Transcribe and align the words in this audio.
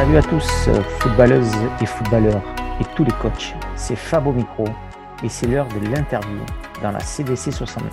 Salut 0.00 0.16
à 0.16 0.22
tous, 0.22 0.68
euh, 0.68 0.80
footballeuses 1.00 1.54
et 1.82 1.84
footballeurs 1.84 2.40
et 2.80 2.84
tous 2.96 3.04
les 3.04 3.12
coachs. 3.20 3.54
C'est 3.76 3.96
Fabo 3.96 4.32
Micro 4.32 4.64
et 5.22 5.28
c'est 5.28 5.46
l'heure 5.46 5.68
de 5.68 5.94
l'interview 5.94 6.40
dans 6.82 6.90
la 6.90 7.00
CDC 7.00 7.52
69. 7.52 7.92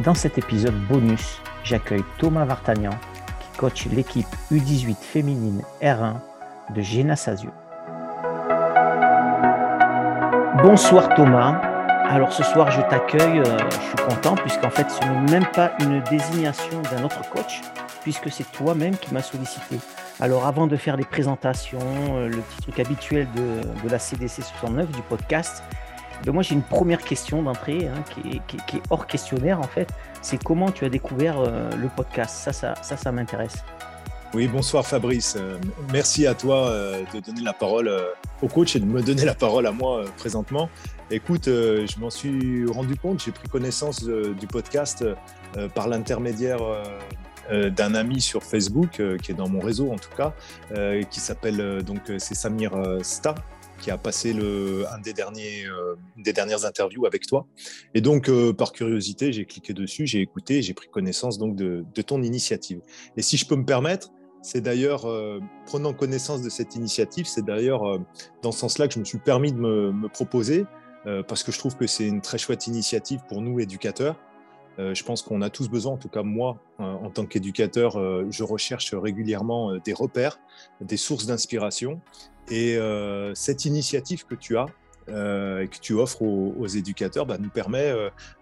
Dans 0.00 0.14
cet 0.14 0.36
épisode 0.36 0.74
bonus, 0.88 1.40
j'accueille 1.62 2.02
Thomas 2.18 2.44
Vartagnan 2.44 2.90
qui 3.38 3.56
coach 3.56 3.86
l'équipe 3.86 4.26
U18 4.50 4.96
féminine 5.00 5.62
R1 5.80 6.14
de 6.74 6.80
Génasazio. 6.80 7.50
Bonsoir 10.60 11.14
Thomas. 11.14 11.60
Alors 12.08 12.32
ce 12.32 12.42
soir 12.42 12.72
je 12.72 12.80
t'accueille, 12.80 13.38
euh, 13.46 13.58
je 13.70 13.76
suis 13.76 14.08
content 14.08 14.34
puisqu'en 14.34 14.70
fait 14.70 14.90
ce 14.90 15.06
n'est 15.06 15.30
même 15.30 15.46
pas 15.54 15.70
une 15.78 16.00
désignation 16.10 16.82
d'un 16.90 17.04
autre 17.04 17.22
coach 17.30 17.60
puisque 18.02 18.28
c'est 18.28 18.50
toi-même 18.50 18.96
qui 18.96 19.14
m'as 19.14 19.22
sollicité. 19.22 19.78
Alors 20.18 20.46
avant 20.46 20.66
de 20.66 20.76
faire 20.76 20.96
les 20.96 21.04
présentations, 21.04 21.78
euh, 21.82 22.28
le 22.28 22.38
petit 22.38 22.62
truc 22.62 22.80
habituel 22.80 23.28
de, 23.36 23.88
la 23.88 23.98
CDC 23.98 24.42
69 24.42 24.90
du 24.90 25.02
podcast, 25.02 25.62
ben 26.24 26.32
moi 26.32 26.42
j'ai 26.42 26.54
une 26.54 26.62
première 26.62 27.02
question 27.02 27.42
d'entrée 27.42 27.86
hein, 27.86 28.02
qui, 28.14 28.76
est 28.76 28.82
hors 28.88 29.06
questionnaire 29.06 29.60
en 29.60 29.68
fait. 29.68 29.88
C'est 30.22 30.42
comment 30.42 30.70
tu 30.70 30.86
as 30.86 30.88
découvert 30.88 31.38
euh, 31.38 31.70
le 31.76 31.88
podcast? 31.88 32.34
Ça, 32.34 32.54
ça, 32.54 32.74
ça, 32.80 32.96
ça 32.96 33.12
m'intéresse. 33.12 33.62
Oui, 34.32 34.48
bonsoir 34.48 34.86
Fabrice. 34.86 35.36
Euh, 35.38 35.58
merci 35.92 36.26
à 36.26 36.32
toi 36.32 36.72
de 37.12 37.20
donner 37.20 37.42
la 37.42 37.52
parole 37.52 37.92
au 38.40 38.48
coach 38.48 38.74
et 38.74 38.80
de 38.80 38.86
me 38.86 39.02
donner 39.02 39.26
la 39.26 39.34
parole 39.34 39.66
à 39.66 39.72
moi 39.72 40.04
présentement. 40.16 40.70
Écoute, 41.10 41.44
je 41.44 42.00
m'en 42.00 42.10
suis 42.10 42.66
rendu 42.66 42.96
compte, 42.96 43.22
j'ai 43.22 43.32
pris 43.32 43.48
connaissance 43.48 44.02
du 44.02 44.46
podcast 44.46 45.04
par 45.74 45.86
l'intermédiaire 45.86 46.58
d'un 47.50 47.94
ami 47.94 48.20
sur 48.20 48.42
Facebook, 48.42 49.00
euh, 49.00 49.16
qui 49.18 49.32
est 49.32 49.34
dans 49.34 49.48
mon 49.48 49.60
réseau 49.60 49.90
en 49.90 49.96
tout 49.96 50.14
cas, 50.16 50.34
euh, 50.72 51.02
qui 51.04 51.20
s'appelle 51.20 51.82
donc 51.82 52.00
c'est 52.18 52.34
Samir 52.34 52.72
Sta, 53.02 53.34
qui 53.80 53.90
a 53.90 53.98
passé 53.98 54.32
le, 54.32 54.84
un 54.92 54.98
des, 54.98 55.12
derniers, 55.12 55.64
des 56.16 56.32
dernières 56.32 56.64
interviews 56.64 57.06
avec 57.06 57.26
toi. 57.26 57.46
Et 57.94 58.00
donc, 58.00 58.30
par 58.52 58.72
curiosité, 58.72 59.32
j'ai 59.32 59.44
cliqué 59.44 59.74
dessus, 59.74 60.06
j'ai 60.06 60.20
écouté, 60.20 60.62
j'ai 60.62 60.72
pris 60.72 60.88
connaissance 60.88 61.36
donc 61.36 61.56
de, 61.56 61.84
ton 62.02 62.22
initiative. 62.22 62.80
Et 63.18 63.22
si 63.22 63.36
je 63.36 63.46
peux 63.46 63.56
me 63.56 63.66
permettre, 63.66 64.12
c'est 64.40 64.62
d'ailleurs, 64.62 65.06
prenant 65.66 65.92
connaissance 65.92 66.40
de 66.40 66.48
cette 66.48 66.74
initiative, 66.74 67.26
c'est 67.26 67.44
d'ailleurs 67.44 67.82
dans 68.42 68.50
ce 68.50 68.60
sens-là 68.60 68.88
que 68.88 68.94
je 68.94 69.00
me 69.00 69.04
suis 69.04 69.18
permis 69.18 69.52
de 69.52 69.58
me, 69.58 69.92
me 69.92 70.08
proposer, 70.08 70.64
parce 71.28 71.42
que 71.42 71.52
je 71.52 71.58
trouve 71.58 71.76
que 71.76 71.86
c'est 71.86 72.06
une 72.06 72.22
très 72.22 72.38
chouette 72.38 72.66
initiative 72.66 73.20
pour 73.28 73.42
nous, 73.42 73.60
éducateurs, 73.60 74.16
euh, 74.78 74.94
je 74.94 75.04
pense 75.04 75.22
qu'on 75.22 75.42
a 75.42 75.50
tous 75.50 75.68
besoin, 75.68 75.92
en 75.92 75.96
tout 75.96 76.08
cas 76.08 76.22
moi, 76.22 76.58
euh, 76.80 76.84
en 76.84 77.10
tant 77.10 77.24
qu'éducateur, 77.24 77.98
euh, 77.98 78.26
je 78.30 78.42
recherche 78.42 78.94
régulièrement 78.94 79.76
des 79.76 79.92
repères, 79.92 80.38
des 80.80 80.96
sources 80.96 81.26
d'inspiration. 81.26 82.00
Et 82.48 82.78
cette 83.34 83.64
initiative 83.64 84.24
que 84.24 84.36
tu 84.36 84.56
as, 84.56 84.66
et 85.08 85.66
que 85.66 85.78
tu 85.80 85.94
offres 85.94 86.22
aux, 86.22 86.66
éducateurs 86.68 87.26
bah, 87.26 87.38
nous 87.40 87.48
permet 87.48 87.92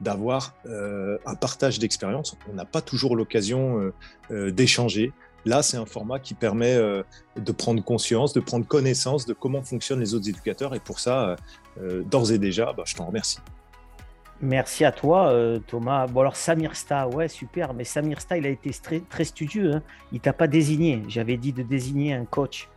d'avoir 0.02 0.54
un 0.66 1.34
partage 1.36 1.78
d'expérience. 1.78 2.36
On 2.50 2.54
n'a 2.54 2.66
pas 2.66 2.82
toujours 2.82 3.16
l'occasion 3.16 3.90
d'échanger. 4.30 5.14
Là, 5.46 5.62
c'est 5.62 5.78
un 5.78 5.86
format 5.86 6.18
qui 6.18 6.34
permet 6.34 6.76
de 6.76 7.52
prendre 7.52 7.82
conscience, 7.82 8.34
de 8.34 8.40
prendre 8.40 8.66
connaissance 8.66 9.24
de 9.24 9.32
comment 9.32 9.62
fonctionnent 9.62 10.00
les 10.00 10.12
autres 10.12 10.28
éducateurs. 10.28 10.74
Et 10.74 10.80
pour 10.80 11.00
ça, 11.00 11.36
d'ores 11.80 12.30
et 12.30 12.38
déjà, 12.38 12.74
bah, 12.74 12.82
je 12.84 12.94
t'en 12.94 13.06
remercie. 13.06 13.38
Merci 14.44 14.84
à 14.84 14.92
toi, 14.92 15.28
euh, 15.28 15.58
Thomas. 15.58 16.06
Bon, 16.06 16.20
alors 16.20 16.36
Samir 16.36 16.76
Sta, 16.76 17.08
ouais, 17.08 17.28
super, 17.28 17.72
mais 17.72 17.84
Samir 17.84 18.20
Sta, 18.20 18.36
il 18.36 18.44
a 18.44 18.50
été 18.50 18.70
très, 19.08 19.24
studieux. 19.24 19.76
Hein. 19.76 19.82
Il 20.12 20.20
t'a 20.20 20.34
pas 20.34 20.46
désigné. 20.46 21.02
J'avais 21.08 21.38
dit 21.38 21.54
de 21.54 21.62
désigner 21.62 22.12
un 22.12 22.26
coach 22.26 22.68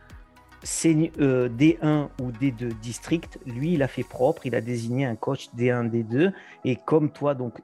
D1 0.64 1.10
euh, 1.20 2.06
ou 2.22 2.32
D2 2.32 2.72
district. 2.80 3.38
Lui, 3.44 3.74
il 3.74 3.82
a 3.82 3.88
fait 3.88 4.02
propre. 4.02 4.46
Il 4.46 4.54
a 4.54 4.62
désigné 4.62 5.04
un 5.04 5.14
coach 5.14 5.48
D1, 5.58 5.90
D2. 5.90 6.32
Et 6.64 6.76
comme 6.76 7.10
toi, 7.10 7.34
donc, 7.34 7.58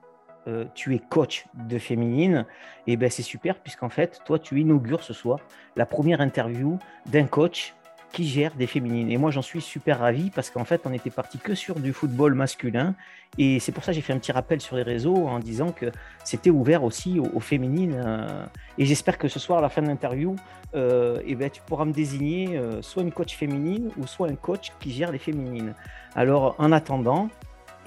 euh, 0.49 0.67
tu 0.75 0.95
es 0.95 0.99
coach 0.99 1.47
de 1.55 1.79
féminine, 1.79 2.45
et 2.87 2.93
eh 2.93 2.97
ben 2.99 3.09
c'est 3.09 3.23
super, 3.23 3.59
puisqu'en 3.59 3.89
fait, 3.89 4.21
toi, 4.27 4.39
tu 4.39 4.61
inaugures 4.61 5.03
ce 5.03 5.15
soir 5.15 5.39
la 5.77 5.87
première 5.87 6.21
interview 6.21 6.79
d'un 7.07 7.25
coach 7.25 7.75
qui 8.15 8.29
gère 8.29 8.55
des 8.55 8.69
féminines. 8.69 9.11
Et 9.11 9.19
moi, 9.19 9.33
j'en 9.33 9.43
suis 9.43 9.61
super 9.61 9.99
ravi 9.99 10.31
parce 10.31 10.49
qu'en 10.49 10.65
fait, 10.65 10.83
on 10.85 10.93
était 10.93 11.11
parti 11.11 11.39
que 11.39 11.55
sur 11.57 11.81
du 11.81 11.93
football 11.93 12.35
masculin. 12.35 12.95
Et 13.39 13.59
c'est 13.59 13.73
pour 13.73 13.83
ça 13.83 13.91
que 13.91 13.97
j'ai 13.97 14.03
fait 14.03 14.13
un 14.13 14.19
petit 14.19 14.31
rappel 14.31 14.61
sur 14.61 14.77
les 14.77 14.85
réseaux 14.85 15.27
en 15.27 15.41
disant 15.41 15.73
que 15.73 15.87
c'était 16.25 16.51
ouvert 16.51 16.85
aussi 16.85 17.19
aux, 17.19 17.41
féminines. 17.41 17.97
Euh. 17.97 18.47
et 18.79 18.87
j'espère 18.87 19.19
que 19.19 19.27
ce 19.27 19.41
soir, 19.41 19.59
à 19.59 19.63
la 19.63 19.69
fin 19.69 19.83
de 19.83 19.89
l'interview, 19.89 20.37
euh, 20.77 21.21
eh 21.27 21.35
ben, 21.35 21.51
tu 21.51 21.61
pourras 21.63 21.85
me 21.85 21.93
désigner 21.93 22.57
euh, 22.57 22.81
soit 22.83 23.03
une 23.03 23.11
coach 23.11 23.35
féminine 23.35 23.91
ou 23.99 24.07
soit 24.07 24.29
un 24.29 24.37
coach 24.37 24.71
qui 24.79 24.93
gère 24.93 25.11
les 25.11 25.19
féminines. 25.19 25.75
Alors, 26.15 26.55
en 26.59 26.71
attendant, 26.71 27.31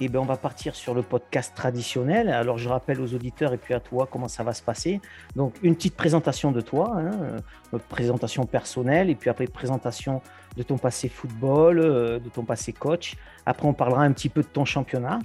eh 0.00 0.08
ben, 0.08 0.20
on 0.20 0.24
va 0.24 0.36
partir 0.36 0.74
sur 0.74 0.94
le 0.94 1.02
podcast 1.02 1.52
traditionnel. 1.54 2.28
Alors, 2.28 2.58
je 2.58 2.68
rappelle 2.68 3.00
aux 3.00 3.14
auditeurs 3.14 3.52
et 3.52 3.58
puis 3.58 3.74
à 3.74 3.80
toi 3.80 4.08
comment 4.10 4.28
ça 4.28 4.44
va 4.44 4.52
se 4.52 4.62
passer. 4.62 5.00
Donc, 5.34 5.54
une 5.62 5.74
petite 5.74 5.96
présentation 5.96 6.52
de 6.52 6.60
toi, 6.60 6.94
hein, 6.96 7.40
euh, 7.74 7.78
présentation 7.88 8.44
personnelle, 8.44 9.10
et 9.10 9.14
puis 9.14 9.30
après, 9.30 9.46
présentation 9.46 10.22
de 10.56 10.62
ton 10.62 10.78
passé 10.78 11.08
football, 11.08 11.80
euh, 11.80 12.18
de 12.18 12.28
ton 12.28 12.44
passé 12.44 12.72
coach. 12.72 13.16
Après, 13.46 13.66
on 13.66 13.72
parlera 13.74 14.02
un 14.02 14.12
petit 14.12 14.28
peu 14.28 14.42
de 14.42 14.48
ton 14.48 14.64
championnat. 14.64 15.18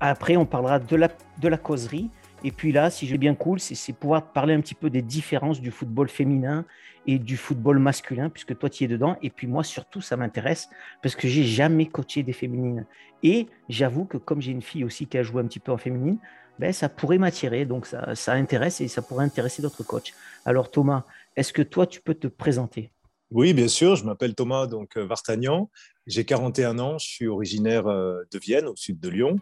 Après, 0.00 0.36
on 0.36 0.46
parlera 0.46 0.78
de 0.78 0.96
la, 0.96 1.08
de 1.40 1.48
la 1.48 1.56
causerie. 1.56 2.10
Et 2.44 2.52
puis 2.52 2.72
là, 2.72 2.90
si 2.90 3.06
j'ai 3.06 3.16
bien 3.16 3.34
cool, 3.34 3.58
c'est 3.58 3.92
pouvoir 3.94 4.32
parler 4.32 4.52
un 4.54 4.60
petit 4.60 4.74
peu 4.74 4.90
des 4.90 5.00
différences 5.02 5.60
du 5.60 5.70
football 5.70 6.08
féminin 6.08 6.66
et 7.06 7.18
du 7.18 7.36
football 7.36 7.78
masculin, 7.78 8.28
puisque 8.28 8.56
toi, 8.58 8.68
tu 8.68 8.84
es 8.84 8.86
dedans. 8.86 9.16
Et 9.22 9.30
puis 9.30 9.46
moi, 9.46 9.64
surtout, 9.64 10.02
ça 10.02 10.16
m'intéresse 10.16 10.68
parce 11.02 11.16
que 11.16 11.26
j'ai 11.26 11.44
jamais 11.44 11.86
coaché 11.86 12.22
des 12.22 12.34
féminines. 12.34 12.86
Et 13.22 13.46
j'avoue 13.70 14.04
que 14.04 14.18
comme 14.18 14.42
j'ai 14.42 14.52
une 14.52 14.62
fille 14.62 14.84
aussi 14.84 15.06
qui 15.06 15.16
a 15.16 15.22
joué 15.22 15.42
un 15.42 15.46
petit 15.46 15.58
peu 15.58 15.72
en 15.72 15.78
féminine, 15.78 16.18
ben, 16.58 16.72
ça 16.72 16.90
pourrait 16.90 17.18
m'attirer. 17.18 17.64
Donc, 17.64 17.86
ça, 17.86 18.14
ça 18.14 18.34
intéresse 18.34 18.80
et 18.82 18.88
ça 18.88 19.00
pourrait 19.00 19.24
intéresser 19.24 19.62
d'autres 19.62 19.82
coachs. 19.82 20.12
Alors, 20.44 20.70
Thomas, 20.70 21.04
est-ce 21.36 21.52
que 21.52 21.62
toi, 21.62 21.86
tu 21.86 22.00
peux 22.00 22.14
te 22.14 22.26
présenter? 22.26 22.90
Oui, 23.30 23.54
bien 23.54 23.68
sûr. 23.68 23.96
Je 23.96 24.04
m'appelle 24.04 24.34
Thomas 24.34 24.66
donc 24.66 24.96
euh, 24.96 25.04
Vartagnan. 25.04 25.70
J'ai 26.06 26.24
41 26.24 26.78
ans. 26.78 26.98
Je 26.98 27.06
suis 27.06 27.26
originaire 27.26 27.86
euh, 27.86 28.22
de 28.30 28.38
Vienne, 28.38 28.66
au 28.66 28.76
sud 28.76 29.00
de 29.00 29.08
Lyon. 29.08 29.40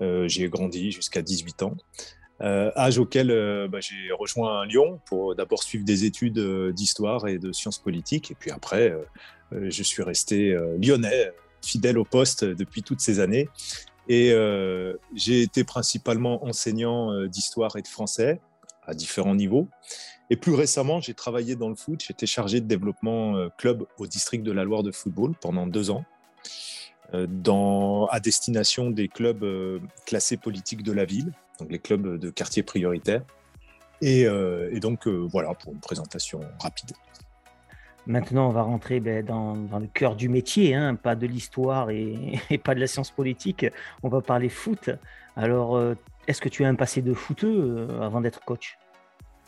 Euh, 0.00 0.28
j'ai 0.28 0.48
grandi 0.48 0.92
jusqu'à 0.92 1.22
18 1.22 1.62
ans. 1.62 1.76
Euh, 2.44 2.70
âge 2.76 2.98
auquel 2.98 3.30
euh, 3.30 3.68
bah, 3.68 3.80
j'ai 3.80 4.12
rejoint 4.12 4.66
Lyon 4.66 5.00
pour 5.06 5.34
d'abord 5.34 5.62
suivre 5.62 5.84
des 5.84 6.04
études 6.04 6.38
euh, 6.38 6.72
d'histoire 6.72 7.26
et 7.26 7.38
de 7.38 7.52
sciences 7.52 7.78
politiques. 7.78 8.30
Et 8.30 8.34
puis 8.34 8.50
après, 8.50 8.94
je 9.52 9.82
suis 9.82 10.02
resté 10.02 10.56
lyonnais, 10.80 11.32
fidèle 11.62 11.96
au 11.96 12.04
poste 12.04 12.44
depuis 12.44 12.82
toutes 12.82 13.00
ces 13.00 13.20
années. 13.20 13.48
Et 14.08 14.34
j'ai 15.14 15.42
été 15.42 15.64
principalement 15.64 16.44
enseignant 16.44 17.24
d'histoire 17.26 17.76
et 17.76 17.82
de 17.82 17.88
français 17.88 18.40
à 18.84 18.94
différents 18.94 19.34
niveaux. 19.34 19.68
Et 20.28 20.36
plus 20.36 20.54
récemment, 20.54 21.00
j'ai 21.00 21.14
travaillé 21.14 21.54
dans 21.54 21.68
le 21.68 21.76
foot. 21.76 22.02
J'étais 22.04 22.26
chargé 22.26 22.60
de 22.60 22.66
développement 22.66 23.48
club 23.58 23.86
au 23.98 24.06
district 24.06 24.42
de 24.42 24.50
la 24.50 24.64
Loire 24.64 24.82
de 24.82 24.90
football 24.90 25.34
pendant 25.40 25.66
deux 25.68 25.90
ans. 25.90 26.04
À 27.12 28.20
destination 28.20 28.90
des 28.90 29.06
clubs 29.06 29.46
classés 30.04 30.36
politiques 30.36 30.82
de 30.82 30.92
la 30.92 31.04
ville, 31.04 31.32
donc 31.58 31.70
les 31.70 31.78
clubs 31.78 32.18
de 32.18 32.30
quartier 32.30 32.62
prioritaire. 32.62 33.22
Et, 34.00 34.26
euh, 34.26 34.78
donc 34.80 35.06
euh, 35.06 35.26
voilà 35.30 35.54
pour 35.54 35.72
une 35.72 35.80
présentation 35.80 36.40
rapide. 36.60 36.90
Maintenant, 38.06 38.48
on 38.48 38.52
va 38.52 38.62
rentrer 38.62 39.00
ben, 39.00 39.24
dans, 39.24 39.54
le 39.54 39.86
cœur 39.86 40.14
du 40.14 40.28
métier, 40.28 40.74
hein, 40.74 40.94
pas 40.94 41.14
de 41.14 41.26
l'histoire 41.26 41.90
et, 41.90 42.38
pas 42.62 42.74
de 42.74 42.80
la 42.80 42.86
science 42.86 43.10
politique. 43.10 43.66
On 44.02 44.08
va 44.08 44.20
parler 44.20 44.48
foot. 44.48 44.90
Alors, 45.36 45.76
euh, 45.76 45.94
est-ce 46.28 46.40
que 46.40 46.48
tu 46.48 46.64
as 46.64 46.68
un 46.68 46.74
passé 46.74 47.02
de 47.02 47.14
footeux 47.14 47.88
avant 48.00 48.20
d'être 48.20 48.44
coach? 48.44 48.76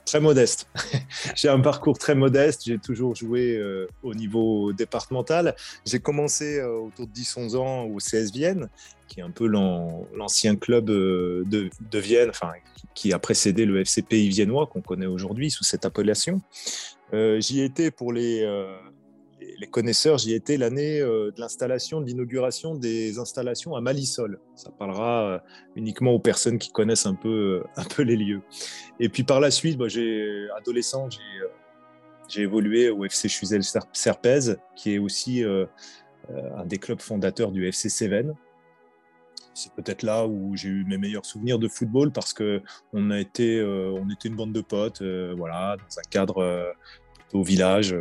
Très 0.06 0.20
modeste. 0.20 0.68
j'ai 1.34 1.48
un 1.48 1.60
parcours 1.60 1.98
très 1.98 2.14
modeste. 2.14 2.62
J'ai 2.64 2.78
toujours 2.78 3.14
joué 3.14 3.60
au 4.02 4.14
niveau 4.14 4.72
départemental. 4.72 5.54
J'ai 5.84 5.98
commencé 5.98 6.62
autour 6.62 7.06
de 7.06 7.12
10-11 7.12 7.56
ans 7.56 7.82
au 7.84 7.98
CS 7.98 8.32
Vienne 8.32 8.68
qui 9.08 9.20
est 9.20 9.22
un 9.22 9.30
peu 9.30 9.46
l'ancien 9.46 10.56
club 10.56 10.90
euh, 10.90 11.44
de, 11.46 11.98
Vienne, 11.98 12.30
enfin, 12.30 12.52
qui 12.94 13.12
a 13.12 13.18
précédé 13.18 13.64
le 13.64 13.80
FC 13.80 14.02
viennois 14.10 14.66
qu'on 14.66 14.80
connaît 14.80 15.06
aujourd'hui 15.06 15.50
sous 15.50 15.64
cette 15.64 15.84
appellation. 15.84 16.40
Euh, 17.14 17.40
j'y 17.40 17.62
étais 17.62 17.90
pour 17.90 18.12
les, 18.12 18.42
euh, 18.42 18.76
les 19.40 19.66
connaisseurs, 19.66 20.18
j'y 20.18 20.34
étais 20.34 20.56
l'année 20.56 21.00
de 21.00 21.34
l'installation, 21.38 22.00
de 22.00 22.06
l'inauguration 22.06 22.74
des 22.74 23.18
installations 23.18 23.76
à 23.76 23.80
Malisol. 23.80 24.40
Ça 24.54 24.70
parlera 24.70 25.42
uniquement 25.74 26.12
aux 26.12 26.18
personnes 26.18 26.58
qui 26.58 26.70
connaissent 26.70 27.06
un 27.06 27.14
peu, 27.14 27.62
un 27.76 27.84
peu 27.84 28.02
les 28.02 28.16
lieux. 28.16 28.42
Et 28.98 29.08
puis 29.08 29.24
par 29.24 29.40
la 29.40 29.50
suite, 29.50 29.76
bah, 29.76 29.88
j'ai 29.88 30.48
adolescent, 30.56 31.08
j'ai 32.28 32.42
évolué 32.42 32.88
au 32.88 33.04
FC 33.04 33.28
Chuzel 33.28 33.62
Serpez, 33.92 34.56
qui 34.74 34.94
est 34.94 34.98
aussi 34.98 35.44
un 35.44 36.64
des 36.64 36.78
clubs 36.78 37.00
fondateurs 37.00 37.52
du 37.52 37.66
FC 37.68 37.90
Cévennes, 37.90 38.34
c'est 39.56 39.72
peut-être 39.72 40.02
là 40.02 40.26
où 40.26 40.54
j'ai 40.54 40.68
eu 40.68 40.84
mes 40.84 40.98
meilleurs 40.98 41.24
souvenirs 41.24 41.58
de 41.58 41.66
football 41.66 42.12
parce 42.12 42.34
que 42.34 42.62
on 42.92 43.10
a 43.10 43.22
euh, 43.40 43.98
on 43.98 44.10
était 44.10 44.28
une 44.28 44.36
bande 44.36 44.52
de 44.52 44.60
potes, 44.60 45.00
euh, 45.00 45.34
voilà, 45.36 45.76
dans 45.78 45.98
un 45.98 46.02
cadre 46.10 46.38
euh, 46.42 46.70
au 47.32 47.42
village 47.42 47.96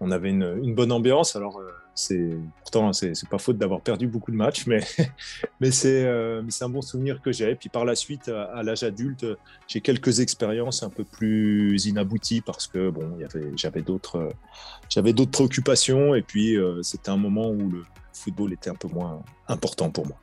on 0.00 0.10
avait 0.10 0.30
une, 0.30 0.74
bonne 0.74 0.92
ambiance. 0.92 1.36
Alors, 1.36 1.58
euh, 1.58 1.68
c'est 1.94 2.30
pourtant, 2.60 2.92
c'est 2.94 3.28
pas 3.28 3.38
faute 3.38 3.58
d'avoir 3.58 3.82
perdu 3.82 4.06
beaucoup 4.06 4.30
de 4.30 4.36
matchs, 4.36 4.66
mais, 4.66 4.80
mais 5.60 5.70
euh, 5.84 6.42
c'est 6.48 6.64
un 6.64 6.68
bon 6.70 6.80
souvenir 6.80 7.20
que 7.20 7.32
j'ai. 7.32 7.54
Puis 7.54 7.68
par 7.68 7.84
la 7.84 7.94
suite, 7.94 8.28
à, 8.28 8.62
l'âge 8.62 8.82
adulte, 8.82 9.26
j'ai 9.68 9.82
quelques 9.82 10.20
expériences 10.20 10.82
un 10.82 10.88
peu 10.88 11.04
plus 11.04 11.84
inabouties 11.84 12.40
parce 12.40 12.66
que 12.66 12.88
bon, 12.88 13.18
j'avais 13.56 13.82
d'autres 13.82 14.30
j'avais 14.88 15.12
d'autres 15.12 15.32
préoccupations 15.32 16.14
et 16.14 16.22
puis 16.22 16.56
euh, 16.56 16.82
c'était 16.82 17.10
un 17.10 17.18
moment 17.18 17.50
où 17.50 17.68
le 17.68 17.84
football 18.14 18.54
était 18.54 18.70
un 18.70 18.74
peu 18.74 18.88
moins 18.88 19.22
important 19.48 19.90
pour 19.90 20.06
moi. 20.06 20.16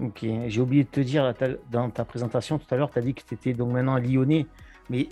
Ok, 0.00 0.24
j'ai 0.46 0.60
oublié 0.60 0.84
de 0.84 0.88
te 0.88 1.00
dire 1.00 1.34
dans 1.70 1.90
ta 1.90 2.06
présentation 2.06 2.58
tout 2.58 2.66
à 2.74 2.76
l'heure, 2.76 2.90
tu 2.90 2.98
as 2.98 3.02
dit 3.02 3.12
que 3.12 3.22
tu 3.22 3.34
étais 3.34 3.52
donc 3.52 3.72
maintenant 3.72 3.98
Lyonnais, 3.98 4.46
mais 4.88 5.08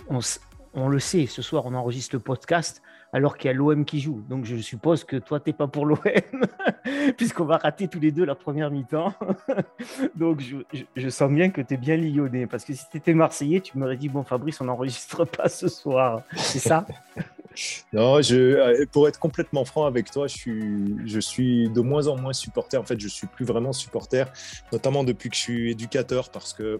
on 0.73 0.87
le 0.87 0.99
sait, 0.99 1.27
ce 1.27 1.43
soir 1.43 1.65
on 1.67 1.75
enregistre 1.75 2.15
le 2.15 2.19
podcast 2.19 2.81
alors 3.13 3.37
qu'il 3.37 3.47
y 3.47 3.51
a 3.51 3.53
l'OM 3.53 3.85
qui 3.85 3.99
joue. 3.99 4.23
Donc 4.29 4.45
je 4.45 4.55
suppose 4.57 5.03
que 5.03 5.17
toi, 5.17 5.39
tu 5.39 5.49
n'es 5.49 5.53
pas 5.53 5.67
pour 5.67 5.85
l'OM, 5.85 5.97
puisqu'on 7.17 7.45
va 7.45 7.57
rater 7.57 7.87
tous 7.87 7.99
les 7.99 8.11
deux 8.11 8.25
la 8.25 8.35
première 8.35 8.71
mi-temps. 8.71 9.13
Donc 10.15 10.41
je, 10.95 11.09
sens 11.09 11.31
bien 11.31 11.49
que 11.49 11.61
tu 11.61 11.73
es 11.73 11.77
bien 11.77 11.97
lyonnais, 11.97 12.47
parce 12.47 12.65
que 12.65 12.73
si 12.73 12.85
tu 12.89 12.97
étais 12.97 13.13
marseillais, 13.13 13.61
tu 13.61 13.77
m'aurais 13.77 13.97
dit, 13.97 14.09
bon 14.09 14.23
Fabrice, 14.23 14.61
on 14.61 14.65
n'enregistre 14.65 15.25
pas 15.25 15.49
ce 15.49 15.67
soir. 15.67 16.23
C'est 16.35 16.59
ça? 16.59 16.85
Non, 17.91 18.21
je, 18.21 18.85
pour 18.85 19.07
être 19.07 19.19
complètement 19.19 19.65
franc 19.65 19.85
avec 19.85 20.11
toi, 20.11 20.27
je 20.27 20.37
suis, 20.37 20.95
je 21.05 21.19
suis 21.19 21.67
de 21.69 21.81
moins 21.81 22.07
en 22.07 22.15
moins 22.15 22.31
supporter. 22.31 22.77
En 22.77 22.83
fait, 22.83 22.99
je 22.99 23.07
suis 23.07 23.27
plus 23.27 23.43
vraiment 23.43 23.73
supporter, 23.73 24.31
notamment 24.71 25.03
depuis 25.03 25.29
que 25.29 25.35
je 25.35 25.41
suis 25.41 25.71
éducateur, 25.71 26.29
parce 26.29 26.53
que 26.53 26.79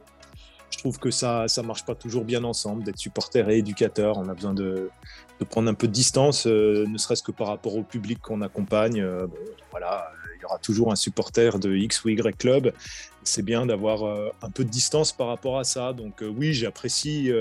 je 0.71 0.77
trouve 0.77 0.99
que 0.99 1.11
ça 1.11 1.47
ça 1.47 1.63
marche 1.63 1.85
pas 1.85 1.95
toujours 1.95 2.23
bien 2.23 2.43
ensemble 2.43 2.83
d'être 2.83 2.97
supporter 2.97 3.49
et 3.49 3.57
éducateur. 3.57 4.17
On 4.17 4.29
a 4.29 4.33
besoin 4.33 4.53
de, 4.53 4.89
prendre 5.49 5.69
un 5.69 5.73
peu 5.73 5.87
de 5.87 5.93
distance, 5.93 6.47
euh, 6.47 6.85
ne 6.87 6.97
serait-ce 6.97 7.23
que 7.23 7.31
par 7.31 7.47
rapport 7.47 7.75
au 7.75 7.83
public 7.83 8.19
qu'on 8.21 8.41
accompagne. 8.41 9.01
Euh, 9.01 9.27
voilà, 9.71 10.11
il 10.37 10.41
y 10.41 10.45
aura 10.45 10.57
toujours 10.59 10.91
un 10.91 10.95
supporter 10.95 11.59
de 11.59 11.75
X 11.75 12.03
ou 12.03 12.09
Y 12.09 12.37
club. 12.37 12.73
C'est 13.23 13.43
bien 13.43 13.65
d'avoir 13.65 14.03
euh, 14.03 14.29
un 14.41 14.49
peu 14.49 14.63
de 14.63 14.69
distance 14.69 15.11
par 15.11 15.27
rapport 15.27 15.57
à 15.57 15.63
ça. 15.63 15.93
Donc 15.93 16.21
oui, 16.21 16.53
j'apprécie 16.53 17.31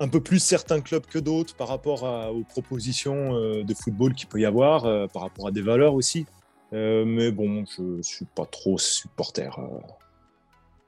un 0.00 0.08
peu 0.08 0.20
plus 0.20 0.38
certains 0.38 0.80
clubs 0.80 1.06
que 1.06 1.18
d'autres 1.18 1.54
par 1.54 1.68
rapport 1.68 2.02
aux 2.34 2.44
propositions 2.44 3.34
de 3.62 3.74
football 3.74 4.14
qu'il 4.14 4.28
peut 4.28 4.40
y 4.40 4.46
avoir, 4.46 4.82
par 5.10 5.22
rapport 5.22 5.48
à 5.48 5.50
des 5.50 5.62
valeurs 5.62 5.94
aussi. 5.94 6.26
mais 6.72 7.30
bon, 7.30 7.64
je 7.76 7.82
ne 7.82 8.02
suis 8.02 8.26
pas 8.26 8.46
trop 8.46 8.78
supporter. 8.78 9.50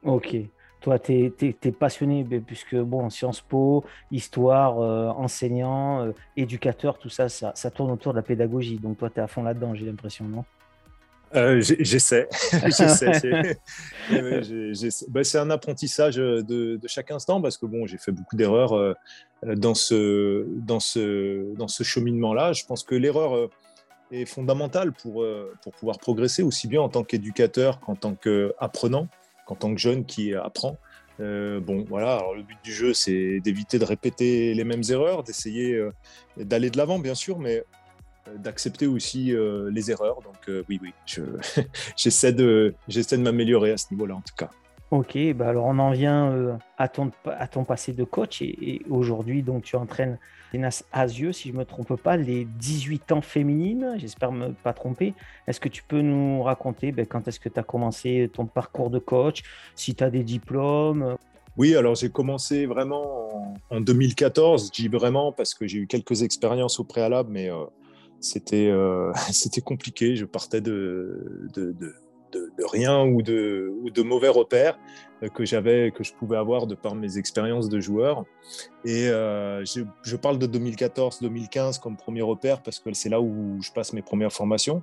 Ok. 0.03 0.37
Toi, 0.81 0.99
tu 0.99 1.33
es, 1.41 1.73
passionné, 1.73 2.25
puisque 2.47 2.77
bon, 2.77 3.09
Sciences 3.11 3.41
Po, 3.41 3.85
histoire, 4.13 4.79
euh, 4.81 5.09
enseignant, 5.09 6.05
euh, 6.05 6.13
éducateur, 6.37 6.99
tout 6.99 7.09
ça, 7.09 7.29
ça, 7.29 7.71
tourne 7.71 7.91
autour 7.91 8.13
de 8.13 8.19
la 8.19 8.23
pédagogie. 8.23 8.79
Donc, 8.79 8.99
toi, 8.99 9.11
tu 9.11 9.19
es 9.19 9.23
à 9.23 9.27
fond 9.27 9.43
là-dedans, 9.43 9.75
j'ai 9.75 9.87
l'impression, 9.87 10.27
non? 10.27 10.45
Euh, 11.35 11.61
J'essaie. 11.61 12.29
C'est 15.25 15.39
un 15.39 15.51
apprentissage 15.51 16.17
de, 16.17 16.79
chaque 16.87 17.11
instant 17.11 17.41
parce 17.41 17.57
que 17.57 17.67
bon, 17.67 17.87
j'ai 17.87 17.99
fait 17.99 18.13
beaucoup 18.13 18.37
d'erreurs 18.37 18.95
dans 19.45 19.75
ce, 19.75 20.47
dans 20.49 20.79
ce, 20.79 21.53
dans 21.55 21.69
ce 21.69 21.83
cheminement-là. 21.83 22.53
Je 22.53 22.65
pense 22.65 22.85
que 22.85 22.95
l'erreur 22.95 23.51
est 24.13 24.25
fondamentale 24.25 24.93
pour, 24.93 25.27
pour 25.63 25.73
pouvoir 25.73 25.99
progresser 25.99 26.45
aussi 26.45 26.69
bien 26.69 26.81
en 26.81 26.89
tant 26.89 27.03
qu'éducateur 27.03 27.81
qu'en 27.81 27.97
tant 27.97 28.15
qu'apprenant 28.15 29.09
en 29.47 29.55
tant 29.55 29.75
que 29.75 29.81
jeune 29.81 30.05
qui 30.05 30.35
apprend. 30.35 30.79
Euh, 31.21 31.61
bon, 31.61 31.85
voilà, 31.89 32.23
le 32.35 32.43
but 32.43 32.59
du 32.63 32.73
jeu, 32.73 32.93
c'est 32.93 33.41
d'éviter 33.41 33.79
de 33.79 33.85
répéter 33.85 34.55
les 34.55 34.65
mêmes 34.65 34.83
erreurs, 34.91 35.23
d'essayer 35.23 35.73
euh, 35.73 35.93
d'aller 36.37 36.71
de 36.71 36.77
l'avant, 36.77 36.99
bien 36.99 37.15
sûr, 37.15 37.39
mais 37.39 37.65
euh, 38.29 38.37
d'accepter 38.37 38.87
aussi 38.87 39.33
les 39.71 39.91
erreurs. 39.91 40.21
Donc, 40.23 40.65
oui, 40.69 40.81
oui, 40.83 40.93
j'essaie 41.97 42.33
de, 42.33 42.75
de 42.89 43.17
m'améliorer 43.17 43.73
à 43.73 43.77
ce 43.77 43.87
niveau-là, 43.93 44.15
en 44.17 44.21
tout 44.21 44.35
cas. 44.37 44.51
Ok, 44.93 45.19
bah 45.35 45.49
alors 45.49 45.67
on 45.67 45.79
en 45.81 45.91
vient 45.91 46.59
à, 46.79 46.89
ton, 46.89 47.11
à 47.25 47.49
ton 47.49 47.65
passé 47.65 47.93
de 47.93 48.05
coach 48.05 48.41
et, 48.41 48.83
aujourd'hui, 48.89 49.43
donc 49.43 49.65
tu 49.65 49.75
entraînes 49.75 50.17
Nas 50.55 50.85
Asieux, 50.93 51.33
si 51.33 51.49
je 51.49 51.55
ne 51.55 51.59
me 51.59 51.65
trompe 51.65 51.97
pas, 52.01 52.17
les 52.17 52.45
18 52.45 53.13
ans 53.13 53.21
féminines, 53.21 53.97
j'espère 53.99 54.31
ne 54.31 54.49
pas 54.49 54.73
tromper. 54.73 55.13
Est-ce 55.49 55.59
que 55.59 55.69
tu 55.69 55.83
peux 55.83 56.01
nous 56.01 56.43
raconter 56.43 56.93
ben, 56.93 57.05
quand 57.05 57.27
est-ce 57.27 57.41
que 57.41 57.49
tu 57.49 57.59
as 57.59 57.65
commencé 57.65 58.31
ton 58.33 58.47
parcours 58.47 58.91
de 58.91 59.01
coach, 59.01 59.43
si 59.75 59.95
tu 59.95 60.05
as 60.05 60.11
des 60.11 60.23
diplômes? 60.23 61.17
Oui, 61.57 61.75
alors 61.75 61.95
j'ai 61.95 62.11
commencé 62.11 62.67
vraiment 62.67 63.59
en, 63.71 63.81
2014, 63.81 64.67
je 64.67 64.83
dis 64.83 64.89
vraiment 64.89 65.33
parce 65.33 65.55
que 65.55 65.67
j'ai 65.67 65.79
eu 65.79 65.87
quelques 65.87 66.23
expériences 66.23 66.79
au 66.79 66.85
préalable, 66.85 67.31
mais 67.33 67.51
euh, 67.51 67.65
c'était 68.21 68.69
euh, 68.69 69.13
c'était 69.33 69.63
compliqué. 69.63 70.17
Je 70.17 70.27
partais 70.27 70.61
de, 70.61 71.49
rien 72.59 73.05
ou 73.05 73.23
de, 73.23 73.73
de 73.93 74.03
mauvais 74.03 74.29
repères 74.29 74.79
euh, 75.23 75.29
que 75.29 75.45
j'avais, 75.45 75.91
que 75.91 76.05
je 76.05 76.13
pouvais 76.13 76.37
avoir 76.37 76.67
de 76.67 76.75
par 76.75 76.95
mes 76.95 77.19
expériences 77.19 77.69
de 77.69 77.81
joueur. 77.81 78.25
Et 78.85 79.09
euh, 79.09 79.65
je, 79.65 80.17
parle 80.17 80.39
de 80.39 80.47
2014-2015 80.47 81.81
comme 81.81 81.97
premier 81.97 82.23
repère 82.23 82.63
parce 82.63 82.79
que 82.79 82.93
c'est 82.93 83.09
là 83.09 83.21
où 83.21 83.61
je 83.61 83.73
passe 83.73 83.93
mes 83.93 84.03
premières 84.03 84.33
formations. 84.33 84.83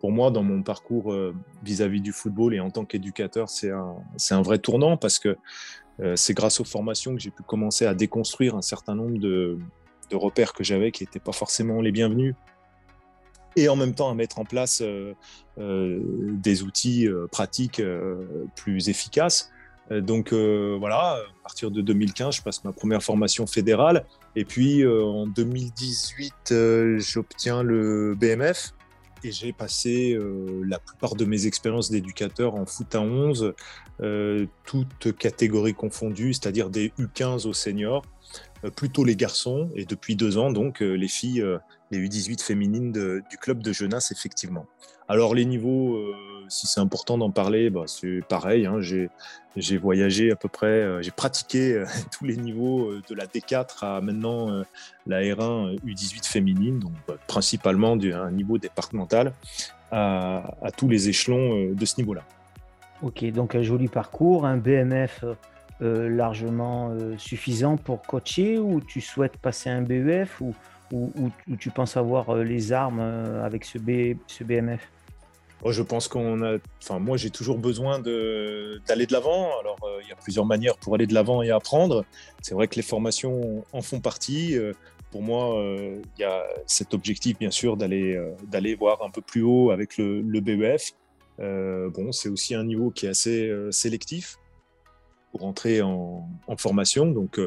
Pour 0.00 0.12
moi, 0.12 0.30
dans 0.30 0.42
mon 0.42 0.62
parcours 0.62 1.12
euh, 1.12 1.34
vis-à-vis 1.62 2.00
du 2.00 2.12
football 2.12 2.54
et 2.54 2.60
en 2.60 2.70
tant 2.70 2.84
qu'éducateur, 2.84 3.48
c'est 3.48 3.70
un, 3.70 3.96
un, 4.30 4.42
vrai 4.42 4.58
tournant 4.58 4.96
parce 4.96 5.18
que 5.18 5.36
c'est 6.16 6.34
grâce 6.34 6.58
aux 6.58 6.64
formations 6.64 7.14
que 7.14 7.20
j'ai 7.20 7.30
pu 7.30 7.44
commencer 7.44 7.86
à 7.86 7.94
déconstruire 7.94 8.56
un 8.56 8.62
certain 8.62 8.96
nombre 8.96 9.18
de, 9.18 9.60
de 10.10 10.16
repères 10.16 10.52
que 10.52 10.64
j'avais 10.64 10.90
qui 10.90 11.04
n'étaient 11.04 11.20
pas 11.20 11.30
forcément 11.30 11.80
les 11.80 11.92
bienvenus 11.92 12.34
et 13.56 13.68
en 13.68 13.76
même 13.76 13.94
temps 13.94 14.10
à 14.10 14.14
mettre 14.14 14.38
en 14.38 14.44
place 14.44 14.80
euh, 14.82 15.14
euh, 15.58 16.00
des 16.02 16.62
outils 16.62 17.06
euh, 17.06 17.26
pratiques 17.30 17.82
plus 18.56 18.88
efficaces. 18.88 19.50
Donc 19.90 20.32
voilà, 20.32 21.18
à 21.18 21.42
partir 21.42 21.70
de 21.70 21.82
2015, 21.82 22.36
je 22.36 22.42
passe 22.42 22.64
ma 22.64 22.72
première 22.72 23.02
formation 23.02 23.46
fédérale. 23.46 24.06
Et 24.34 24.46
puis 24.46 24.82
en 24.86 25.26
2018, 25.26 26.54
j'obtiens 26.96 27.62
le 27.62 28.14
BMF. 28.14 28.72
Et 29.24 29.32
j'ai 29.32 29.52
passé 29.52 30.18
la 30.66 30.78
plupart 30.78 31.16
de 31.16 31.26
mes 31.26 31.46
expériences 31.46 31.90
d'éducateur 31.90 32.54
en 32.54 32.64
foot 32.64 32.94
à 32.94 33.02
11, 33.02 33.52
toutes 34.64 35.18
catégories 35.18 35.74
confondues, 35.74 36.32
c'est-à-dire 36.32 36.70
des 36.70 36.90
U15 36.98 37.46
aux 37.46 37.52
seniors, 37.52 38.06
plutôt 38.76 39.04
les 39.04 39.16
garçons, 39.16 39.68
et 39.74 39.84
depuis 39.84 40.16
deux 40.16 40.38
ans, 40.38 40.50
donc 40.50 40.80
les 40.80 41.08
filles 41.08 41.44
les 41.90 41.98
U18 41.98 42.42
féminines 42.42 42.92
du 42.92 43.38
club 43.38 43.62
de 43.62 43.72
jeunesse, 43.72 44.10
effectivement. 44.12 44.66
Alors 45.08 45.34
les 45.34 45.44
niveaux, 45.44 45.96
euh, 45.96 46.14
si 46.48 46.66
c'est 46.66 46.80
important 46.80 47.18
d'en 47.18 47.30
parler, 47.30 47.68
bah, 47.68 47.82
c'est 47.86 48.20
pareil. 48.26 48.66
Hein, 48.66 48.80
j'ai 48.80 49.76
voyagé 49.76 50.32
à 50.32 50.36
peu 50.36 50.48
près, 50.48 50.66
euh, 50.66 51.02
j'ai 51.02 51.10
pratiqué 51.10 51.74
euh, 51.74 51.84
tous 52.10 52.24
les 52.24 52.36
niveaux 52.36 52.92
de 52.94 53.14
la 53.14 53.26
D4 53.26 53.84
à 53.84 54.00
maintenant 54.00 54.64
la 55.06 55.20
R1 55.20 55.78
U18 55.84 56.26
féminine, 56.26 56.78
donc 56.78 56.92
bah, 57.06 57.14
principalement 57.26 57.92
un 57.92 58.30
niveau 58.30 58.58
départemental 58.58 59.32
à, 59.90 60.42
tous 60.76 60.88
les 60.88 61.08
échelons 61.08 61.72
de 61.72 61.84
ce 61.84 61.98
niveau-là. 61.98 62.22
Ok, 63.02 63.24
donc 63.26 63.54
un 63.54 63.62
joli 63.62 63.86
parcours, 63.86 64.44
un 64.44 64.56
BMF 64.56 65.24
largement 65.80 66.96
suffisant 67.16 67.76
pour 67.76 68.02
coacher 68.02 68.58
ou 68.58 68.80
tu 68.80 69.00
souhaites 69.00 69.36
passer 69.36 69.70
un 69.70 69.82
BEF 69.82 70.40
ou 70.40 70.52
ou, 70.94 71.56
tu 71.58 71.70
penses 71.70 71.96
avoir 71.96 72.30
euh, 72.30 72.44
les 72.44 72.72
armes 72.72 73.00
euh, 73.00 73.44
avec 73.44 73.64
ce, 73.64 73.78
BMF 73.78 74.88
oh, 75.62 75.72
je 75.72 75.82
pense 75.82 76.08
qu'on 76.08 76.42
a. 76.42 76.58
Enfin, 76.82 76.98
moi, 76.98 77.16
j'ai 77.16 77.30
toujours 77.30 77.58
besoin 77.58 77.98
d'aller 77.98 79.06
de 79.06 79.12
l'avant. 79.12 79.58
Alors, 79.60 79.78
euh, 79.82 80.00
il 80.02 80.08
y 80.08 80.12
a 80.12 80.16
plusieurs 80.16 80.46
manières 80.46 80.76
pour 80.76 80.94
aller 80.94 81.06
de 81.06 81.14
l'avant 81.14 81.42
et 81.42 81.50
apprendre. 81.50 82.04
C'est 82.42 82.54
vrai 82.54 82.68
que 82.68 82.76
les 82.76 82.82
formations 82.82 83.64
en 83.72 83.82
font 83.82 84.00
partie. 84.00 84.56
pour 85.10 85.22
moi, 85.22 85.62
il 85.78 86.20
y 86.20 86.24
a 86.24 86.44
cet 86.66 86.94
objectif, 86.94 87.38
bien 87.38 87.50
sûr, 87.50 87.76
d'aller 87.76 88.20
d'aller 88.48 88.74
voir 88.74 89.02
un 89.02 89.10
peu 89.10 89.20
plus 89.20 89.42
haut 89.42 89.70
avec 89.70 89.96
le, 89.96 90.20
le 90.20 90.40
BEF. 90.40 90.92
bon, 91.38 92.12
c'est 92.12 92.28
aussi 92.28 92.54
un 92.54 92.64
niveau 92.64 92.90
qui 92.90 93.06
est 93.06 93.10
assez 93.10 93.52
sélectif 93.70 94.38
pour 95.32 95.44
entrer 95.44 95.82
en, 95.82 96.28
en 96.46 96.56
formation. 96.56 97.06
Donc, 97.06 97.40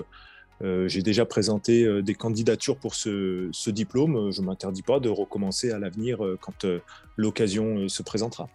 j'ai 0.61 1.01
déjà 1.01 1.25
présenté 1.25 1.83
euh, 1.83 2.01
des 2.01 2.15
candidatures 2.15 2.77
pour 2.77 2.95
ce, 2.95 3.69
diplôme. 3.69 4.31
Je 4.31 4.41
ne 4.41 4.47
m'interdis 4.47 4.81
pas 4.81 4.99
de 4.99 5.09
recommencer 5.09 5.71
à 5.71 5.79
l'avenir 5.79 6.23
euh, 6.23 6.37
quand 6.39 6.65
l'occasion 7.15 7.87
se 7.87 8.03
présentera. 8.03 8.47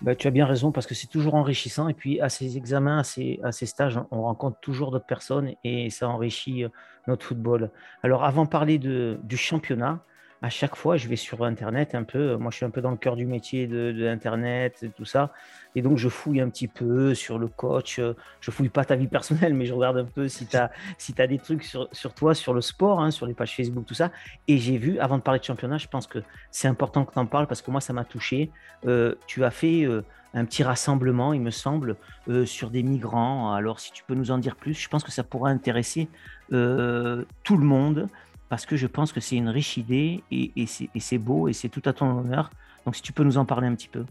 Bah, 0.00 0.14
tu 0.14 0.28
as 0.28 0.30
bien 0.30 0.46
raison 0.46 0.70
parce 0.70 0.86
que 0.86 0.94
c'est 0.94 1.08
toujours 1.08 1.34
enrichissant. 1.34 1.88
Et 1.88 1.94
puis 1.94 2.20
à 2.20 2.28
ces 2.28 2.56
examens, 2.56 2.98
à 2.98 3.52
ces, 3.52 3.66
stages, 3.66 3.98
on 4.12 4.22
rencontre 4.22 4.60
toujours 4.60 4.92
d'autres 4.92 5.06
personnes 5.06 5.54
et 5.64 5.90
ça 5.90 6.08
enrichit 6.08 6.64
notre 7.08 7.26
football. 7.26 7.70
Alors 8.04 8.24
avant 8.24 8.44
de 8.44 8.48
parler 8.48 8.78
du 8.78 9.36
championnat, 9.36 10.04
à 10.40 10.50
chaque 10.50 10.76
fois, 10.76 10.96
je 10.96 11.08
vais 11.08 11.16
sur 11.16 11.42
Internet 11.44 11.94
un 11.94 12.04
peu. 12.04 12.36
Moi, 12.36 12.50
je 12.50 12.56
suis 12.56 12.66
un 12.66 12.70
peu 12.70 12.80
dans 12.80 12.90
le 12.90 12.96
cœur 12.96 13.16
du 13.16 13.26
métier 13.26 13.66
de, 13.66 13.92
de 13.92 14.06
Internet, 14.06 14.86
tout 14.96 15.04
ça. 15.04 15.32
Et 15.74 15.82
donc, 15.82 15.98
je 15.98 16.08
fouille 16.08 16.40
un 16.40 16.48
petit 16.48 16.68
peu 16.68 17.14
sur 17.14 17.38
le 17.38 17.48
coach. 17.48 18.00
Je 18.40 18.50
fouille 18.50 18.68
pas 18.68 18.84
ta 18.84 18.96
vie 18.96 19.08
personnelle, 19.08 19.54
mais 19.54 19.66
je 19.66 19.74
regarde 19.74 19.98
un 19.98 20.04
peu 20.04 20.28
si 20.28 20.46
tu 20.46 20.56
as, 20.56 20.70
si 20.96 21.12
des 21.12 21.38
trucs 21.38 21.64
sur, 21.64 21.88
sur 21.92 22.14
toi, 22.14 22.34
sur 22.34 22.54
le 22.54 22.60
sport, 22.60 23.00
hein, 23.00 23.10
sur 23.10 23.26
les 23.26 23.34
pages 23.34 23.54
Facebook, 23.56 23.86
tout 23.86 23.94
ça. 23.94 24.10
Et 24.46 24.58
j'ai 24.58 24.78
vu, 24.78 24.98
avant 24.98 25.18
de 25.18 25.22
parler 25.22 25.40
de 25.40 25.44
championnat, 25.44 25.78
je 25.78 25.88
pense 25.88 26.06
que 26.06 26.20
c'est 26.50 26.68
important 26.68 27.04
que 27.04 27.12
tu 27.12 27.18
en 27.18 27.26
parles 27.26 27.46
parce 27.46 27.62
que 27.62 27.70
moi, 27.70 27.80
ça 27.80 27.92
m'a 27.92 28.04
touché. 28.04 28.50
Euh, 28.86 29.14
tu 29.26 29.44
as 29.44 29.50
fait 29.50 29.82
euh, 29.84 30.04
un 30.34 30.44
petit 30.44 30.62
rassemblement, 30.62 31.32
il 31.32 31.40
me 31.40 31.50
semble, 31.50 31.96
euh, 32.28 32.46
sur 32.46 32.70
des 32.70 32.82
migrants. 32.82 33.52
Alors, 33.52 33.80
si 33.80 33.92
tu 33.92 34.04
peux 34.04 34.14
nous 34.14 34.30
en 34.30 34.38
dire 34.38 34.56
plus, 34.56 34.74
je 34.74 34.88
pense 34.88 35.02
que 35.02 35.12
ça 35.12 35.24
pourra 35.24 35.50
intéresser 35.50 36.08
tout 36.50 37.56
le 37.58 37.64
monde 37.64 38.08
parce 38.48 38.66
que 38.66 38.76
je 38.76 38.86
pense 38.86 39.12
que 39.12 39.20
c'est 39.20 39.36
une 39.36 39.48
riche 39.48 39.76
idée 39.76 40.22
et, 40.30 40.66
c'est 40.66 41.18
beau 41.18 41.48
et 41.48 41.52
c'est 41.52 41.68
tout 41.68 41.82
à 41.84 41.92
ton 41.92 42.18
honneur. 42.18 42.50
Donc, 42.84 42.96
si 42.96 43.02
tu 43.02 43.12
peux 43.12 43.24
nous 43.24 43.38
en 43.38 43.44
parler 43.44 43.66
un 43.66 43.74
petit 43.74 43.88
peu. 43.88 44.04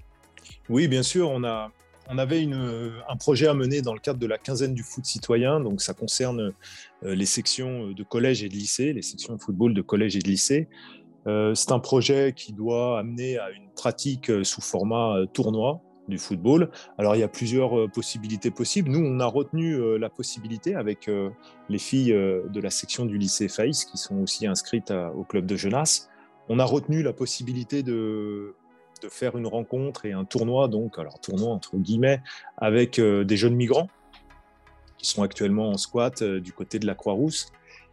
Oui, 0.70 0.88
bien 0.88 1.04
sûr, 1.04 1.30
on, 1.30 1.44
avait 1.44 2.42
une, 2.42 2.94
un 3.10 3.16
projet 3.16 3.48
à 3.48 3.54
mener 3.54 3.82
dans 3.82 3.94
le 3.94 4.00
cadre 4.00 4.20
de 4.20 4.28
la 4.28 4.38
quinzaine 4.38 4.74
du 4.74 4.84
foot 4.84 5.06
citoyen. 5.06 5.60
Donc, 5.60 5.82
ça 5.82 5.94
concerne 5.94 6.54
les 7.02 7.26
sections 7.26 7.92
de 7.92 8.04
collège 8.04 8.44
et 8.44 8.50
de 8.50 8.54
lycée, 8.54 8.94
les 8.94 9.02
sections 9.02 9.36
de 9.36 9.42
football 9.42 9.74
de 9.74 9.82
collège 9.82 10.16
et 10.16 10.20
de 10.20 10.28
lycée. 10.28 10.68
c'est 11.26 11.72
un 11.72 11.80
projet 11.80 12.34
qui 12.36 12.54
doit 12.54 13.00
amener 13.00 13.40
à 13.40 13.50
une 13.50 13.70
pratique 13.76 14.32
sous 14.44 14.62
format 14.62 15.18
tournoi 15.34 15.82
du 16.08 16.18
football. 16.18 16.70
Alors 16.98 17.16
il 17.16 17.20
y 17.20 17.24
a 17.24 17.28
plusieurs 17.28 17.78
euh, 17.78 17.88
possibilités 17.88 18.52
possibles. 18.52 18.90
Nous, 18.90 19.00
on 19.00 19.20
a 19.20 19.26
retenu 19.26 19.74
euh, 19.74 19.98
la 19.98 20.10
possibilité 20.10 20.76
avec 20.76 21.08
euh, 21.08 21.30
les 21.70 21.80
filles 21.80 22.14
de 22.14 22.60
la 22.62 22.70
section 22.70 23.06
du 23.06 23.18
lycée 23.18 23.48
Faïs 23.48 23.86
qui 23.86 23.98
sont 23.98 24.22
aussi 24.22 24.48
inscrites 24.48 24.92
au 24.92 25.24
club 25.24 25.46
de 25.46 25.56
jeunesse. 25.56 26.10
On 26.50 26.60
a 26.60 26.66
retenu 26.66 27.04
la 27.04 27.14
possibilité 27.14 27.84
de, 27.84 28.56
faire 29.10 29.38
une 29.38 29.48
rencontre 29.48 30.06
et 30.06 30.14
un 30.14 30.26
tournoi, 30.26 30.68
donc 30.68 30.98
alors 30.98 31.20
tournoi 31.20 31.50
entre 31.50 31.78
guillemets, 31.78 32.22
avec 32.58 33.00
des 33.00 33.38
jeunes 33.38 33.56
migrants 33.56 33.90
qui 34.98 35.08
sont 35.08 35.24
actuellement 35.24 35.70
en 35.70 35.78
squat 35.78 36.24
du 36.24 36.54
côté 36.54 36.80
de 36.80 36.88
la 36.88 36.96
Croix-Rousse. 36.96 37.52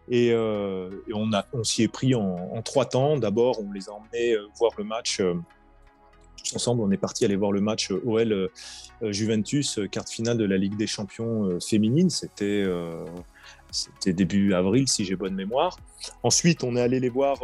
Et, 0.09 0.33
on 0.35 1.65
s'y 1.65 1.83
est 1.83 1.89
pris 1.89 2.15
en, 2.15 2.23
en 2.23 2.63
trois 2.63 2.85
temps. 2.85 3.19
D'abord, 3.19 3.61
on 3.61 3.73
les 3.73 3.89
a 3.89 3.93
emmenés 3.93 4.37
voir 4.57 4.73
le 4.79 4.85
match 4.85 5.21
ensemble, 6.55 6.83
on 6.83 6.91
est 6.91 6.99
parti 6.99 7.25
aller 7.25 7.37
voir 7.37 7.53
le 7.53 7.61
match 7.61 7.91
euh, 7.91 8.03
OL 8.05 8.33
euh, 8.33 8.49
Juventus, 9.03 9.79
euh, 9.79 9.87
carte 9.87 10.11
finale 10.11 10.37
de 10.37 10.45
la 10.45 10.57
Ligue 10.57 10.77
des 10.77 10.87
Champions 10.87 11.59
féminine. 11.61 12.11
C'était 12.11 12.65
c'était 13.71 14.13
début 14.13 14.55
avril, 14.55 14.87
si 14.87 15.05
j'ai 15.05 15.17
bonne 15.17 15.35
mémoire. 15.35 15.79
Ensuite, 16.23 16.63
on 16.63 16.77
est 16.77 16.81
allé 16.81 17.01
les 17.01 17.09
voir 17.09 17.39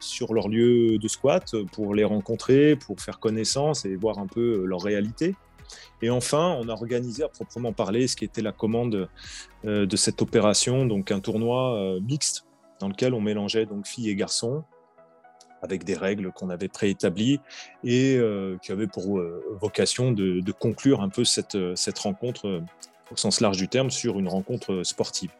sur 0.00 0.34
leur 0.34 0.48
lieu 0.48 0.98
de 0.98 1.08
squat 1.08 1.54
pour 1.72 1.94
les 1.94 2.04
rencontrer, 2.04 2.76
pour 2.76 3.00
faire 3.00 3.18
connaissance 3.18 3.86
et 3.86 3.96
voir 3.96 4.18
un 4.18 4.26
peu 4.26 4.64
leur 4.66 4.82
réalité. 4.82 5.34
Et 6.02 6.10
enfin, 6.10 6.58
on 6.60 6.68
a 6.68 6.72
organisé 6.72 7.22
à 7.22 7.28
proprement 7.28 7.72
parler 7.72 8.06
ce 8.06 8.16
qui 8.16 8.24
était 8.24 8.42
la 8.42 8.52
commande 8.52 9.08
de 9.64 9.96
cette 9.96 10.20
opération, 10.20 10.84
donc 10.84 11.10
un 11.10 11.20
tournoi 11.20 11.98
mixte 12.02 12.44
dans 12.80 12.88
lequel 12.88 13.14
on 13.14 13.20
mélangeait 13.20 13.64
donc 13.64 13.86
filles 13.86 14.10
et 14.10 14.14
garçons 14.14 14.64
avec 15.62 15.84
des 15.84 15.94
règles 15.94 16.32
qu'on 16.32 16.50
avait 16.50 16.68
préétablies 16.68 17.40
et 17.84 18.16
euh, 18.18 18.56
qui 18.60 18.72
avaient 18.72 18.88
pour 18.88 19.18
euh, 19.18 19.42
vocation 19.60 20.12
de, 20.12 20.42
conclure 20.52 21.00
un 21.00 21.08
peu 21.08 21.24
cette, 21.24 21.54
euh, 21.54 21.74
cette 21.76 21.98
rencontre 21.98 22.62
au 23.10 23.16
sens 23.16 23.40
large 23.40 23.56
du 23.56 23.68
terme 23.68 23.90
sur 23.90 24.18
une 24.18 24.28
rencontre 24.28 24.82
sportive. 24.82 25.30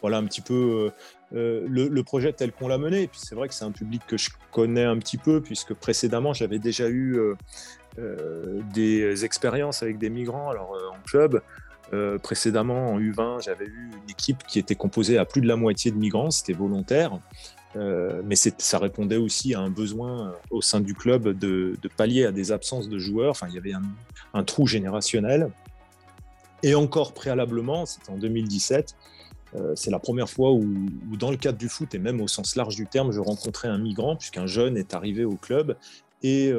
Voilà 0.00 0.18
un 0.18 0.24
petit 0.24 0.40
peu 0.40 0.92
le, 1.32 2.02
projet 2.02 2.32
tel 2.32 2.52
qu'on 2.52 2.68
l'a 2.68 2.78
mené. 2.78 3.08
Puis 3.08 3.20
c'est 3.22 3.34
vrai 3.34 3.48
que 3.48 3.54
c'est 3.54 3.64
un 3.64 3.72
public 3.72 4.02
que 4.06 4.16
je 4.16 4.30
connais 4.52 4.84
un 4.84 4.96
petit 4.98 5.16
peu 5.16 5.40
puisque 5.40 5.74
précédemment 5.74 6.32
j'avais 6.32 6.60
déjà 6.60 6.88
eu 6.88 7.18
des 8.72 9.24
expériences 9.24 9.82
avec 9.82 9.98
des 9.98 10.08
migrants 10.08 10.50
alors 10.50 10.78
en 10.92 11.00
club. 11.04 11.42
précédemment, 12.22 12.92
en 12.92 13.00
U20, 13.00 13.42
j'avais 13.42 13.66
eu 13.66 13.90
une 13.92 14.10
équipe 14.10 14.44
qui 14.46 14.60
était 14.60 14.76
composée 14.76 15.18
à 15.18 15.24
plus 15.24 15.40
de 15.40 15.48
la 15.48 15.56
moitié 15.56 15.90
de 15.90 15.96
migrants, 15.96 16.30
c'était 16.30 16.52
volontaire. 16.52 17.18
Euh, 17.76 18.22
mais 18.24 18.34
ça 18.36 18.78
répondait 18.78 19.16
aussi 19.16 19.54
à 19.54 19.60
un 19.60 19.70
besoin 19.70 20.28
euh, 20.28 20.32
au 20.50 20.62
sein 20.62 20.80
du 20.80 20.94
club 20.94 21.28
de, 21.38 21.76
pallier 21.96 22.24
à 22.24 22.32
des 22.32 22.50
absences 22.50 22.88
de 22.88 22.98
joueurs. 22.98 23.30
Enfin, 23.30 23.46
il 23.48 23.54
y 23.54 23.58
avait 23.58 23.74
un, 24.32 24.44
trou 24.44 24.66
générationnel. 24.66 25.50
Et 26.62 26.74
encore 26.74 27.12
préalablement, 27.12 27.86
c'était 27.86 28.10
en 28.10 28.16
2017, 28.16 28.94
euh, 29.54 29.74
c'est 29.76 29.90
la 29.90 29.98
première 29.98 30.28
fois 30.28 30.52
où, 30.52 30.66
dans 31.16 31.30
le 31.30 31.36
cadre 31.36 31.58
du 31.58 31.68
foot, 31.68 31.94
et 31.94 31.98
même 31.98 32.20
au 32.20 32.28
sens 32.28 32.56
large 32.56 32.74
du 32.74 32.86
terme, 32.86 33.12
je 33.12 33.20
rencontrais 33.20 33.68
un 33.68 33.78
migrant, 33.78 34.16
puisqu'un 34.16 34.46
jeune 34.46 34.76
est 34.76 34.94
arrivé 34.94 35.24
au 35.24 35.36
club. 35.36 35.76
Et 36.22 36.52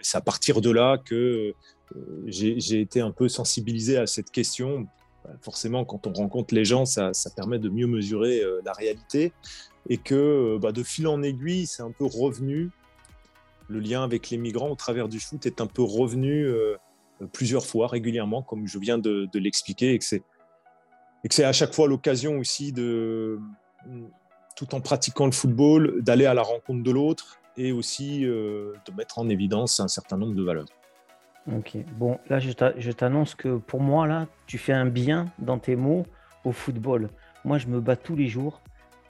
c'est 0.00 0.16
à 0.16 0.22
partir 0.22 0.62
de 0.62 0.70
là 0.70 0.96
que 0.96 1.52
j'ai 2.26 2.80
été 2.80 3.02
un 3.02 3.10
peu 3.10 3.28
sensibilisé 3.28 3.98
à 3.98 4.06
cette 4.06 4.30
question. 4.30 4.86
Forcément, 5.42 5.84
quand 5.84 6.06
on 6.06 6.12
rencontre 6.14 6.54
les 6.54 6.64
gens, 6.64 6.86
ça 6.86 7.12
permet 7.36 7.58
de 7.58 7.68
mieux 7.68 7.86
mesurer 7.86 8.40
la 8.64 8.72
réalité 8.72 9.34
et 9.88 9.98
que 9.98 10.14
euh, 10.14 10.58
bah, 10.58 10.72
de 10.72 10.82
fil 10.82 11.06
en 11.06 11.22
aiguille, 11.22 11.66
c'est 11.66 11.82
un 11.82 11.92
peu 11.92 12.04
revenu. 12.04 12.70
Le 13.68 13.80
lien 13.80 14.02
avec 14.02 14.30
les 14.30 14.38
migrants 14.38 14.70
au 14.70 14.76
travers 14.76 15.08
du 15.08 15.20
foot 15.20 15.44
est 15.46 15.60
un 15.60 15.66
peu 15.66 15.82
revenu 15.82 16.44
euh, 16.46 16.76
plusieurs 17.32 17.66
fois, 17.66 17.88
régulièrement, 17.88 18.42
comme 18.42 18.66
je 18.66 18.78
viens 18.78 18.98
de, 18.98 19.28
l'expliquer, 19.34 19.94
et 19.94 19.98
que 19.98 20.04
c'est 20.04 21.44
à 21.44 21.52
chaque 21.52 21.74
fois 21.74 21.88
l'occasion 21.88 22.38
aussi 22.38 22.72
de, 22.72 23.38
tout 24.56 24.74
en 24.74 24.80
pratiquant 24.80 25.26
le 25.26 25.32
football, 25.32 26.02
d'aller 26.02 26.26
à 26.26 26.34
la 26.34 26.42
rencontre 26.42 26.82
de 26.82 26.90
l'autre 26.90 27.38
et 27.56 27.72
aussi 27.72 28.24
euh, 28.24 28.72
de 28.86 28.92
mettre 28.92 29.18
en 29.18 29.28
évidence 29.28 29.80
un 29.80 29.88
certain 29.88 30.16
nombre 30.16 30.34
de 30.34 30.42
valeurs. 30.42 30.66
Ok, 31.52 31.76
bon, 31.96 32.18
là 32.28 32.38
je 32.38 32.90
t'annonce 32.92 33.34
que 33.34 33.56
pour 33.56 33.80
moi, 33.80 34.06
là, 34.06 34.26
tu 34.46 34.58
fais 34.58 34.72
un 34.74 34.86
bien 34.86 35.26
dans 35.38 35.58
tes 35.58 35.76
mots 35.76 36.06
au 36.44 36.52
football. 36.52 37.08
Moi, 37.44 37.58
je 37.58 37.66
me 37.66 37.80
bats 37.80 37.96
tous 37.96 38.16
les 38.16 38.28
jours 38.28 38.60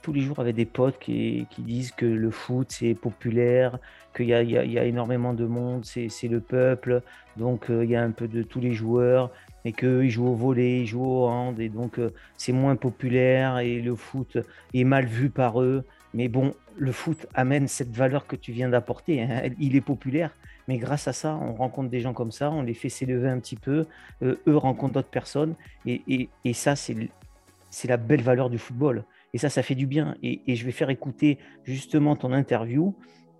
tous 0.01 0.13
les 0.13 0.21
jours 0.21 0.39
avec 0.39 0.55
des 0.55 0.65
potes 0.65 0.99
qui, 0.99 1.47
disent 1.57 1.91
que 1.91 2.05
le 2.05 2.31
foot 2.31 2.67
c'est 2.71 2.93
populaire, 2.93 3.79
qu'il 4.15 4.27
y, 4.27 4.33
a, 4.33 4.85
énormément 4.85 5.33
de 5.33 5.45
monde, 5.45 5.85
c'est 5.85 6.27
le 6.27 6.39
peuple, 6.39 7.01
donc 7.37 7.69
euh, 7.69 7.83
il 7.83 7.91
y 7.91 7.95
a 7.95 8.03
un 8.03 8.11
peu 8.11 8.27
de 8.27 8.43
tous 8.43 8.59
les 8.59 8.73
joueurs, 8.73 9.31
et 9.65 9.73
qu'ils 9.73 10.09
jouent 10.09 10.29
au 10.29 10.35
volet, 10.35 10.81
ils 10.81 10.87
jouent 10.87 11.05
au 11.05 11.27
hand, 11.27 11.59
et 11.59 11.69
donc 11.69 11.99
euh, 11.99 12.11
c'est 12.37 12.51
moins 12.51 12.75
populaire, 12.75 13.59
et 13.59 13.81
le 13.81 13.95
foot 13.95 14.37
est 14.73 14.83
mal 14.83 15.05
vu 15.05 15.29
par 15.29 15.61
eux. 15.61 15.83
Mais 16.13 16.27
bon, 16.27 16.55
le 16.77 16.91
foot 16.91 17.27
amène 17.35 17.67
cette 17.67 17.95
valeur 17.95 18.25
que 18.25 18.35
tu 18.35 18.51
viens 18.51 18.69
d'apporter. 18.69 19.21
Hein. 19.21 19.49
Il 19.59 19.75
est 19.75 19.81
populaire, 19.81 20.31
mais 20.67 20.77
grâce 20.77 21.07
à 21.07 21.13
ça, 21.13 21.35
on 21.35 21.53
rencontre 21.53 21.89
des 21.89 22.01
gens 22.01 22.13
comme 22.13 22.31
ça, 22.31 22.49
on 22.51 22.63
les 22.63 22.73
fait 22.73 22.89
s'élever 22.89 23.29
un 23.29 23.39
petit 23.39 23.57
peu, 23.57 23.85
euh, 24.23 24.35
eux 24.47 24.57
rencontrent 24.57 24.93
d'autres 24.93 25.09
personnes, 25.09 25.55
et 25.85 26.29
ça, 26.53 26.75
c'est 26.75 27.87
la 27.87 27.97
belle 27.97 28.21
valeur 28.21 28.49
du 28.49 28.57
football. 28.57 29.03
Et 29.33 29.37
ça, 29.37 29.49
ça 29.49 29.63
fait 29.63 29.75
du 29.75 29.87
bien. 29.87 30.15
Et, 30.23 30.55
je 30.55 30.65
vais 30.65 30.71
faire 30.71 30.89
écouter 30.89 31.37
justement 31.63 32.15
ton 32.15 32.33
interview. 32.33 32.95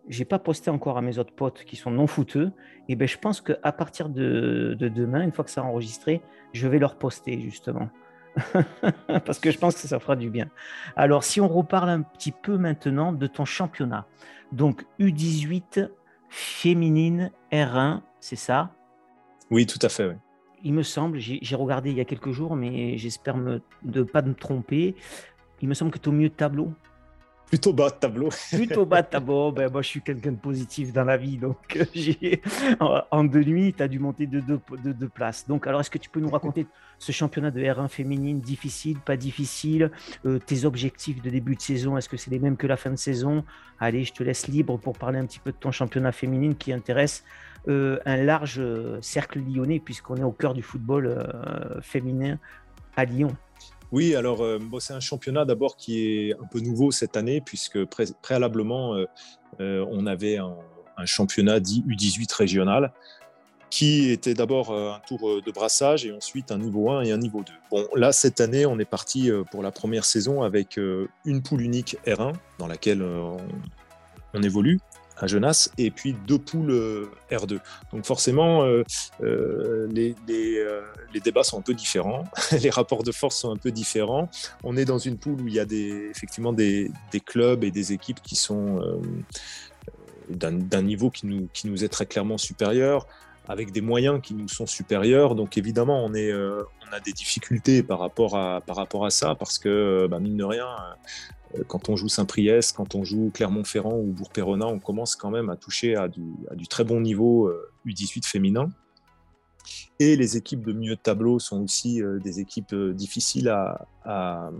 J'ai 0.08 0.26
pas 0.26 0.40
posté 0.40 0.70
encore 0.70 0.98
à 0.98 1.02
mes 1.02 1.20
autres 1.20 1.34
potes 1.34 1.64
qui 1.66 1.76
sont 1.76 1.92
non 1.92 2.08
fouteux. 2.08 2.52
Et 2.88 2.96
ben, 2.96 3.08
je 3.08 3.18
pense 3.18 3.42
qu'à 3.42 3.72
partir 3.72 4.10
de, 4.10 4.76
demain, 4.80 5.24
une 5.24 5.32
fois 5.32 5.46
que 5.46 5.52
ça 5.52 5.62
a 5.62 5.64
enregistré, 5.64 6.22
je 6.54 6.68
vais 6.68 6.80
leur 6.80 6.98
poster 6.98 7.40
justement. 7.42 7.90
Parce 9.08 9.40
que 9.40 9.52
je 9.52 9.58
pense 9.58 9.76
que 9.76 9.88
ça 9.88 10.00
fera 10.00 10.16
du 10.16 10.30
bien. 10.30 10.50
Alors, 10.96 11.24
si 11.24 11.42
on 11.42 11.48
reparle 11.48 11.90
un 11.90 12.02
petit 12.02 12.32
peu 12.32 12.58
maintenant 12.58 13.12
de 13.12 13.28
ton 13.28 13.46
championnat. 13.46 14.08
Donc, 14.52 14.86
U18 15.00 15.90
féminine 16.30 17.32
R1, 17.52 18.02
c'est 18.20 18.36
ça? 18.36 18.72
Oui, 19.52 19.66
tout 19.66 19.80
à 19.82 19.90
fait. 19.90 20.16
Il 20.64 20.74
me 20.74 20.84
semble, 20.84 21.20
j'ai 21.20 21.56
regardé 21.56 21.90
il 21.90 21.98
y 21.98 22.02
a 22.02 22.06
quelques 22.06 22.32
jours, 22.32 22.56
mais 22.56 22.98
j'espère 22.98 23.38
ne 23.38 24.04
pas 24.04 24.22
me 24.22 24.34
tromper. 24.34 24.96
Il 25.62 25.68
me 25.68 25.74
semble 25.74 25.92
que 25.92 25.98
tu 25.98 26.06
es 26.06 26.08
au 26.10 26.16
mieux 26.16 26.30
de 26.30 26.34
tableau. 26.34 26.74
Plutôt 27.50 27.74
bas 27.74 27.90
de 27.90 27.96
tableau. 27.96 28.30
Plutôt 28.52 28.86
bas 28.86 29.02
de 29.02 29.08
tableau. 29.08 29.52
Ben, 29.52 29.72
moi, 29.72 29.82
je 29.82 29.88
suis 29.88 30.02
quelqu'un 30.02 30.34
de 30.34 30.38
positif 30.38 30.94
dans 30.94 31.04
la 31.04 31.18
vie. 31.18 31.38
Donc, 31.38 31.80
j'ai 31.96 32.42
en 32.80 33.24
deux 33.24 33.44
nuits, 33.44 33.74
tu 33.74 33.82
as 33.82 33.88
dû 33.88 33.98
monter 33.98 34.28
de 34.28 34.40
deux, 34.40 34.62
de 34.84 35.08
places. 35.08 35.48
Donc, 35.48 35.66
alors, 35.66 35.82
est-ce 35.82 35.90
que 35.90 35.98
tu 35.98 36.10
peux 36.12 36.20
nous 36.20 36.30
raconter 36.30 36.68
ce 37.00 37.12
championnat 37.12 37.50
de 37.50 37.60
R1 37.60 37.88
féminine 37.88 38.40
Difficile, 38.40 39.00
pas 39.00 39.18
difficile 39.18 39.92
euh, 40.26 40.38
Tes 40.38 40.66
objectifs 40.66 41.24
de 41.24 41.30
début 41.32 41.56
de 41.56 41.62
saison, 41.62 41.98
est-ce 41.98 42.08
que 42.08 42.18
c'est 42.18 42.30
les 42.30 42.40
mêmes 42.40 42.56
que 42.56 42.68
la 42.68 42.78
fin 42.78 42.92
de 42.92 42.98
saison? 42.98 43.44
Allez, 43.80 44.04
je 44.04 44.14
te 44.14 44.22
laisse 44.22 44.48
libre 44.48 44.78
pour 44.78 44.96
parler 44.96 45.18
un 45.18 45.26
petit 45.26 45.40
peu 45.40 45.52
de 45.52 45.58
ton 45.58 45.72
championnat 45.72 46.12
féminine 46.12 46.56
qui 46.56 46.72
intéresse 46.72 47.24
euh, 47.68 47.98
un 48.06 48.18
large 48.18 48.60
euh, 48.60 49.00
cercle 49.02 49.40
lyonnais, 49.40 49.80
puisqu'on 49.80 50.18
est 50.18 50.24
au 50.24 50.32
cœur 50.32 50.54
du 50.54 50.62
football 50.62 51.18
féminin 51.82 52.38
à 52.96 53.06
Lyon. 53.06 53.36
Oui, 53.92 54.16
alors 54.16 54.44
euh, 54.44 54.60
c'est 54.80 54.94
un 54.94 55.00
championnat 55.00 55.46
d'abord 55.46 55.76
qui 55.76 56.00
est 56.00 56.34
un 56.34 56.46
peu 56.46 56.60
nouveau 56.60 56.92
cette 56.92 57.18
année, 57.18 57.42
puisque 57.42 57.80
préalablement, 58.22 58.94
euh, 58.94 59.06
euh, 59.62 59.86
on 59.90 60.06
avait 60.06 60.38
un, 60.38 60.56
championnat 61.06 61.62
dit 61.62 61.82
U18 61.88 62.36
régional, 62.36 62.92
qui 63.70 64.10
était 64.10 64.34
d'abord 64.34 64.74
un 64.74 65.00
tour 65.08 65.42
de 65.42 65.52
brassage 65.52 66.06
et 66.06 66.12
ensuite 66.12 66.52
un 66.52 66.58
niveau 66.58 66.92
1 66.92 67.04
et 67.04 67.14
un 67.14 67.18
niveau 67.18 67.42
2. 67.42 67.54
Bon, 67.72 67.88
là, 67.96 68.12
cette 68.12 68.42
année, 68.42 68.66
on 68.66 68.78
est 68.80 68.86
parti 68.86 69.32
pour 69.50 69.64
la 69.64 69.72
première 69.72 70.04
saison 70.04 70.42
avec 70.42 70.78
une 71.24 71.42
poule 71.42 71.62
unique 71.62 71.96
R1, 72.06 72.34
dans 72.58 72.68
laquelle 72.68 73.02
on 73.02 74.44
évolue 74.44 74.82
à 75.20 75.28
Genasse, 75.28 75.72
et 75.78 75.92
puis 75.92 76.16
deux 76.28 76.40
poules 76.40 77.10
R2. 77.30 77.60
Donc 77.94 78.06
forcément, 78.06 78.66
les, 79.20 80.16
les, 80.28 81.20
débats 81.24 81.44
sont 81.44 81.60
un 81.60 81.62
peu 81.62 81.74
différents, 81.74 82.24
les 82.64 82.70
rapports 82.70 83.04
de 83.04 83.12
force 83.12 83.38
sont 83.38 83.52
un 83.52 83.58
peu 83.58 83.72
différents. 83.72 84.30
On 84.64 84.78
est 84.78 84.86
dans 84.86 84.98
une 84.98 85.18
poule 85.18 85.42
où 85.42 85.48
il 85.48 85.54
y 85.54 85.60
a 85.60 85.66
effectivement 85.70 86.54
des, 86.54 86.92
des 87.12 87.20
clubs 87.20 87.64
et 87.64 87.72
des 87.72 87.94
équipes 87.94 88.22
qui 88.22 88.36
sont 88.36 88.80
d'un 90.30 90.82
niveau 90.82 91.10
qui 91.10 91.26
nous, 91.26 91.48
qui 91.54 91.68
nous 91.68 91.84
est 91.84 91.90
très 91.90 92.06
clairement 92.06 92.38
supérieur 92.38 93.08
avec 93.50 93.72
des 93.72 93.82
moyens 93.82 94.22
qui 94.22 94.36
nous 94.36 94.48
sont 94.48 94.68
supérieurs. 94.68 95.34
Donc 95.34 95.58
évidemment, 95.58 96.06
on, 96.06 96.14
est, 96.14 96.32
euh, 96.32 96.62
on 96.88 96.96
a 96.96 97.00
des 97.00 97.14
difficultés 97.14 97.82
par 97.82 98.00
rapport 98.00 98.38
à, 98.38 98.62
par 98.62 98.76
rapport 98.76 99.06
à 99.06 99.10
ça, 99.10 99.34
parce 99.34 99.58
que, 99.58 100.08
bah, 100.08 100.20
mine 100.20 100.38
de 100.38 100.44
rien, 100.44 100.68
euh, 100.68 100.94
quand 101.68 101.90
on 101.90 101.96
joue 101.96 102.10
Saint-Priest, 102.10 102.76
quand 102.76 102.96
on 102.96 103.04
joue 103.04 103.32
Clermont-Ferrand 103.34 103.98
ou 103.98 104.12
Bourg-Péronat, 104.12 104.68
on 104.68 104.80
commence 104.80 105.16
quand 105.16 105.32
même 105.32 105.50
à 105.50 105.56
toucher 105.56 105.96
à 105.96 106.08
du, 106.08 106.68
très 106.70 106.84
bon 106.84 107.02
niveau 107.02 107.52
U18 107.86 108.20
euh, 108.20 108.22
féminin. 108.24 108.70
Et 110.00 110.16
les 110.16 110.38
équipes 110.38 110.66
de 110.66 110.72
milieu 110.72 110.96
de 110.96 111.02
tableau 111.02 111.40
sont 111.40 111.62
aussi 111.64 112.02
des 112.24 112.40
équipes 112.40 112.74
difficiles 112.74 113.50
à, 113.50 114.52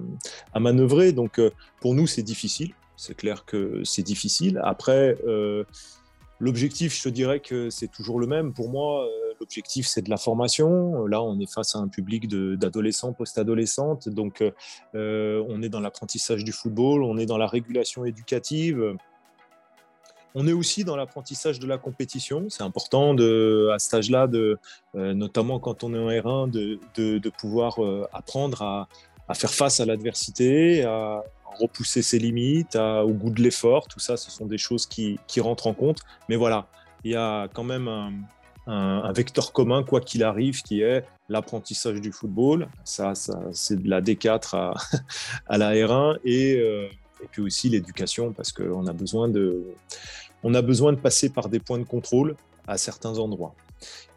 manœuvrer. 0.60 1.14
Donc 1.14 1.40
pour 1.80 1.96
nous, 1.96 2.08
c'est 2.08 2.24
difficile. 2.24 2.74
C'est 2.98 3.16
clair 3.16 3.46
que 3.46 3.82
c'est 3.86 4.04
difficile. 4.04 4.60
Après, 4.64 5.16
L'objectif, 6.40 7.00
je 7.02 7.10
dirais 7.10 7.42
que 7.42 7.70
c'est 7.70 7.90
toujours 7.90 8.20
le 8.20 8.26
même. 8.26 8.54
Pour 8.54 8.70
moi, 8.70 9.06
euh, 9.06 9.29
l'objectif, 9.40 9.88
c'est 9.88 10.02
de 10.02 10.10
la 10.10 10.18
formation. 10.18 11.06
Là, 11.06 11.22
on 11.22 11.40
est 11.40 11.52
face 11.52 11.76
à 11.76 11.80
un 11.80 11.88
public 11.88 12.28
d'adolescents, 12.28 13.14
post-adolescentes. 13.14 14.10
Donc, 14.10 14.44
euh, 14.96 15.44
on 15.48 15.62
est 15.62 15.70
dans 15.70 15.80
l'apprentissage 15.80 16.44
du 16.44 16.52
football, 16.52 17.04
on 17.04 17.18
est 17.18 17.26
dans 17.26 17.38
la 17.38 17.48
régulation 17.48 18.06
éducative. 18.06 18.96
On 20.36 20.48
est 20.48 20.54
aussi 20.54 20.84
dans 20.84 20.96
l'apprentissage 20.96 21.60
de 21.60 21.68
la 21.68 21.78
compétition. 21.78 22.46
C'est 22.50 22.64
important 22.64 23.16
à 23.18 23.80
cet 23.80 23.94
âge-là, 23.96 24.28
euh, 24.34 24.56
notamment 24.94 25.60
quand 25.60 25.84
on 25.84 25.94
est 25.94 25.98
en 25.98 26.10
R1, 26.10 26.50
de, 26.52 27.30
pouvoir 27.30 27.80
apprendre 28.14 28.62
à, 28.62 28.88
à, 29.28 29.34
faire 29.34 29.54
face 29.54 29.80
à 29.80 29.86
l'adversité, 29.86 30.84
à, 30.84 31.24
repousser 31.60 32.02
ses 32.02 32.20
limites, 32.20 32.76
au 32.76 33.12
goût 33.12 33.32
de 33.32 33.42
l'effort. 33.42 33.88
Tout 33.88 34.00
ça, 34.00 34.18
ce 34.18 34.32
sont 34.32 34.46
des 34.46 34.58
choses 34.58 34.86
qui, 34.86 35.20
rentrent 35.40 35.68
en 35.68 35.74
compte. 35.74 36.00
Mais 36.28 36.36
voilà, 36.36 36.68
il 37.04 37.12
y 37.12 37.16
a 37.16 37.48
quand 37.54 37.64
même 37.64 37.88
un, 37.88 38.12
vecteur 39.14 39.52
commun, 39.52 39.84
quoi 39.84 40.02
qu'il 40.02 40.24
arrive, 40.24 40.62
qui 40.62 40.82
est 40.82 41.04
l'apprentissage 41.30 42.02
du 42.02 42.12
football. 42.12 42.68
Ça, 42.84 43.14
c'est 43.52 43.82
de 43.82 43.90
la 43.90 44.02
D4 44.02 44.56
à, 44.56 44.74
à 45.48 45.58
la 45.58 45.74
R1 45.74 46.18
et, 46.24 46.56
euh, 46.56 46.88
et 47.24 47.28
puis 47.32 47.42
aussi 47.42 47.70
l'éducation, 47.70 48.34
parce 48.34 48.52
qu'on 48.52 48.88
a 48.88 48.94
besoin 48.94 49.28
de, 49.28 49.64
a 50.44 50.62
besoin 50.62 50.94
de 50.94 50.98
passer 50.98 51.30
par 51.30 51.50
des 51.50 51.60
points 51.60 51.80
de 51.80 51.84
contrôle 51.84 52.36
à 52.68 52.78
certains 52.78 53.18
endroits. 53.18 53.56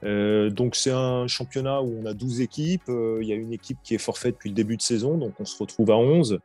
Euh, 0.05 0.51
donc 0.51 0.75
c'est 0.75 0.91
un 0.91 1.27
championnat 1.27 1.83
où 1.83 2.01
on 2.03 2.07
a 2.07 2.15
12 2.15 2.41
équipes. 2.41 2.89
Euh, 2.89 3.19
il 3.23 3.29
y 3.29 3.33
a 3.33 3.37
une 3.37 3.53
équipe 3.53 3.79
qui 3.83 3.95
est 3.95 3.99
forfait 3.99 4.33
depuis 4.33 4.49
le 4.49 4.55
début 4.55 4.77
de 4.77 4.83
saison, 4.83 5.17
donc 5.17 5.35
on 5.39 5.45
se 5.45 5.57
retrouve 5.59 5.91
à 5.91 5.97
11. 5.97 6.39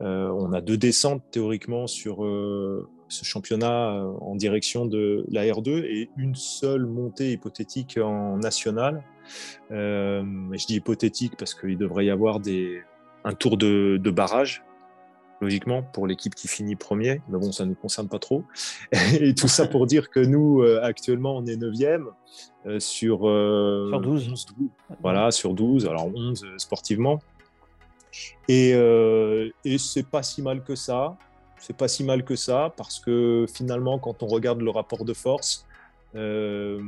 Euh, 0.00 0.28
on 0.28 0.52
a 0.52 0.60
deux 0.60 0.76
descentes 0.76 1.22
théoriquement 1.30 1.86
sur 1.86 2.24
ce 3.14 3.24
championnat 3.24 3.94
euh, 3.94 4.12
en 4.20 4.34
direction 4.34 4.86
de 4.86 5.24
la 5.30 5.44
R2 5.44 5.84
et 5.84 6.10
une 6.16 6.34
seule 6.34 6.86
montée 6.86 7.32
hypothétique 7.32 7.98
en 8.02 8.36
national. 8.36 9.02
je 9.70 10.66
dis 10.66 10.76
hypothétique 10.76 11.36
parce 11.38 11.54
qu'il 11.54 11.78
devrait 11.78 12.06
y 12.06 12.10
avoir 12.10 12.40
des, 12.40 12.82
un 13.24 13.32
tour 13.32 13.56
de, 13.56 13.98
barrage 14.10 14.62
logiquement, 15.40 15.82
pour 15.82 16.06
l'équipe 16.06 16.34
qui 16.34 16.48
finit 16.48 16.76
premier. 16.76 17.20
Mais 17.28 17.38
bon, 17.38 17.52
ça 17.52 17.64
ne 17.64 17.70
nous 17.70 17.74
concerne 17.74 18.08
pas 18.08 18.18
trop. 18.18 18.44
Et 19.20 19.34
tout 19.34 19.48
ça 19.48 19.66
pour 19.66 19.86
dire 19.86 20.08
que 20.08 20.20
nous, 20.20 20.62
actuellement, 20.62 21.36
on 21.36 21.44
est 21.46 21.56
9e 21.56 22.06
sur, 22.78 23.18
sur 23.18 24.00
12. 24.00 24.46
Voilà, 25.02 25.30
sur 25.30 25.54
12, 25.54 25.86
alors 25.86 26.06
11 26.14 26.46
sportivement. 26.58 27.20
Et, 28.48 28.72
euh, 28.74 29.50
et 29.64 29.78
c'est 29.78 30.08
pas 30.08 30.22
si 30.22 30.42
mal 30.42 30.62
que 30.62 30.74
ça. 30.74 31.16
C'est 31.66 31.76
pas 31.76 31.88
si 31.88 32.04
mal 32.04 32.24
que 32.24 32.36
ça 32.36 32.72
parce 32.76 32.98
que 33.00 33.46
finalement, 33.52 33.98
quand 33.98 34.22
on 34.22 34.26
regarde 34.26 34.60
le 34.60 34.70
rapport 34.70 35.04
de 35.04 35.14
force, 35.14 35.66
euh, 36.14 36.80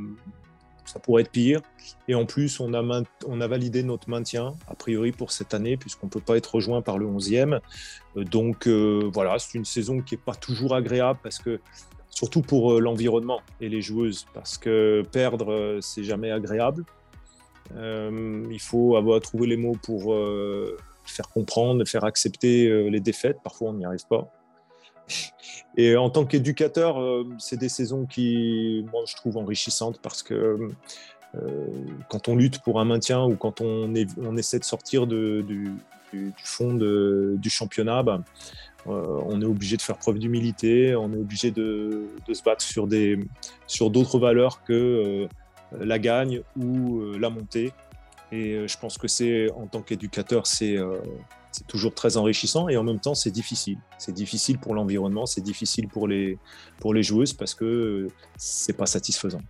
ça 0.85 0.99
pourrait 0.99 1.23
être 1.23 1.31
pire. 1.31 1.61
Et 2.07 2.15
en 2.15 2.25
plus, 2.25 2.59
on 2.59 2.73
a, 2.73 3.47
validé 3.47 3.81
notre 3.83 4.09
maintien, 4.09 4.55
a 4.67 4.75
priori, 4.75 5.11
pour 5.11 5.31
cette 5.31 5.53
année, 5.53 5.77
puisqu'on 5.77 6.05
ne 6.05 6.11
peut 6.11 6.21
pas 6.21 6.37
être 6.37 6.55
rejoint 6.55 6.81
par 6.81 6.97
le 6.97 7.07
11e. 7.07 7.59
Euh, 8.15 8.23
donc 8.23 8.67
voilà, 8.67 9.39
c'est 9.39 9.57
une 9.57 9.65
saison 9.65 10.01
qui 10.01 10.15
n'est 10.15 10.21
pas 10.21 10.35
toujours 10.35 10.75
agréable 10.75 11.19
parce 11.23 11.39
que, 11.39 11.59
surtout 12.09 12.41
pour 12.41 12.79
l'environnement 12.79 13.41
et 13.59 13.69
les 13.69 13.81
joueuses, 13.81 14.27
parce 14.33 14.57
que 14.57 15.03
perdre, 15.11 15.79
c'est 15.81 16.03
jamais 16.03 16.31
agréable. 16.31 16.85
il 17.75 18.61
faut 18.61 18.95
avoir 18.95 19.19
trouvé 19.21 19.47
les 19.47 19.57
mots 19.57 19.77
pour 19.81 20.15
faire 21.11 21.29
comprendre, 21.29 21.85
faire 21.85 22.03
accepter 22.03 22.67
euh, 22.67 22.89
les 22.89 22.99
défaites. 22.99 23.39
Parfois, 23.43 23.69
on 23.69 23.73
n'y 23.73 23.85
arrive 23.85 24.05
pas. 24.09 24.31
Et 25.77 25.95
en 25.95 26.09
tant 26.09 26.25
qu'éducateur, 26.25 26.99
euh, 26.99 27.27
c'est 27.37 27.57
des 27.57 27.69
saisons 27.69 28.05
qui, 28.05 28.85
moi, 28.91 29.03
je 29.07 29.15
trouve 29.15 29.37
enrichissantes 29.37 29.99
parce 30.01 30.23
que 30.23 30.69
euh, 31.35 31.67
quand 32.09 32.29
on 32.29 32.35
lutte 32.35 32.61
pour 32.63 32.79
un 32.79 32.85
maintien 32.85 33.23
ou 33.23 33.35
quand 33.35 33.61
on, 33.61 33.93
essaie 34.35 34.59
de 34.59 34.63
sortir 34.63 35.05
du, 35.07 35.75
fond 36.43 36.73
du 36.73 37.49
championnat, 37.49 38.01
bah, 38.01 38.21
on 38.85 39.41
est 39.41 39.45
obligé 39.45 39.77
de 39.77 39.81
faire 39.81 39.97
preuve 39.97 40.17
d'humilité, 40.17 40.95
on 40.95 41.11
est 41.13 41.17
obligé 41.17 41.51
de, 41.51 42.07
se 42.31 42.41
battre 42.41 42.63
sur 42.63 43.89
d'autres 43.89 44.19
valeurs 44.19 44.63
que 44.63 45.27
la 45.77 45.99
gagne 45.99 46.41
ou 46.55 47.01
la 47.19 47.29
montée. 47.29 47.71
Et 48.31 48.53
euh, 48.53 48.67
je 48.67 48.77
pense 48.77 48.97
que 48.97 49.07
c'est, 49.07 49.49
en 49.51 49.67
tant 49.67 49.81
qu'éducateur, 49.81 50.43
euh, 50.61 50.99
c'est 51.57 51.65
toujours 51.65 51.93
très 51.93 52.17
enrichissant 52.17 52.69
et 52.69 52.77
en 52.77 52.83
même 52.83 52.99
temps, 52.99 53.15
c'est 53.15 53.31
difficile. 53.31 53.79
C'est 53.97 54.11
difficile 54.11 54.59
pour 54.59 54.75
l'environnement, 54.75 55.25
c'est 55.25 55.41
difficile 55.41 55.87
pour 55.87 56.07
les, 56.07 56.37
pour 56.79 56.93
les 56.93 57.01
joueuses 57.01 57.33
parce 57.33 57.55
que 57.55 57.65
euh, 57.65 58.07
c'est 58.37 58.77
pas 58.77 58.85
satisfaisant. 58.85 59.41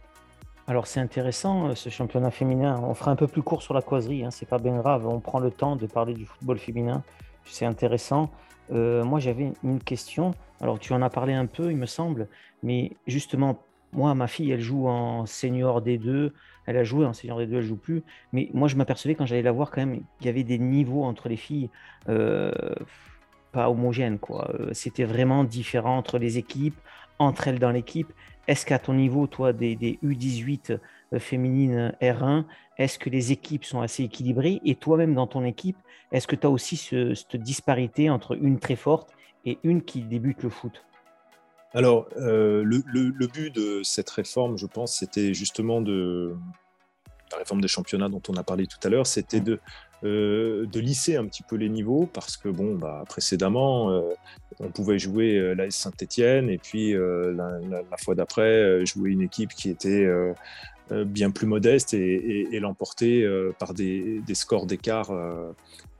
Alors 0.67 0.87
c'est 0.87 0.99
intéressant 0.99 1.75
ce 1.75 1.89
championnat 1.89 2.31
féminin. 2.31 2.79
On 2.83 2.93
fera 2.93 3.11
un 3.11 3.15
peu 3.15 3.27
plus 3.27 3.41
court 3.41 3.61
sur 3.61 3.73
la 3.73 3.81
causerie, 3.81 4.23
hein. 4.23 4.31
c'est 4.31 4.47
pas 4.47 4.57
bien 4.57 4.77
grave. 4.77 5.05
On 5.05 5.19
prend 5.19 5.39
le 5.39 5.51
temps 5.51 5.75
de 5.75 5.85
parler 5.85 6.13
du 6.13 6.25
football 6.25 6.57
féminin. 6.57 7.03
C'est 7.45 7.65
intéressant. 7.65 8.29
moi 8.69 9.19
j'avais 9.19 9.53
une 9.63 9.81
question. 9.81 10.31
Alors 10.61 10.79
tu 10.79 10.93
en 10.93 11.01
as 11.01 11.09
parlé 11.09 11.33
un 11.33 11.45
peu, 11.45 11.71
il 11.71 11.77
me 11.77 11.85
semble, 11.85 12.27
mais 12.63 12.91
justement, 13.05 13.63
moi 13.93 14.13
ma 14.13 14.27
fille 14.27 14.51
elle 14.51 14.61
joue 14.61 14.87
en 14.87 15.25
senior 15.25 15.81
D2 15.81 16.31
elle 16.67 16.77
a 16.77 16.83
joué 16.83 17.05
en 17.05 17.13
Seigneur 17.13 17.37
des 17.37 17.47
Deux, 17.47 17.57
elle 17.57 17.63
joue 17.63 17.77
plus. 17.77 18.03
Mais 18.33 18.49
moi, 18.53 18.67
je 18.67 18.75
m'apercevais 18.75 19.15
quand 19.15 19.25
j'allais 19.25 19.41
la 19.41 19.53
voir 19.53 19.71
quand 19.71 19.81
même 19.81 20.01
qu'il 20.17 20.27
y 20.27 20.29
avait 20.29 20.43
des 20.43 20.59
niveaux 20.59 21.03
entre 21.03 21.29
les 21.29 21.37
filles 21.37 21.69
euh, 22.09 22.51
pas 23.53 23.69
homogènes. 23.69 24.19
quoi. 24.19 24.51
Euh, 24.59 24.69
c'était 24.73 25.05
vraiment 25.05 25.45
différent 25.45 25.97
entre 25.97 26.19
les 26.19 26.37
équipes, 26.37 26.77
entre 27.19 27.47
elles 27.47 27.59
dans 27.59 27.71
l'équipe. 27.71 28.11
Est-ce 28.47 28.65
qu'à 28.65 28.79
ton 28.79 28.93
niveau, 28.93 29.27
toi, 29.27 29.53
des, 29.53 29.75
U18 30.03 30.77
euh, 31.13 31.19
féminines 31.19 31.93
R1, 32.01 32.43
est-ce 32.77 32.99
que 32.99 33.09
les 33.09 33.31
équipes 33.31 33.63
sont 33.63 33.81
assez 33.81 34.03
équilibrées? 34.03 34.59
Et 34.65 34.75
toi-même, 34.75 35.15
dans 35.15 35.27
ton 35.27 35.45
équipe, 35.45 35.77
est-ce 36.11 36.27
que 36.27 36.35
tu 36.35 36.45
as 36.47 36.49
aussi 36.49 36.75
cette 36.77 37.37
disparité 37.37 38.09
entre 38.09 38.37
une 38.41 38.59
très 38.59 38.75
forte 38.75 39.13
et 39.45 39.57
une 39.63 39.81
qui 39.81 40.01
débute 40.01 40.43
le 40.43 40.49
foot? 40.49 40.83
Alors, 41.73 42.07
euh, 42.17 42.63
le, 42.63 43.27
but 43.27 43.53
de 43.53 43.81
cette 43.83 44.09
réforme, 44.09 44.57
je 44.57 44.65
pense, 44.65 44.97
c'était 44.97 45.33
justement 45.33 45.81
de 45.81 46.33
la 47.31 47.37
réforme 47.37 47.59
des 47.59 47.67
championnats 47.67 48.07
dont 48.07 48.21
on 48.29 48.35
a 48.35 48.43
parlé 48.43 48.67
tout 48.67 48.79
à 48.83 48.89
l'heure, 48.89 49.05
c'était 49.05 49.41
de, 49.41 49.59
euh, 50.03 50.65
lisser 50.73 51.17
un 51.17 51.25
petit 51.25 51.43
peu 51.43 51.57
les 51.57 51.67
niveaux 51.67 52.07
parce 52.13 52.37
que 52.37 52.47
bon, 52.47 52.75
bah, 52.75 53.03
précédemment, 53.09 53.91
euh, 53.91 54.01
on 54.59 54.69
pouvait 54.69 54.97
jouer 54.97 55.55
l'AS 55.55 55.75
Saint-Etienne 55.75 56.49
et 56.49 56.57
puis 56.57 56.93
la, 56.93 57.97
fois 57.99 58.15
d'après, 58.15 58.85
jouer 58.85 59.11
une 59.11 59.21
équipe 59.21 59.53
qui 59.53 59.69
était 59.69 60.07
bien 60.89 61.31
plus 61.31 61.47
modeste 61.47 61.93
et, 61.93 62.59
l'emporter 62.59 63.27
par 63.59 63.73
des, 63.73 64.21
des 64.25 64.35
scores 64.35 64.65
d'écart 64.65 65.11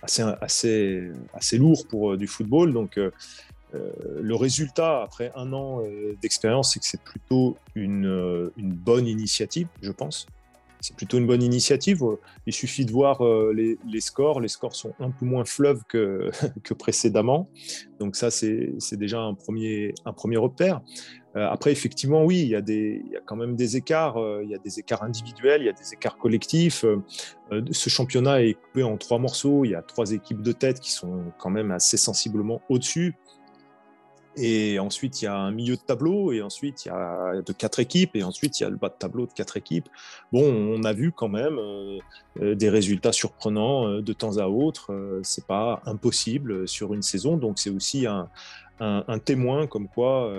assez, 0.01 0.23
assez, 0.41 1.11
assez 1.33 1.57
lourds 1.57 1.85
pour 1.87 2.17
du 2.17 2.25
football. 2.25 2.73
Donc, 2.73 2.97
euh, 3.75 3.91
le 4.21 4.35
résultat, 4.35 5.01
après 5.01 5.31
un 5.35 5.51
an 5.51 5.81
euh, 5.81 6.15
d'expérience, 6.21 6.73
c'est 6.73 6.79
que 6.79 6.85
c'est 6.85 7.01
plutôt 7.01 7.57
une, 7.75 8.05
euh, 8.05 8.53
une, 8.57 8.71
bonne 8.71 9.07
initiative, 9.07 9.67
je 9.81 9.91
pense. 9.91 10.25
C'est 10.79 10.95
plutôt 10.95 11.17
une 11.17 11.25
bonne 11.25 11.43
initiative. 11.43 12.03
Il 12.45 12.53
suffit 12.53 12.85
de 12.85 12.91
voir 12.91 13.23
les, 13.51 13.77
scores. 13.99 14.39
Les 14.39 14.47
scores 14.47 14.75
sont 14.75 14.93
un 14.99 15.09
peu 15.09 15.25
moins 15.25 15.43
fleuves 15.43 15.81
que, 15.89 16.29
précédemment. 16.77 17.49
Donc 17.99 18.15
ça, 18.15 18.29
c'est 18.29 18.77
déjà 18.93 19.19
un 19.19 19.33
premier, 19.33 19.95
un 20.05 20.13
repère. 20.39 20.81
Après, 21.33 21.71
effectivement, 21.71 22.23
oui, 22.23 22.41
il 22.41 22.49
y 22.49 22.55
a 22.55 23.21
quand 23.25 23.35
même 23.35 23.55
des 23.55 23.75
écarts. 23.75 24.17
Il 24.43 24.49
y 24.49 24.53
a 24.53 24.59
des 24.59 24.77
écarts 24.77 25.01
individuels, 25.01 25.63
il 25.63 25.65
y 25.65 25.69
a 25.69 25.73
des 25.73 25.93
écarts 25.93 26.19
collectifs. 26.19 26.85
Ce 27.71 27.89
championnat 27.89 28.43
est 28.43 28.53
coupé 28.53 28.83
en 28.83 28.97
trois 28.97 29.17
morceaux. 29.17 29.65
Il 29.65 29.71
y 29.71 29.75
a 29.75 29.81
trois 29.81 30.11
équipes 30.11 30.43
de 30.43 30.51
tête 30.51 30.79
qui 30.79 30.91
sont 30.91 31.23
quand 31.39 31.49
même 31.49 31.71
assez 31.71 31.97
sensiblement 31.97 32.61
au-dessus. 32.69 33.15
Et 34.37 34.77
ensuite, 34.77 35.21
il 35.21 35.25
y 35.25 35.27
a 35.27 35.35
un 35.35 35.51
milieu 35.51 35.75
de 35.75 35.81
tableau, 35.81 36.31
et 36.31 36.43
ensuite, 36.43 36.85
il 36.85 36.89
y 36.89 36.91
a 36.91 37.41
de 37.43 37.53
quatre 37.53 37.79
équipes, 37.79 38.15
et 38.15 38.23
ensuite, 38.23 38.59
il 38.59 38.63
y 38.63 38.65
a 38.65 38.69
le 38.69 38.75
bas 38.75 38.89
de 38.89 38.93
tableau 38.93 39.25
de 39.25 39.33
quatre 39.33 39.57
équipes. 39.57 39.89
Bon, 40.31 40.43
on 40.43 40.83
a 40.83 40.93
vu 40.93 41.11
quand 41.11 41.27
même 41.27 41.57
euh, 41.57 41.99
euh, 42.41 42.55
des 42.55 42.69
résultats 42.69 43.11
surprenants 43.11 43.87
euh, 43.87 44.01
de 44.01 44.13
temps 44.13 44.37
à 44.37 44.47
autre. 44.47 45.19
c'est 45.23 45.45
pas 45.45 45.81
impossible 45.85 46.67
sur 46.67 46.93
une 46.93 47.01
saison, 47.01 47.37
donc 47.37 47.57
c'est 47.57 47.71
aussi 47.71 48.05
un, 48.05 48.29
témoin 49.25 49.65
comme 49.65 49.87
quoi 49.87 50.31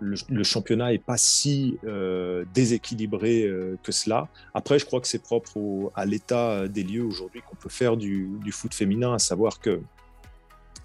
le, 0.00 0.42
championnat 0.44 0.90
n'est 0.90 0.98
pas 0.98 1.16
si 1.16 1.78
déséquilibré 2.52 3.50
que 3.82 3.92
cela. 3.92 4.28
Après, 4.52 4.78
je 4.78 4.84
crois 4.84 5.00
que 5.00 5.08
c'est 5.08 5.22
propre 5.22 5.90
à 5.94 6.04
l'état 6.04 6.68
des 6.68 6.82
lieux 6.82 7.04
aujourd'hui 7.04 7.40
qu'on 7.48 7.56
peut 7.56 7.70
faire 7.70 7.96
du, 7.96 8.52
foot 8.52 8.74
féminin, 8.74 9.14
à 9.14 9.18
savoir 9.18 9.60
que 9.60 9.80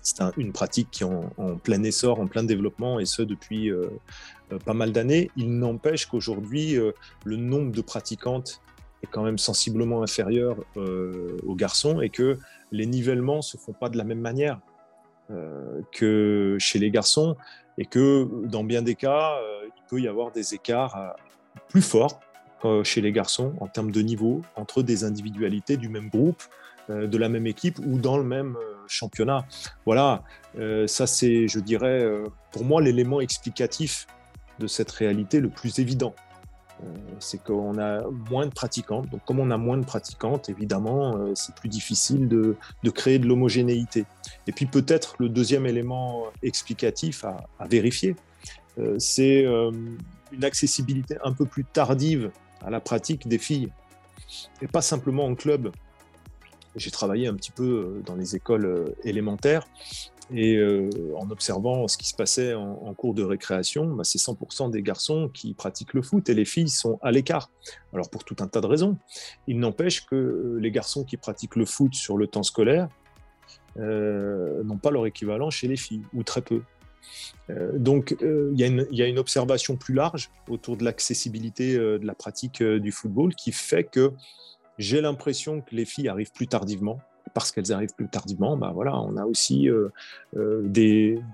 c'est 0.03 0.21
une 0.37 0.51
pratique 0.51 0.89
qui 0.91 1.03
est 1.03 1.07
en, 1.07 1.55
plein 1.55 1.81
essor, 1.83 2.19
en 2.19 2.27
plein 2.27 2.43
développement, 2.43 2.99
et 2.99 3.05
ce 3.05 3.21
depuis 3.21 3.71
euh, 3.71 3.87
euh, 4.51 4.59
pas 4.59 4.73
mal 4.73 4.91
d'années. 4.91 5.31
Il 5.37 5.57
n'empêche 5.57 6.05
qu'aujourd'hui, 6.05 6.77
euh, 6.77 6.91
le 7.23 7.37
nombre 7.37 7.71
de 7.71 7.81
pratiquantes 7.81 8.61
est 9.01 9.07
quand 9.07 9.23
même 9.23 9.37
sensiblement 9.37 10.01
inférieur 10.01 10.55
aux 10.77 11.55
garçons 11.55 11.99
et 11.99 12.09
que 12.09 12.37
les 12.71 12.85
nivellements 12.85 13.41
se 13.41 13.57
font 13.57 13.73
pas 13.73 13.89
de 13.89 13.97
la 13.97 14.05
même 14.05 14.21
manière 14.21 14.61
que 15.91 16.55
chez 16.57 16.79
les 16.79 16.89
garçons 16.89 17.35
et 17.77 17.85
que 17.85 18.29
dans 18.45 18.63
bien 18.63 18.81
des 18.81 18.95
cas, 18.95 19.37
il 19.65 19.83
peut 19.89 19.99
y 19.99 20.07
avoir 20.07 20.31
des 20.31 20.53
écarts 20.53 21.17
plus 21.67 21.81
forts 21.81 22.21
chez 22.85 23.01
les 23.01 23.11
garçons 23.11 23.53
en 23.59 23.67
termes 23.67 23.91
de 23.91 23.99
niveau 23.99 24.41
entre 24.55 24.81
des 24.81 25.03
individualités 25.03 25.75
du 25.75 25.89
même 25.89 26.07
groupe 26.07 26.41
de 26.87 27.17
la 27.17 27.27
même 27.27 27.45
équipe 27.45 27.79
ou 27.85 27.97
dans 27.97 28.17
le 28.17 28.23
même 28.23 28.55
championnat. 28.87 29.45
Voilà, 29.85 30.23
euh, 30.57 30.87
ça 30.87 31.07
c'est, 31.07 31.47
je 31.47 31.59
dirais, 31.59 32.07
pour 32.51 32.65
moi 32.65 32.81
l'élément 32.81 33.21
explicatif 33.21 34.07
de 34.59 34.67
cette 34.67 34.91
réalité 34.91 35.39
le 35.39 35.49
plus 35.49 35.79
évident. 35.79 36.13
c'est 37.19 37.41
qu'on 37.41 37.77
a 37.79 38.03
moins 38.29 38.45
de 38.45 38.51
pratiquantes. 38.51 39.09
Donc, 39.09 39.23
comme 39.25 39.39
on 39.39 39.51
a 39.51 39.57
moins 39.57 39.77
de 39.77 39.85
pratiquantes, 39.85 40.49
évidemment, 40.49 41.33
c'est 41.33 41.55
plus 41.55 41.69
difficile 41.69 42.27
de, 42.27 42.55
créer 42.89 43.19
de 43.19 43.27
l'homogénéité. 43.27 44.05
Et 44.47 44.51
puis, 44.51 44.65
peut-être 44.65 45.15
le 45.19 45.29
deuxième 45.29 45.65
élément 45.65 46.25
explicatif 46.41 47.23
à 47.23 47.67
vérifier, 47.67 48.15
c'est 48.97 49.45
une 49.45 50.43
accessibilité 50.43 51.15
un 51.23 51.31
peu 51.31 51.45
plus 51.45 51.63
tardive 51.63 52.31
à 52.65 52.69
la 52.69 52.79
pratique 52.79 53.27
des 53.27 53.37
filles. 53.37 53.69
Et 54.61 54.67
pas 54.67 54.81
simplement 54.81 55.25
en 55.25 55.35
club, 55.35 55.71
j'ai 56.75 56.91
travaillé 56.91 57.27
un 57.27 57.35
petit 57.35 57.51
peu 57.51 57.63
euh, 57.63 58.01
dans 58.05 58.15
les 58.15 58.35
écoles 58.35 58.65
euh, 58.65 58.95
élémentaires 59.03 59.65
et 60.31 60.55
euh, 60.55 60.89
en 61.17 61.29
observant 61.29 61.87
ce 61.87 61.97
qui 61.97 62.07
se 62.07 62.15
passait 62.15 62.53
en, 62.53 62.93
cours 62.93 63.13
de 63.13 63.23
récréation, 63.23 63.93
bah, 63.93 64.03
c'est 64.03 64.19
100% 64.19 64.71
des 64.71 64.81
garçons 64.81 65.29
qui 65.31 65.53
pratiquent 65.53 65.93
le 65.93 66.01
foot 66.01 66.27
et 66.29 66.33
les 66.33 66.45
filles 66.45 66.69
sont 66.69 66.97
à 67.01 67.11
l'écart. 67.11 67.51
Alors 67.93 68.09
pour 68.09 68.23
tout 68.23 68.37
un 68.39 68.47
tas 68.47 68.61
de 68.61 68.67
raisons. 68.67 68.97
Il 69.47 69.59
n'empêche 69.59 70.05
que 70.05 70.57
les 70.59 70.71
garçons 70.71 71.03
qui 71.03 71.17
pratiquent 71.17 71.57
le 71.57 71.65
foot 71.65 71.93
sur 71.93 72.17
le 72.17 72.27
temps 72.27 72.43
scolaire 72.43 72.87
n'ont 73.75 74.77
pas 74.77 74.91
leur 74.91 75.05
équivalent 75.05 75.49
chez 75.49 75.67
les 75.67 75.75
filles, 75.75 76.03
ou 76.13 76.23
très 76.23 76.41
peu. 76.41 76.61
donc 77.73 78.15
il 78.21 78.59
y, 78.59 78.95
y, 78.95 79.01
a 79.01 79.07
une 79.07 79.19
observation 79.19 79.75
plus 79.75 79.93
large 79.93 80.31
autour 80.47 80.77
de 80.77 80.85
l'accessibilité 80.85 81.75
de 81.75 82.05
la 82.05 82.15
pratique 82.15 82.63
du 82.63 82.91
football 82.91 83.35
qui 83.35 83.51
fait 83.51 83.83
que 83.83 84.13
j'ai 84.77 85.01
l'impression 85.01 85.61
que 85.61 85.75
les 85.75 85.85
filles 85.85 86.07
arrivent 86.07 86.31
plus 86.31 86.47
tardivement. 86.47 86.99
Parce 87.33 87.51
qu'elles 87.51 87.71
arrivent 87.71 87.95
plus 87.95 88.07
tardivement, 88.09 88.57
bah 88.57 88.71
voilà, 88.75 88.99
on 88.99 89.15
a 89.17 89.25
aussi 89.25 89.67
euh, 89.67 89.89
euh, 90.35 90.61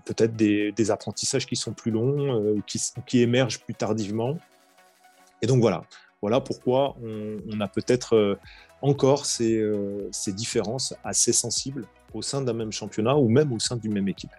peut-être 0.05 0.35
des, 0.35 0.91
apprentissages 0.91 1.45
qui 1.45 1.57
sont 1.57 1.73
plus 1.73 1.91
longs, 1.91 2.41
euh, 2.41 2.61
qui, 3.05 3.21
émergent 3.21 3.59
plus 3.59 3.73
tardivement. 3.73 4.37
Et 5.41 5.47
donc 5.47 5.59
voilà, 5.59 5.83
voilà 6.21 6.39
pourquoi 6.39 6.95
on, 7.03 7.59
a 7.59 7.67
peut-être 7.67 8.37
encore 8.81 9.25
ces, 9.25 9.61
ces, 10.11 10.31
différences 10.31 10.93
assez 11.03 11.33
sensibles 11.33 11.85
au 12.13 12.21
sein 12.21 12.41
d'un 12.43 12.53
même 12.53 12.71
championnat 12.71 13.17
ou 13.17 13.27
même 13.27 13.51
au 13.51 13.59
sein 13.59 13.75
d'une 13.75 13.93
même 13.93 14.07
équipe. 14.07 14.31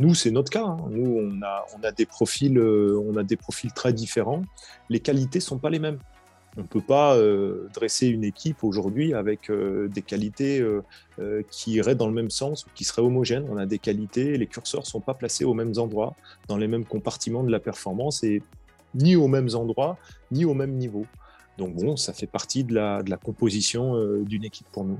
Nous, 0.00 0.14
c'est 0.14 0.30
notre 0.30 0.50
cas. 0.50 0.64
Hein. 0.64 0.78
Nous, 0.90 1.18
on 1.18 1.42
a, 1.82 1.92
des 1.92 2.06
profils, 2.06 2.58
on 2.58 3.16
a 3.16 3.22
des 3.22 3.36
profils 3.36 3.72
très 3.72 3.92
différents. 3.92 4.42
Les 4.88 5.00
qualités 5.00 5.40
sont 5.40 5.58
pas 5.58 5.70
les 5.70 5.78
mêmes. 5.78 5.98
On 6.56 6.62
ne 6.62 6.66
peut 6.66 6.80
pas 6.80 7.16
euh, 7.16 7.68
dresser 7.74 8.06
une 8.06 8.22
équipe 8.22 8.62
aujourd'hui 8.62 9.12
avec 9.12 9.50
euh, 9.50 9.88
des 9.88 10.02
qualités 10.02 10.60
euh, 10.60 11.42
qui 11.50 11.72
iraient 11.72 11.96
dans 11.96 12.06
le 12.06 12.12
même 12.12 12.30
sens 12.30 12.64
ou 12.66 12.68
qui 12.74 12.84
seraient 12.84 13.02
homogènes. 13.02 13.46
On 13.50 13.56
a 13.56 13.66
des 13.66 13.80
qualités, 13.80 14.36
les 14.38 14.46
curseurs 14.46 14.82
ne 14.82 14.86
sont 14.86 15.00
pas 15.00 15.14
placés 15.14 15.44
aux 15.44 15.54
mêmes 15.54 15.72
endroits, 15.78 16.14
dans 16.46 16.56
les 16.56 16.68
mêmes 16.68 16.84
compartiments 16.84 17.42
de 17.42 17.50
la 17.50 17.58
performance 17.58 18.22
et 18.22 18.40
ni 18.94 19.16
aux 19.16 19.26
mêmes 19.26 19.48
endroits, 19.54 19.98
ni 20.30 20.44
au 20.44 20.54
même 20.54 20.74
niveau. 20.74 21.06
Donc 21.58 21.74
bon, 21.74 21.96
ça 21.96 22.12
fait 22.12 22.28
partie 22.28 22.62
de 22.62 22.74
la, 22.74 23.02
de 23.02 23.10
la 23.10 23.16
composition 23.16 23.96
d'une 24.22 24.44
équipe 24.44 24.66
pour 24.70 24.84
nous. 24.84 24.98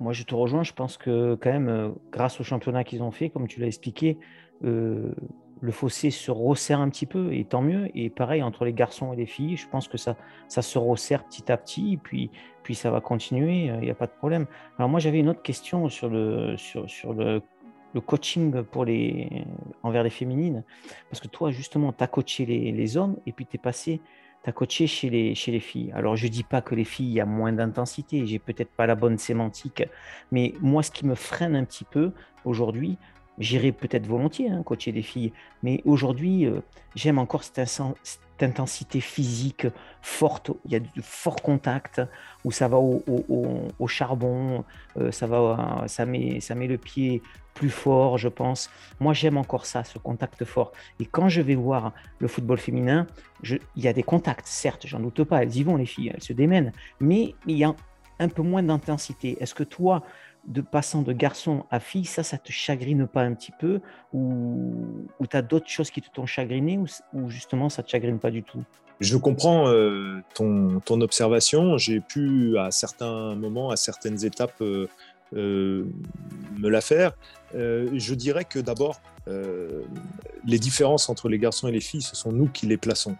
Moi, 0.00 0.12
je 0.12 0.24
te 0.24 0.34
rejoins. 0.34 0.64
Je 0.64 0.72
pense 0.72 0.96
que 0.96 1.36
quand 1.40 1.52
même, 1.52 1.94
grâce 2.12 2.40
au 2.40 2.44
championnat 2.44 2.82
qu'ils 2.82 3.02
ont 3.02 3.10
fait, 3.10 3.30
comme 3.30 3.46
tu 3.46 3.60
l'as 3.60 3.66
expliqué, 3.66 4.18
le 5.60 5.72
fossé 5.72 6.10
se 6.10 6.30
resserre 6.30 6.80
un 6.80 6.88
petit 6.88 7.06
peu, 7.06 7.32
et 7.32 7.44
tant 7.44 7.62
mieux. 7.62 7.90
Et 7.94 8.10
pareil, 8.10 8.42
entre 8.42 8.64
les 8.64 8.72
garçons 8.72 9.12
et 9.12 9.16
les 9.16 9.26
filles, 9.26 9.56
je 9.56 9.68
pense 9.68 9.88
que 9.88 9.98
ça, 9.98 10.16
ça 10.48 10.62
se 10.62 10.78
resserre 10.78 11.24
petit 11.24 11.50
à 11.50 11.56
petit, 11.56 11.94
et 11.94 11.96
puis, 11.96 12.30
puis 12.62 12.74
ça 12.74 12.90
va 12.90 13.00
continuer, 13.00 13.66
il 13.66 13.80
n'y 13.80 13.90
a 13.90 13.94
pas 13.94 14.06
de 14.06 14.12
problème. 14.12 14.46
Alors 14.78 14.88
moi, 14.88 15.00
j'avais 15.00 15.18
une 15.18 15.28
autre 15.28 15.42
question 15.42 15.88
sur 15.88 16.08
le, 16.08 16.56
sur, 16.56 16.88
sur 16.88 17.12
le, 17.12 17.42
coaching 18.06 18.62
pour 18.62 18.84
les, 18.84 19.44
envers 19.82 20.04
les 20.04 20.10
féminines, 20.10 20.62
parce 21.10 21.20
que 21.20 21.26
toi, 21.26 21.50
justement, 21.50 21.92
tu 21.92 22.04
as 22.04 22.06
coaché 22.06 22.46
les, 22.46 22.70
les, 22.70 22.96
hommes, 22.96 23.16
et 23.26 23.32
puis 23.32 23.44
tu 23.44 23.56
es 23.56 23.58
passé, 23.58 24.00
tu 24.44 24.50
as 24.50 24.52
coaché 24.52 24.86
chez 24.86 25.10
les, 25.10 25.34
chez 25.34 25.50
les 25.50 25.58
filles. 25.58 25.90
Alors, 25.96 26.14
je 26.14 26.26
ne 26.26 26.30
dis 26.30 26.44
pas 26.44 26.60
que 26.60 26.76
les 26.76 26.84
filles, 26.84 27.08
il 27.08 27.14
y 27.14 27.20
a 27.20 27.26
moins 27.26 27.52
d'intensité, 27.52 28.24
j'ai 28.24 28.38
peut-être 28.38 28.70
pas 28.70 28.86
la 28.86 28.94
bonne 28.94 29.18
sémantique, 29.18 29.82
mais 30.30 30.54
moi, 30.60 30.84
ce 30.84 30.92
qui 30.92 31.06
me 31.06 31.16
freine 31.16 31.56
un 31.56 31.64
petit 31.64 31.84
peu 31.84 32.12
aujourd'hui, 32.44 32.98
J'irai 33.38 33.72
peut-être 33.72 34.06
volontiers 34.06 34.48
hein, 34.50 34.62
coacher 34.64 34.92
des 34.92 35.02
filles, 35.02 35.32
mais 35.62 35.82
aujourd'hui, 35.84 36.46
euh, 36.46 36.60
j'aime 36.94 37.18
encore 37.18 37.44
cette, 37.44 37.82
intensité 38.40 39.00
physique 39.00 39.66
forte. 40.00 40.52
Il 40.64 40.70
y 40.70 40.76
a 40.76 40.80
de 40.80 41.02
forts 41.02 41.42
contacts 41.42 42.00
où 42.44 42.52
ça 42.52 42.68
va 42.68 42.78
au, 42.78 43.86
charbon, 43.88 44.64
euh, 44.96 45.10
ça, 45.10 45.26
va, 45.26 45.84
ça, 45.88 46.06
met, 46.06 46.38
ça 46.38 46.54
met 46.54 46.68
le 46.68 46.78
pied 46.78 47.20
plus 47.58 47.70
fort, 47.70 48.16
je 48.16 48.28
pense. 48.28 48.70
Moi, 49.00 49.12
j'aime 49.12 49.36
encore 49.36 49.66
ça, 49.66 49.82
ce 49.82 49.98
contact 49.98 50.44
fort. 50.44 50.70
Et 51.00 51.06
quand 51.06 51.28
je 51.28 51.40
vais 51.40 51.56
voir 51.56 51.92
le 52.20 52.28
football 52.28 52.58
féminin, 52.58 53.08
il 53.42 53.58
y 53.76 53.88
a 53.88 53.92
des 53.92 54.04
contacts, 54.04 54.46
certes, 54.46 54.86
j'en 54.86 55.00
doute 55.00 55.24
pas, 55.24 55.42
elles 55.42 55.56
y 55.56 55.64
vont, 55.64 55.76
les 55.76 55.86
filles, 55.86 56.12
elles 56.14 56.22
se 56.22 56.32
démènent, 56.32 56.72
mais 57.00 57.34
il 57.48 57.56
y 57.56 57.64
a 57.64 57.74
un 58.20 58.28
peu 58.28 58.42
moins 58.42 58.62
d'intensité. 58.62 59.36
Est-ce 59.40 59.54
que 59.54 59.64
toi, 59.64 60.04
de 60.46 60.60
passant 60.60 61.02
de 61.02 61.12
garçon 61.12 61.64
à 61.70 61.80
fille, 61.80 62.04
ça, 62.04 62.22
ça 62.22 62.38
te 62.38 62.52
chagrine 62.52 63.06
pas 63.06 63.22
un 63.22 63.34
petit 63.34 63.52
peu 63.58 63.80
Ou, 64.12 65.06
ou 65.18 65.26
tu 65.26 65.36
as 65.36 65.42
d'autres 65.42 65.68
choses 65.68 65.90
qui 65.90 66.00
te 66.00 66.08
t'ont 66.10 66.26
chagriné 66.26 66.78
ou, 67.12 67.30
justement 67.30 67.68
ça 67.68 67.82
te 67.82 67.90
chagrine 67.90 68.18
pas 68.18 68.30
du 68.30 68.42
tout? 68.42 68.64
Je 69.00 69.16
comprends 69.16 69.68
euh, 69.68 70.20
ton, 70.34 70.80
ton, 70.80 71.00
observation. 71.00 71.78
J'ai 71.78 72.00
pu, 72.00 72.58
à 72.58 72.72
certains 72.72 73.36
moments, 73.36 73.70
à 73.70 73.76
certaines 73.76 74.24
étapes, 74.24 74.60
euh, 74.60 74.88
euh, 75.36 75.84
me 76.58 76.68
la 76.68 76.80
faire. 76.80 77.12
je 77.54 78.14
dirais 78.14 78.44
que 78.44 78.58
d'abord, 78.58 79.00
les 80.46 80.58
différences 80.58 81.08
entre 81.08 81.28
les 81.28 81.38
garçons 81.38 81.68
et 81.68 81.72
les 81.72 81.80
filles, 81.80 82.02
ce 82.02 82.16
sont 82.16 82.32
nous 82.32 82.48
qui 82.48 82.66
les 82.66 82.78
plaçons. 82.78 83.16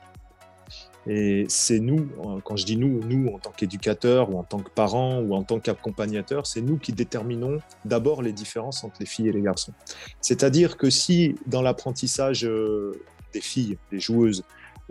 Et 1.11 1.47
c'est 1.49 1.81
nous, 1.81 2.07
quand 2.44 2.57
je 2.57 2.66
dis 2.66 2.77
nous, 2.77 3.03
nous 3.03 3.33
en 3.33 3.38
tant 3.38 3.51
qu'éducateurs 3.51 4.31
ou 4.31 4.38
en 4.38 4.42
tant 4.42 4.59
que 4.59 4.68
parents 4.68 5.21
ou 5.21 5.35
en 5.35 5.42
tant 5.42 5.59
qu'accompagnateurs, 5.59 6.47
c'est 6.47 6.61
nous 6.61 6.77
qui 6.77 6.92
déterminons 6.92 7.61
d'abord 7.87 8.21
les 8.21 8.33
différences 8.33 8.85
entre 8.85 8.97
les 9.01 9.07
filles 9.07 9.29
et 9.29 9.33
les 9.33 9.40
garçons. 9.40 9.73
C'est-à-dire 10.21 10.77
que 10.77 10.90
si 10.90 11.35
dans 11.47 11.62
l'apprentissage 11.62 12.44
euh, 12.44 12.92
des 13.33 13.40
filles, 13.40 13.79
des 13.90 14.01
joueuses, 14.01 14.44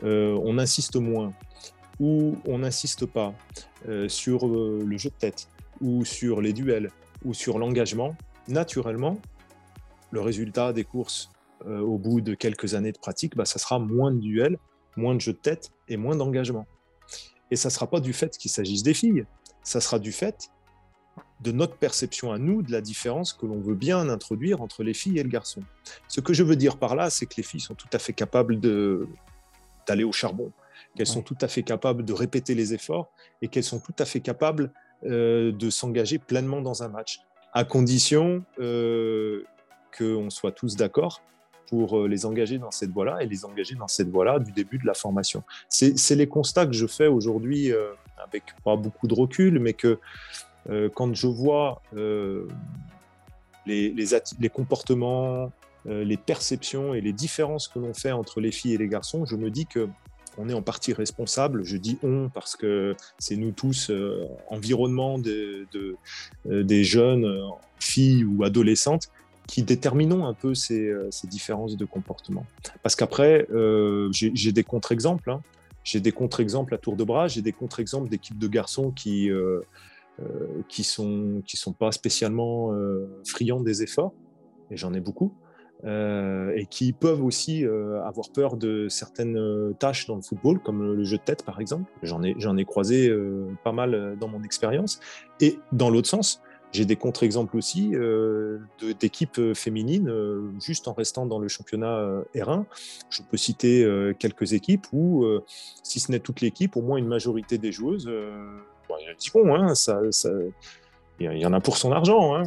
euh, 0.04 0.36
on 0.44 0.58
insiste 0.58 0.96
moins 0.96 1.34
ou 2.00 2.36
on 2.48 2.60
n'insiste 2.60 3.06
pas 3.06 3.36
euh, 3.88 4.10
sur 4.10 4.48
le 4.48 4.98
jeu 4.98 5.10
de 5.10 5.16
tête 5.16 5.50
ou 5.82 6.04
sur 6.04 6.42
les 6.42 6.54
duels 6.54 6.90
ou 7.26 7.36
sur 7.36 7.60
l'engagement, 7.60 8.16
naturellement, 8.48 9.20
le 10.10 10.22
résultat 10.22 10.74
des 10.74 10.84
courses 10.84 11.30
au 11.66 11.98
bout 11.98 12.22
de 12.22 12.36
quelques 12.36 12.76
années 12.76 12.92
de 12.92 13.00
pratique, 13.00 13.36
bah, 13.36 13.44
ça 13.44 13.58
sera 13.58 13.80
moins 13.80 14.12
de 14.12 14.20
duels, 14.20 14.60
moins 14.98 15.16
de 15.16 15.22
jeux 15.22 15.34
de 15.34 15.38
tête 15.38 15.72
et 15.88 15.96
moins 15.96 16.16
d'engagement. 16.16 16.66
Et 17.52 17.56
ça 17.56 17.70
ne 17.70 17.74
sera 17.74 17.88
pas 17.88 18.00
du 18.00 18.14
fait 18.14 18.38
qu'il 18.38 18.52
s'agisse 18.52 18.84
des 18.84 18.94
filles, 18.94 19.26
ça 19.64 19.80
sera 19.80 20.00
du 20.00 20.12
fait 20.12 20.50
de 21.42 21.52
notre 21.52 21.78
perception 21.78 22.32
à 22.32 22.38
nous 22.38 22.62
de 22.62 22.72
la 22.72 22.82
différence 22.82 23.34
que 23.34 23.46
l'on 23.46 23.60
veut 23.60 23.76
bien 23.76 24.10
introduire 24.10 24.62
entre 24.62 24.84
les 24.84 24.94
filles 24.94 25.20
et 25.20 25.24
le 25.24 25.30
garçon. 25.30 25.62
Ce 26.08 26.20
que 26.20 26.34
je 26.34 26.44
veux 26.44 26.56
dire 26.56 26.78
par 26.78 26.96
là, 26.96 27.10
c'est 27.10 27.26
que 27.26 27.36
les 27.38 27.44
filles 27.44 27.60
sont 27.60 27.76
tout 27.76 27.90
à 27.94 28.00
fait 28.00 28.14
capables 28.14 28.60
d'aller 28.60 30.04
au 30.04 30.12
charbon, 30.12 30.52
qu'elles 30.96 31.08
sont 31.08 31.22
tout 31.22 31.38
à 31.42 31.48
fait 31.48 31.64
capables 31.64 32.04
de 32.04 32.14
répéter 32.14 32.56
les 32.56 32.74
efforts 32.74 33.12
et 33.42 33.48
qu'elles 33.48 33.64
sont 33.64 33.80
tout 33.80 33.94
à 34.00 34.06
fait 34.06 34.20
capables 34.20 34.72
euh, 35.06 35.52
de 35.52 35.70
s'engager 35.70 36.18
pleinement 36.18 36.62
dans 36.62 36.82
un 36.82 36.90
match, 36.90 37.22
à 37.54 37.64
condition 37.64 38.44
euh, 38.60 39.44
qu'on 39.96 40.30
soit 40.32 40.52
tous 40.52 40.76
d'accord 40.76 41.22
pour 41.70 42.08
les 42.08 42.26
engager 42.26 42.58
dans 42.58 42.72
cette 42.72 42.92
voie-là 42.92 43.22
et 43.22 43.26
les 43.26 43.46
engager 43.46 43.76
dans 43.76 43.88
cette 43.88 44.10
voie-là 44.10 44.40
du 44.40 44.52
début 44.52 44.78
de 44.78 44.86
la 44.86 44.94
formation. 44.94 45.44
C'est 45.70 46.16
les 46.16 46.28
constats 46.28 46.66
que 46.66 46.74
je 46.74 46.88
fais 46.88 47.08
aujourd'hui 47.08 47.72
avec 48.18 48.44
pas 48.64 48.76
beaucoup 48.76 49.08
de 49.08 49.14
recul, 49.14 49.60
mais 49.60 49.74
que 49.74 50.00
quand 50.96 51.14
je 51.14 51.28
vois 51.28 51.82
les, 53.66 54.50
comportements, 54.54 55.52
les 55.86 56.18
perceptions 56.18 56.94
et 56.94 57.02
les 57.02 57.14
différences 57.14 57.68
que 57.68 57.80
l'on 57.80 57.94
fait 57.94 58.12
entre 58.12 58.42
les 58.42 58.52
filles 58.52 58.74
et 58.74 58.78
les 58.78 58.88
garçons, 58.88 59.26
je 59.26 59.36
me 59.36 59.50
dis 59.52 59.66
que 59.66 59.88
on 60.38 60.50
est 60.50 60.54
en 60.54 60.62
partie 60.62 60.94
responsable. 60.94 61.64
Je 61.64 61.78
dis 61.78 61.98
on 62.04 62.30
parce 62.30 62.56
que 62.56 62.96
c'est 63.18 63.36
nous 63.36 63.52
tous, 63.52 63.90
euh, 63.90 64.28
environnement 64.50 65.20
de, 65.20 65.68
euh, 65.76 66.64
des 66.64 66.84
jeunes 66.84 67.26
euh, 67.26 67.48
filles 67.80 68.24
ou 68.24 68.44
adolescentes, 68.44 69.10
qui 69.48 69.64
déterminons 69.64 70.26
un 70.26 70.34
peu 70.34 70.54
ces, 70.54 70.94
différences 71.24 71.78
de 71.78 71.86
comportement. 71.86 72.46
Parce 72.84 72.96
qu'après, 72.96 73.48
j'ai 74.12 74.52
des 74.52 74.64
contre-exemples. 74.64 75.32
Hein. 75.32 75.42
J'ai 75.84 76.02
des 76.02 76.12
contre-exemples 76.12 76.74
à 76.76 76.78
tour 76.78 76.96
de 76.96 77.04
bras. 77.04 77.28
J'ai 77.28 77.42
des 77.42 77.54
contre-exemples 77.54 78.10
d'équipes 78.10 78.38
de 78.38 78.48
garçons 78.48 78.92
qui 78.92 79.30
qui 80.68 80.84
sont 80.84 81.42
qui 81.46 81.58
sont 81.58 81.74
pas 81.74 81.92
spécialement 81.92 82.74
friands 83.26 83.62
des 83.62 83.84
efforts. 83.84 84.14
Et 84.70 84.78
j'en 84.78 84.94
ai 84.94 85.00
beaucoup. 85.00 85.34
Euh, 85.86 86.54
et 86.56 86.66
qui 86.66 86.92
peuvent 86.92 87.24
aussi 87.24 87.64
euh, 87.64 88.02
avoir 88.04 88.32
peur 88.32 88.58
de 88.58 88.88
certaines 88.90 89.38
euh, 89.38 89.74
tâches 89.78 90.08
dans 90.08 90.16
le 90.16 90.24
football, 90.24 90.60
comme 90.60 90.96
le 90.96 91.04
jeu 91.04 91.18
de 91.18 91.22
tête 91.22 91.46
par 91.46 91.62
exemple. 91.62 91.92
J'en 92.02 92.24
ai, 92.24 92.34
j'en 92.40 92.58
ai 92.58 92.66
croisé 92.66 93.14
pas 93.64 93.72
mal 93.72 94.18
dans 94.20 94.28
mon 94.28 94.44
expérience. 94.44 95.00
Et 95.40 95.60
dans 95.72 95.90
l'autre 95.90 96.10
sens, 96.10 96.42
j'ai 96.72 96.86
des 96.86 96.96
contre-exemples 96.96 97.56
aussi 97.58 97.94
d'équipes 99.00 99.54
féminines, 99.54 100.12
juste 100.60 100.88
en 100.88 100.94
restant 100.94 101.26
dans 101.26 101.40
le 101.40 101.48
championnat 101.48 102.24
R1. 102.36 102.66
Je 103.10 103.22
peux 103.24 103.38
citer 103.38 103.88
quelques 104.20 104.54
équipes 104.54 104.86
où, 104.92 105.26
si 105.82 106.00
ce 106.00 106.12
n'est 106.12 106.20
toute 106.20 106.42
l'équipe, 106.42 106.76
au 106.76 106.82
moins 106.82 106.98
une 106.98 107.08
majorité 107.08 107.58
des 107.58 107.72
joueuses, 107.72 108.10
bon, 108.90 108.96
bon, 109.34 109.56
hein, 109.56 109.76
ça, 109.76 110.02
il 111.20 111.38
y 111.38 111.46
en 111.46 111.54
a 111.54 111.60
pour 111.60 111.78
son 111.78 111.92
argent. 111.92 112.36
Hein. 112.36 112.44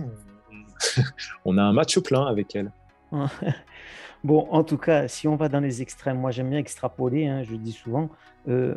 On 1.44 1.59
a 1.59 1.62
un 1.62 1.72
match 1.72 1.98
plein 1.98 2.26
avec 2.26 2.54
elles. 2.54 2.72
bon, 4.24 4.46
en 4.50 4.64
tout 4.64 4.78
cas, 4.78 5.09
si 5.09 5.26
on 5.26 5.37
va 5.37 5.48
dans 5.48 5.61
les 5.61 5.83
extrêmes, 5.83 6.18
moi 6.18 6.30
j'aime 6.30 6.50
bien 6.50 6.59
extrapoler, 6.59 7.26
hein, 7.26 7.42
je 7.42 7.56
dis 7.56 7.72
souvent, 7.72 8.09
euh, 8.48 8.76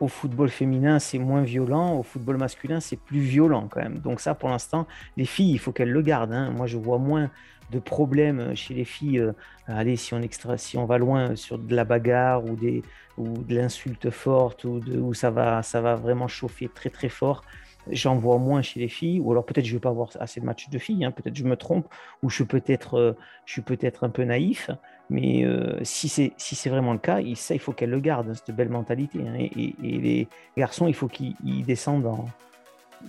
au 0.00 0.08
football 0.08 0.48
féminin 0.48 0.98
c'est 0.98 1.18
moins 1.18 1.42
violent, 1.42 1.98
au 1.98 2.02
football 2.02 2.36
masculin 2.36 2.80
c'est 2.80 2.96
plus 2.96 3.20
violent 3.20 3.68
quand 3.70 3.80
même. 3.80 3.98
Donc 3.98 4.20
ça 4.20 4.34
pour 4.34 4.48
l'instant, 4.48 4.86
les 5.16 5.24
filles, 5.24 5.52
il 5.52 5.58
faut 5.58 5.72
qu'elles 5.72 5.92
le 5.92 6.02
gardent. 6.02 6.32
Hein. 6.32 6.50
Moi 6.50 6.66
je 6.66 6.78
vois 6.78 6.98
moins 6.98 7.30
de 7.70 7.78
problèmes 7.78 8.54
chez 8.54 8.74
les 8.74 8.84
filles. 8.84 9.20
Euh, 9.20 9.32
allez, 9.66 9.96
si 9.96 10.14
on, 10.14 10.20
extra, 10.20 10.58
si 10.58 10.76
on 10.76 10.84
va 10.84 10.98
loin 10.98 11.36
sur 11.36 11.58
de 11.58 11.74
la 11.74 11.84
bagarre 11.84 12.44
ou, 12.44 12.56
des, 12.56 12.82
ou 13.16 13.38
de 13.38 13.54
l'insulte 13.54 14.10
forte 14.10 14.64
ou, 14.64 14.80
de, 14.80 14.98
où 14.98 15.14
ça 15.14 15.30
va, 15.30 15.62
ça 15.62 15.80
va 15.80 15.94
vraiment 15.94 16.28
chauffer 16.28 16.68
très 16.68 16.90
très 16.90 17.08
fort 17.08 17.42
j'en 17.90 18.16
vois 18.16 18.38
moins 18.38 18.62
chez 18.62 18.80
les 18.80 18.88
filles, 18.88 19.20
ou 19.20 19.30
alors 19.30 19.44
peut-être 19.44 19.64
je 19.64 19.72
ne 19.72 19.76
vais 19.76 19.82
pas 19.82 19.92
voir 19.92 20.08
assez 20.20 20.40
de 20.40 20.46
matchs 20.46 20.68
de 20.68 20.78
filles, 20.78 21.04
hein, 21.04 21.10
peut-être 21.10 21.36
je 21.36 21.44
me 21.44 21.56
trompe, 21.56 21.86
ou 22.22 22.30
je, 22.30 22.42
peut 22.42 22.62
être, 22.66 22.98
euh, 22.98 23.12
je 23.46 23.52
suis 23.52 23.62
peut-être 23.62 24.04
un 24.04 24.10
peu 24.10 24.24
naïf, 24.24 24.70
mais 25.10 25.44
euh, 25.44 25.78
si 25.82 26.08
c'est 26.08 26.32
si 26.36 26.68
vraiment 26.68 26.92
le 26.92 26.98
cas, 26.98 27.20
il, 27.20 27.36
ça, 27.36 27.54
il 27.54 27.60
faut 27.60 27.72
qu'elle 27.72 27.90
le 27.90 28.00
garde, 28.00 28.30
hein, 28.30 28.34
cette 28.34 28.54
belle 28.54 28.70
mentalité. 28.70 29.20
Hein, 29.20 29.34
et, 29.38 29.74
les 29.82 30.28
garçons, 30.56 30.86
il 30.86 30.94
faut 30.94 31.08
qu'ils 31.08 31.64
descendent 31.66 32.04
dans, 32.04 32.26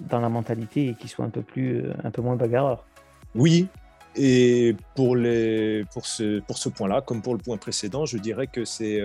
dans 0.10 0.20
la 0.20 0.30
mentalité 0.30 0.90
et 0.90 0.94
qu'ils 0.94 1.10
soient 1.10 1.26
un 1.26 1.30
peu, 1.30 1.42
plus, 1.42 1.78
euh, 1.78 1.94
un 2.04 2.12
peu 2.12 2.22
moins 2.22 2.36
bagarreurs. 2.36 2.86
Oui, 3.34 3.68
et 4.16 4.76
pour, 4.96 5.16
les, 5.16 5.84
pour 5.94 6.06
ce, 6.06 6.40
pour 6.42 6.58
ce 6.58 6.70
point-là, 6.70 7.02
comme 7.02 7.22
pour 7.22 7.34
le 7.34 7.40
point 7.40 7.58
précédent, 7.58 8.06
je 8.06 8.18
dirais 8.18 8.48
que 8.48 8.64
c'est 8.64 9.02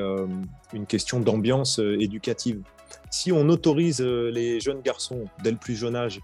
une 0.72 0.86
question 0.86 1.18
d'ambiance 1.18 1.80
éducative 1.80 2.62
si 3.10 3.32
on 3.32 3.48
autorise 3.48 4.00
euh, 4.00 4.30
les 4.30 4.60
jeunes 4.60 4.80
garçons 4.80 5.24
dès 5.42 5.50
le 5.50 5.56
plus 5.56 5.76
jeune 5.76 5.96
âge 5.96 6.20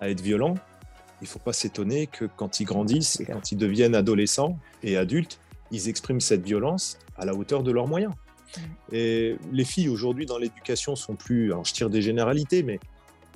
à 0.00 0.10
être 0.10 0.20
violents, 0.20 0.54
il 1.20 1.24
ne 1.24 1.28
faut 1.28 1.38
pas 1.38 1.52
s'étonner 1.52 2.06
que 2.06 2.24
quand 2.36 2.60
ils 2.60 2.64
grandissent, 2.64 3.22
quand 3.26 3.50
ils 3.50 3.58
deviennent 3.58 3.94
adolescents 3.94 4.58
et 4.82 4.96
adultes, 4.96 5.40
ils 5.70 5.88
expriment 5.88 6.20
cette 6.20 6.44
violence 6.44 6.98
à 7.16 7.24
la 7.24 7.34
hauteur 7.34 7.62
de 7.62 7.70
leurs 7.70 7.86
moyens. 7.86 8.12
Et 8.92 9.36
les 9.52 9.64
filles 9.64 9.88
aujourd'hui 9.88 10.26
dans 10.26 10.38
l'éducation 10.38 10.96
sont 10.96 11.16
plus, 11.16 11.52
alors 11.52 11.64
je 11.64 11.74
tire 11.74 11.90
des 11.90 12.00
généralités, 12.00 12.62
mais 12.62 12.80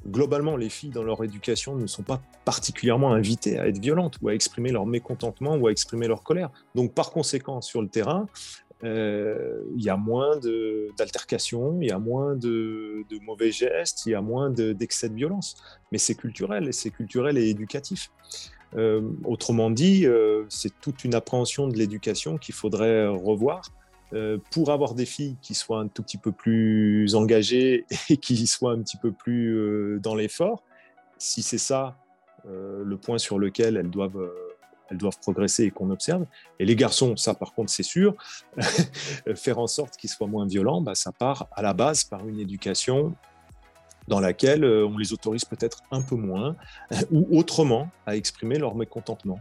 globalement, 0.07 0.57
les 0.57 0.69
filles 0.69 0.91
dans 0.91 1.03
leur 1.03 1.23
éducation 1.23 1.77
ne 1.77 1.87
sont 1.87 2.03
pas 2.03 2.21
particulièrement 2.45 3.13
invitées 3.13 3.59
à 3.59 3.69
être 3.69 3.79
violentes 3.79 4.17
ou 4.23 4.29
à 4.29 4.35
exprimer 4.35 4.71
leur 4.71 4.87
mécontentement 4.87 5.57
ou 5.57 5.67
à 5.67 5.71
exprimer 5.71 6.09
leur 6.09 6.23
colère. 6.23 6.51
Donc, 6.75 6.95
par 6.95 7.11
conséquent, 7.11 7.61
sur 7.61 7.83
le 7.83 7.89
terrain, 7.89 8.27
euh, 8.85 9.63
il 9.77 9.83
y 9.83 9.91
a 9.91 9.97
moins 9.97 10.39
d'altercations, 10.99 11.79
il 11.81 11.89
y 11.89 11.93
a 11.93 11.99
moins 11.99 12.35
de, 12.35 13.05
mauvais 13.23 13.53
gestes, 13.53 14.07
il 14.07 14.13
y 14.13 14.15
a 14.15 14.23
moins 14.23 14.51
d'excès 14.51 15.09
de, 15.09 15.15
violence. 15.15 15.57
Mais 15.93 15.99
c'est 15.99 16.15
culturel, 16.15 16.69
et 16.69 16.73
c'est 16.73 16.91
culturel 16.91 17.39
et 17.39 17.49
éducatif. 17.49 18.11
Euh, 18.77 19.03
autrement 19.25 19.71
dit, 19.71 20.07
euh, 20.07 20.45
c'est 20.49 20.73
toute 20.81 21.05
une 21.05 21.15
appréhension 21.15 21.69
de 21.69 21.77
l'éducation 21.77 22.39
qu'il 22.39 22.55
faudrait 22.55 23.07
revoir 23.07 23.63
pour 24.51 24.71
avoir 24.71 24.93
des 24.93 25.07
filles 25.07 25.39
qui 25.41 25.55
soient 25.55 25.81
un 25.81 25.89
tout 25.89 26.03
petit 26.03 26.19
peu 26.19 26.33
plus 26.33 27.15
engagées 27.15 27.87
et 28.11 28.19
qui 28.19 28.47
soient 28.47 28.73
un 28.73 28.83
petit 28.83 28.99
peu 28.99 29.11
plus 29.11 29.99
dans 30.03 30.15
l'effort. 30.15 30.63
Si 31.17 31.41
c'est 31.41 31.57
ça 31.57 31.97
le 32.45 32.95
point 32.97 33.17
sur 33.17 33.39
lequel 33.39 33.79
elles 33.79 33.89
doivent 33.89 34.31
elles 34.91 34.99
doivent 34.99 35.19
progresser 35.19 35.65
et 35.65 35.71
qu'on 35.71 35.89
observe. 35.89 36.27
Et 36.59 36.67
les 36.67 36.77
garçons, 36.77 37.17
ça 37.17 37.33
par 37.33 37.55
contre 37.55 37.73
c'est 37.73 37.83
sûr, 37.83 38.15
faire 39.35 39.59
en 39.59 39.67
sorte 39.67 39.97
qu'ils 39.97 40.11
soient 40.11 40.27
moins 40.27 40.47
violents, 40.47 40.83
bah, 40.83 40.95
ça 40.95 41.11
part 41.11 41.49
à 41.53 41.63
la 41.63 41.73
base 41.73 42.05
par 42.05 42.29
une 42.29 42.39
éducation 42.39 43.15
dans 44.09 44.21
laquelle 44.21 44.65
euh, 44.65 44.87
on 44.87 44.99
les 44.99 45.13
autorise 45.13 45.45
peut-être 45.45 45.83
un 45.91 46.03
peu 46.03 46.17
moins 46.17 46.57
ou 47.11 47.39
autrement 47.39 47.89
à 48.07 48.17
exprimer 48.17 48.59
leur 48.59 48.75
mécontentement. 48.75 49.39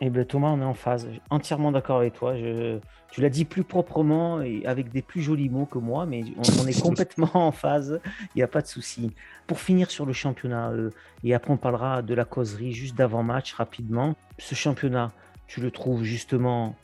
Eh 0.00 0.10
bien, 0.10 0.24
Thomas, 0.24 0.48
on 0.48 0.60
est 0.60 0.64
en 0.64 0.74
phase. 0.74 1.08
Entièrement 1.30 1.70
d'accord 1.70 1.98
avec 1.98 2.14
toi. 2.14 2.36
Je... 2.36 2.78
Tu 3.12 3.20
l'as 3.20 3.28
dit 3.28 3.44
plus 3.44 3.62
proprement 3.62 4.42
et 4.42 4.66
avec 4.66 4.90
des 4.90 5.02
plus 5.02 5.22
jolis 5.22 5.48
mots 5.48 5.66
que 5.66 5.78
moi, 5.78 6.04
mais 6.04 6.24
on, 6.36 6.66
est 6.66 6.80
complètement 6.82 7.30
en 7.32 7.52
phase. 7.52 8.00
Il 8.34 8.38
n'y 8.38 8.42
a 8.42 8.48
pas 8.48 8.60
de 8.60 8.66
souci. 8.66 9.12
Pour 9.46 9.60
finir 9.60 9.92
sur 9.92 10.04
le 10.04 10.12
championnat, 10.12 10.70
euh, 10.70 10.90
et 11.22 11.32
après 11.32 11.52
on 11.52 11.56
parlera 11.56 12.02
de 12.02 12.12
la 12.12 12.24
causerie 12.24 12.72
juste 12.72 12.96
d'avant-match 12.96 13.52
rapidement. 13.54 14.16
Ce 14.38 14.56
championnat, 14.56 15.12
tu 15.46 15.60
le 15.60 15.70
trouves 15.70 16.02
justement 16.02 16.74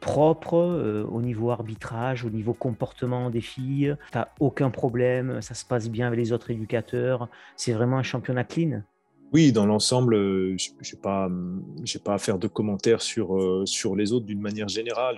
propre 0.00 0.56
euh, 0.56 1.04
au 1.04 1.22
niveau 1.22 1.50
arbitrage, 1.50 2.24
au 2.24 2.30
niveau 2.30 2.52
comportement 2.54 3.30
des 3.30 3.40
filles. 3.40 3.96
Tu 4.10 4.18
n'as 4.18 4.28
aucun 4.40 4.70
problème, 4.70 5.40
ça 5.42 5.54
se 5.54 5.64
passe 5.64 5.88
bien 5.88 6.06
avec 6.06 6.18
les 6.18 6.32
autres 6.32 6.50
éducateurs. 6.50 7.28
C'est 7.56 7.72
vraiment 7.72 7.98
un 7.98 8.02
championnat 8.02 8.44
clean. 8.44 8.82
Oui, 9.32 9.52
dans 9.52 9.66
l'ensemble, 9.66 10.14
euh, 10.14 10.56
je 10.58 10.70
n'ai 10.70 11.00
pas, 11.00 11.30
pas 12.04 12.14
à 12.14 12.18
faire 12.18 12.38
de 12.38 12.48
commentaires 12.48 13.00
sur, 13.00 13.36
euh, 13.36 13.64
sur 13.64 13.94
les 13.94 14.12
autres 14.12 14.26
d'une 14.26 14.40
manière 14.40 14.68
générale. 14.68 15.16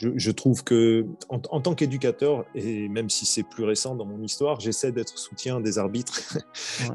Je, 0.00 0.30
trouve 0.30 0.64
que, 0.64 1.06
en, 1.28 1.60
tant 1.60 1.74
qu'éducateur, 1.74 2.44
et 2.54 2.88
même 2.88 3.10
si 3.10 3.26
c'est 3.26 3.42
plus 3.42 3.64
récent 3.64 3.94
dans 3.94 4.06
mon 4.06 4.22
histoire, 4.22 4.58
j'essaie 4.58 4.92
d'être 4.92 5.18
soutien 5.18 5.60
des 5.60 5.78
arbitres. 5.78 6.38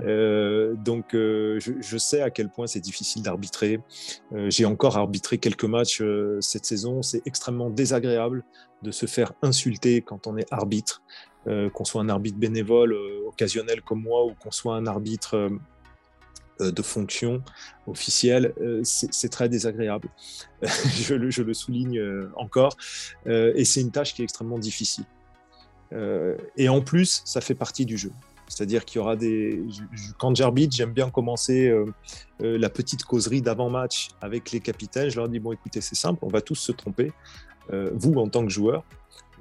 Euh, 0.04 0.76
donc, 0.76 1.10
je, 1.14 1.98
sais 1.98 2.22
à 2.22 2.30
quel 2.30 2.50
point 2.50 2.68
c'est 2.68 2.80
difficile 2.80 3.22
d'arbitrer. 3.22 3.80
J'ai 4.48 4.66
encore 4.66 4.98
arbitré 4.98 5.38
quelques 5.38 5.66
matchs 5.66 6.04
cette 6.42 6.66
saison. 6.66 7.02
C'est 7.02 7.22
extrêmement 7.26 7.70
désagréable 7.70 8.44
de 8.82 8.92
se 8.92 9.06
faire 9.06 9.34
insulter 9.42 10.02
quand 10.02 10.28
on 10.28 10.38
est 10.38 10.52
arbitre, 10.52 11.02
qu'on 11.46 11.86
soit 11.86 12.02
un 12.02 12.10
arbitre 12.10 12.38
bénévole, 12.38 12.96
occasionnel 13.36 13.82
comme 13.82 14.02
moi, 14.02 14.26
ou 14.26 14.34
qu'on 14.34 14.52
soit 14.52 14.76
un 14.76 14.88
arbitre 14.88 15.36
euh, 15.36 15.50
de 16.60 16.82
fonction 16.82 17.44
officielle, 17.88 18.54
euh, 18.62 18.82
c'est 18.84 19.30
très 19.30 19.50
désagréable. 19.50 20.10
je, 20.62 21.14
le, 21.14 21.54
souligne 21.54 22.00
euh, 22.00 22.32
encore. 22.36 22.78
et 23.26 23.66
c'est 23.66 23.82
une 23.82 23.92
tâche 23.92 24.14
qui 24.14 24.22
est 24.22 24.26
extrêmement 24.26 24.60
difficile. 24.60 25.06
et 26.58 26.70
en 26.70 26.82
plus, 26.82 27.22
ça 27.26 27.42
fait 27.42 27.56
partie 27.56 27.86
du 27.86 27.98
jeu. 27.98 28.12
C'est-à-dire 28.48 28.86
qu'il 28.86 29.00
y 29.00 29.02
aura 29.02 29.16
des. 29.16 29.64
Quand 30.20 30.36
j'arbitre, 30.36 30.76
j'aime 30.76 30.94
bien 30.94 31.10
commencer 31.10 31.74
la 32.40 32.70
petite 32.70 33.04
causerie 33.04 33.42
d'avant-match 33.42 34.10
avec 34.22 34.52
les 34.52 34.60
capitaines. 34.60 35.10
Je 35.10 35.16
leur 35.16 35.30
dis 35.30 35.40
bon, 35.40 35.52
écoutez, 35.52 35.82
c'est 35.82 35.96
simple, 35.96 36.20
on 36.22 36.28
va 36.28 36.42
tous 36.42 36.56
se 36.56 36.72
tromper. 36.72 37.12
vous, 37.72 38.14
en 38.16 38.30
tant 38.30 38.44
que 38.44 38.52
joueur, 38.52 38.84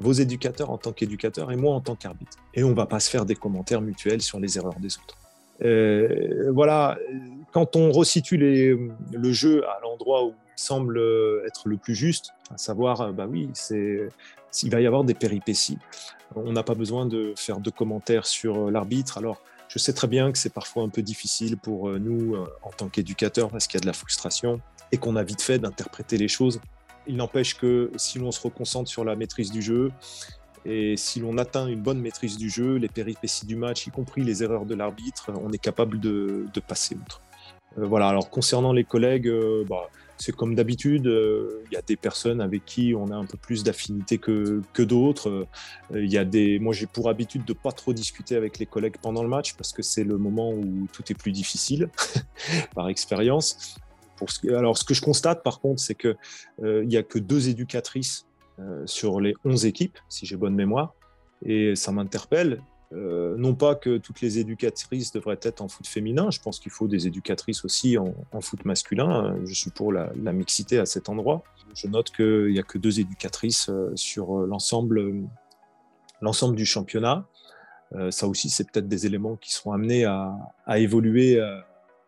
vos 0.00 0.12
éducateurs 0.12 0.70
en 0.70 0.78
tant 0.78 0.92
qu'éducateurs 0.92 1.52
et 1.52 1.56
moi 1.56 1.74
en 1.74 1.80
tant 1.80 1.96
qu'arbitre. 1.96 2.38
Et 2.54 2.64
on 2.64 2.70
ne 2.70 2.74
va 2.74 2.86
pas 2.86 3.00
se 3.00 3.10
faire 3.10 3.26
des 3.26 3.34
commentaires 3.34 3.80
mutuels 3.80 4.22
sur 4.22 4.40
les 4.40 4.56
erreurs 4.56 4.78
des 4.80 4.96
autres. 4.96 5.16
Euh, 5.64 6.50
voilà, 6.52 6.98
quand 7.52 7.76
on 7.76 7.90
resitue 7.90 8.36
le 8.36 9.32
jeu 9.32 9.64
à 9.66 9.78
l'endroit 9.82 10.24
où 10.24 10.30
il 10.30 10.62
semble 10.62 11.00
être 11.46 11.68
le 11.68 11.76
plus 11.76 11.94
juste, 11.94 12.34
à 12.52 12.58
savoir, 12.58 13.00
euh, 13.00 13.12
bah 13.12 13.26
oui, 13.28 13.50
c'est 13.54 14.08
il 14.62 14.70
va 14.70 14.80
y 14.80 14.86
avoir 14.86 15.02
des 15.02 15.14
péripéties. 15.14 15.78
On 16.36 16.52
n'a 16.52 16.62
pas 16.62 16.74
besoin 16.74 17.06
de 17.06 17.34
faire 17.36 17.58
de 17.58 17.70
commentaires 17.70 18.26
sur 18.26 18.70
l'arbitre. 18.70 19.18
Alors, 19.18 19.42
je 19.68 19.80
sais 19.80 19.92
très 19.92 20.06
bien 20.06 20.30
que 20.30 20.38
c'est 20.38 20.52
parfois 20.52 20.84
un 20.84 20.88
peu 20.88 21.02
difficile 21.02 21.56
pour 21.56 21.90
nous 21.90 22.36
en 22.62 22.70
tant 22.70 22.88
qu'éducateurs 22.88 23.50
parce 23.50 23.66
qu'il 23.66 23.78
y 23.78 23.80
a 23.80 23.82
de 23.82 23.86
la 23.86 23.92
frustration 23.92 24.60
et 24.92 24.96
qu'on 24.96 25.16
a 25.16 25.24
vite 25.24 25.42
fait 25.42 25.58
d'interpréter 25.58 26.18
les 26.18 26.28
choses 26.28 26.60
il 27.06 27.16
n'empêche 27.16 27.56
que 27.56 27.90
si 27.96 28.18
l'on 28.18 28.32
se 28.32 28.40
reconcentre 28.40 28.88
sur 28.88 29.04
la 29.04 29.16
maîtrise 29.16 29.50
du 29.50 29.62
jeu, 29.62 29.90
et 30.66 30.96
si 30.96 31.20
l'on 31.20 31.36
atteint 31.38 31.66
une 31.66 31.80
bonne 31.80 32.00
maîtrise 32.00 32.36
du 32.36 32.48
jeu, 32.48 32.76
les 32.76 32.88
péripéties 32.88 33.46
du 33.46 33.56
match, 33.56 33.86
y 33.86 33.90
compris 33.90 34.22
les 34.22 34.42
erreurs 34.42 34.64
de 34.64 34.74
l'arbitre, 34.74 35.30
on 35.42 35.52
est 35.52 35.58
capable 35.58 36.00
de, 36.00 36.46
passer 36.66 36.94
outre. 36.94 37.20
Euh, 37.78 37.86
voilà, 37.86 38.08
alors 38.08 38.30
concernant 38.30 38.72
les 38.72 38.84
collègues, 38.84 39.28
euh, 39.28 39.64
bah, 39.68 39.90
c'est 40.16 40.34
comme 40.34 40.54
d'habitude, 40.54 41.06
euh, 41.06 41.62
il 41.66 41.74
y 41.74 41.76
a 41.76 41.82
des 41.82 41.96
personnes 41.96 42.40
avec 42.40 42.64
qui 42.64 42.94
on 42.96 43.10
a 43.10 43.16
un 43.16 43.26
peu 43.26 43.36
plus 43.36 43.62
d'affinité 43.62 44.16
que, 44.16 44.62
que 44.72 44.82
d'autres. 44.82 45.46
Il 45.92 46.10
y 46.10 46.58
moi, 46.60 46.72
j'ai 46.72 46.86
pour 46.86 47.10
habitude 47.10 47.44
de 47.44 47.52
pas 47.52 47.72
trop 47.72 47.92
discuter 47.92 48.36
avec 48.36 48.58
les 48.58 48.66
collègues 48.66 48.96
pendant 49.02 49.22
le 49.22 49.28
match 49.28 49.54
parce 49.54 49.72
que 49.72 49.82
c'est 49.82 50.04
le 50.04 50.16
moment 50.16 50.50
où 50.50 50.86
tout 50.92 51.02
est 51.10 51.18
plus 51.18 51.32
difficile, 51.32 51.90
par 52.74 52.88
expérience. 52.88 53.76
alors, 54.48 54.78
ce 54.78 54.84
que 54.84 54.94
je 54.94 55.02
constate, 55.02 55.42
par 55.42 55.60
contre, 55.60 55.82
c'est 55.82 55.96
qu'il 55.96 56.16
n'y 56.62 56.96
a 56.96 57.02
que 57.02 57.18
deux 57.18 57.50
éducatrices 57.50 58.24
euh, 58.24 58.33
sur 58.86 59.20
les 59.20 59.34
11 59.44 59.66
équipes, 59.66 59.98
si 60.08 60.26
j'ai 60.26 60.36
bonne 60.36 60.54
mémoire. 60.54 60.94
Et 61.44 61.74
ça 61.76 61.92
m'interpelle. 61.92 62.60
Euh, 62.92 63.34
non 63.36 63.54
pas 63.54 63.74
que 63.74 63.96
toutes 63.98 64.20
les 64.20 64.38
éducatrices 64.38 65.10
devraient 65.10 65.40
être 65.42 65.60
en 65.62 65.68
foot 65.68 65.86
féminin, 65.86 66.30
je 66.30 66.40
pense 66.40 66.60
qu'il 66.60 66.70
faut 66.70 66.86
des 66.86 67.06
éducatrices 67.06 67.64
aussi 67.64 67.98
en, 67.98 68.14
foot 68.40 68.64
masculin. 68.64 69.36
Je 69.44 69.54
suis 69.54 69.70
pour 69.70 69.92
la, 69.92 70.12
mixité 70.32 70.78
à 70.78 70.86
cet 70.86 71.08
endroit. 71.08 71.42
Je 71.74 71.88
note 71.88 72.10
qu'il 72.10 72.52
n'y 72.52 72.58
a 72.58 72.62
que 72.62 72.78
deux 72.78 73.00
éducatrices 73.00 73.68
euh, 73.68 73.90
sur 73.96 74.38
l'ensemble, 74.46 75.24
du 76.54 76.64
championnat. 76.64 77.26
ça 78.10 78.26
aussi, 78.26 78.48
c'est 78.48 78.64
peut-être 78.70 78.88
des 78.88 79.04
éléments 79.04 79.36
qui 79.36 79.52
seront 79.52 79.72
amenés 79.72 80.06
à 80.06 80.78
évoluer 80.78 81.38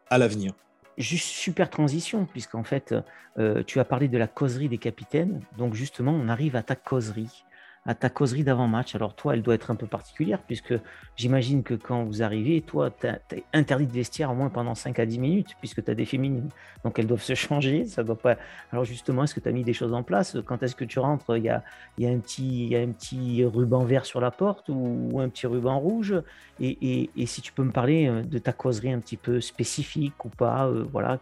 à 0.09 0.19
l'avenir. 0.19 0.55
Juste 0.99 1.27
super 1.27 1.69
transition, 1.69 2.25
puisqu'en 2.25 2.65
fait, 2.65 2.95
euh, 3.39 3.63
tu 3.65 3.81
as 3.81 3.85
parlé 3.85 4.09
de 4.09 4.17
la 4.17 4.27
causerie 4.27 4.69
des 4.69 4.79
capitaines. 4.79 5.41
Donc 5.59 5.75
justement, 5.75 6.13
on 6.13 6.29
arrive 6.29 6.57
à 6.57 6.63
ta 6.63 6.75
causerie 6.75 7.45
à 7.87 7.94
ta 7.94 8.09
causerie 8.11 8.42
d'avant-match. 8.42 8.94
Alors 8.94 9.14
toi, 9.14 9.35
elle 9.35 9.42
doit 9.42 9.55
être 9.55 9.70
un 9.70 9.77
peu 9.77 9.87
particulière, 9.87 10.40
puisque 10.42 10.75
j'imagine 11.14 11.62
que 11.62 11.75
quand 11.75 12.03
vous 12.05 12.22
arrivez, 12.22 12.61
toi, 12.61 12.90
tu 12.90 13.07
es 13.07 13.44
interdit 13.53 13.87
de 13.87 13.92
vestiaire 13.92 14.31
au 14.31 14.35
moins 14.35 14.49
pendant 14.49 14.75
5 14.75 14.99
à 14.99 15.07
10 15.07 15.18
minutes, 15.18 15.57
puisque 15.61 15.85
tu 15.85 15.90
as 15.90 15.94
des 15.94 16.05
féminines. 16.05 16.51
Donc 16.85 16.99
elles 16.99 17.07
doivent 17.07 17.22
se 17.22 17.35
changer, 17.35 17.85
ça 17.87 18.03
doit 18.03 18.18
pas... 18.18 18.37
Alors 18.72 18.85
justement, 18.85 19.25
est-ce 19.25 19.35
que 19.35 19.40
tu 19.40 19.49
as 19.49 19.53
mis 19.53 19.62
des 19.62 19.72
choses 19.72 19.94
en 19.94 20.03
place? 20.03 20.37
Quand 20.44 20.62
est-ce 20.62 20.75
que 20.75 20.85
tu 20.85 20.99
rentres, 20.99 21.37
il 21.37 21.44
y 21.44 21.49
a, 21.49 21.62
y, 21.99 22.07
a 22.07 22.11
un 22.11 22.18
petit, 22.18 22.66
y 22.66 22.77
a 22.77 22.81
un 22.81 22.90
petit 22.90 23.44
ruban 23.44 23.85
vert 23.85 24.05
sur 24.05 24.20
la 24.20 24.33
porte 24.33 24.68
ou, 24.68 25.20
un 25.20 25.29
petit 25.29 25.46
ruban 25.46 25.79
rouge? 25.79 26.14
Et, 26.61 27.09
si 27.27 27.40
tu 27.40 27.53
peux 27.53 27.64
me 27.64 27.72
parler 27.72 28.09
euh, 28.09 28.22
de 28.22 28.38
ta 28.38 28.53
causerie 28.53 28.92
un 28.92 29.01
petit 29.01 29.16
peu 29.16 29.40
spécifique 29.40 30.25
ou 30.25 30.29
pas, 30.29 30.66
euh, 30.66 30.85
voilà, 30.90 31.18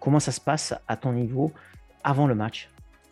comment 0.00 0.20
ça 0.20 0.32
se 0.32 0.40
passe 0.40 0.74
à 0.88 0.96
ton 0.96 1.12
niveau 1.12 1.52
avant 2.02 2.26
le 2.26 2.34
match? 2.34 2.68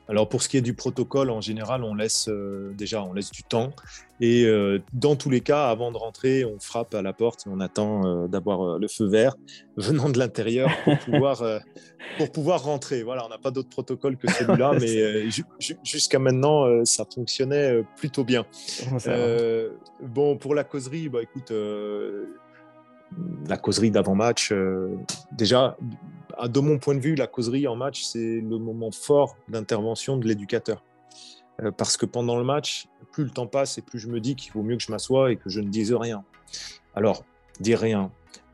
Alors 0.08 0.28
pour 0.28 0.42
ce 0.42 0.48
qui 0.48 0.56
est 0.56 0.62
du 0.62 0.74
protocole, 0.74 1.30
en 1.30 1.40
général, 1.40 1.84
on 1.84 1.94
laisse 1.94 2.28
euh, 2.28 2.72
déjà 2.76 3.02
on 3.02 3.12
laisse 3.12 3.30
du 3.30 3.42
temps. 3.42 3.72
Et 4.20 4.44
euh, 4.44 4.80
dans 4.92 5.16
tous 5.16 5.30
les 5.30 5.40
cas, 5.40 5.68
avant 5.68 5.90
de 5.90 5.96
rentrer, 5.96 6.44
on 6.44 6.58
frappe 6.58 6.94
à 6.94 7.02
la 7.02 7.12
porte 7.12 7.46
et 7.46 7.50
on 7.50 7.60
attend 7.60 8.04
euh, 8.04 8.28
d'avoir 8.28 8.78
le 8.78 8.88
feu 8.88 9.06
vert 9.06 9.34
venant 9.76 10.08
de 10.08 10.18
l'intérieur 10.18 10.70
pour 10.84 10.98
pouvoir, 11.04 11.42
pour 12.18 12.32
pouvoir 12.32 12.62
rentrer. 12.64 13.02
Voilà, 13.02 13.24
on 13.24 13.28
n'a 13.28 13.38
pas 13.38 13.50
d'autre 13.50 13.68
protocole 13.70 14.16
que 14.16 14.30
celui-là, 14.30 14.72
mais 14.80 15.28
jusqu'à 15.82 16.18
maintenant, 16.18 16.84
ça 16.84 17.04
fonctionnait 17.12 17.82
plutôt 17.96 18.24
bien. 18.24 18.44
bon, 20.02 20.36
pour 20.36 20.54
la 20.54 20.64
causerie, 20.64 21.08
bah, 21.08 21.20
écoute, 21.22 21.52
la 23.48 23.56
causerie 23.56 23.90
d'avant-match, 23.90 24.52
déjà, 25.32 25.76
de 26.46 26.60
mon 26.60 26.78
point 26.78 26.94
de 26.94 27.00
vue, 27.00 27.14
la 27.14 27.26
causerie 27.26 27.66
en 27.66 27.76
match, 27.76 28.02
c'est 28.02 28.40
le 28.40 28.58
moment 28.58 28.90
fort 28.90 29.36
d'intervention 29.48 30.16
de 30.16 30.26
l'éducateur. 30.26 30.82
Euh, 31.62 31.70
parce 31.70 31.96
que 31.96 32.06
pendant 32.06 32.38
le 32.38 32.44
match, 32.44 32.86
plus 33.10 33.24
le 33.24 33.30
temps 33.30 33.46
passe 33.46 33.78
et 33.78 33.82
plus 33.82 33.98
je 33.98 34.08
me 34.08 34.20
dis 34.20 34.36
qu'il 34.36 34.52
vaut 34.52 34.62
mieux 34.62 34.76
que 34.76 34.82
je 34.82 34.90
m'assoie 34.90 35.32
et 35.32 35.36
que 35.36 35.50
je 35.50 35.60
ne 35.60 35.68
dise 35.68 35.92
rien. 35.92 36.24
Alors, 36.94 37.24
dire 37.60 37.78
rien. 37.78 38.10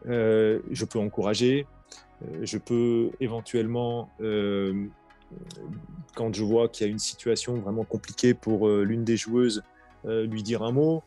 Euh, 0.06 0.60
je 0.70 0.84
peux 0.84 0.98
encourager, 0.98 1.66
euh, 2.22 2.40
je 2.42 2.58
peux 2.58 3.10
éventuellement, 3.20 4.10
quand 6.14 6.34
je 6.34 6.42
vois 6.42 6.68
qu'il 6.68 6.86
y 6.86 6.88
a 6.88 6.92
une 6.92 6.98
situation 6.98 7.56
vraiment 7.58 7.84
compliquée 7.84 8.34
pour 8.34 8.68
l'une 8.68 9.04
des 9.04 9.16
joueuses, 9.16 9.62
lui 10.04 10.42
dire 10.42 10.62
un 10.62 10.72
mot, 10.72 11.02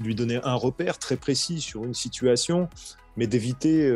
lui 0.00 0.14
donner 0.14 0.40
un 0.42 0.54
repère 0.54 0.98
très 0.98 1.16
précis 1.16 1.60
sur 1.60 1.84
une 1.84 1.94
situation, 1.94 2.68
mais 3.16 3.26
d'éviter 3.26 3.90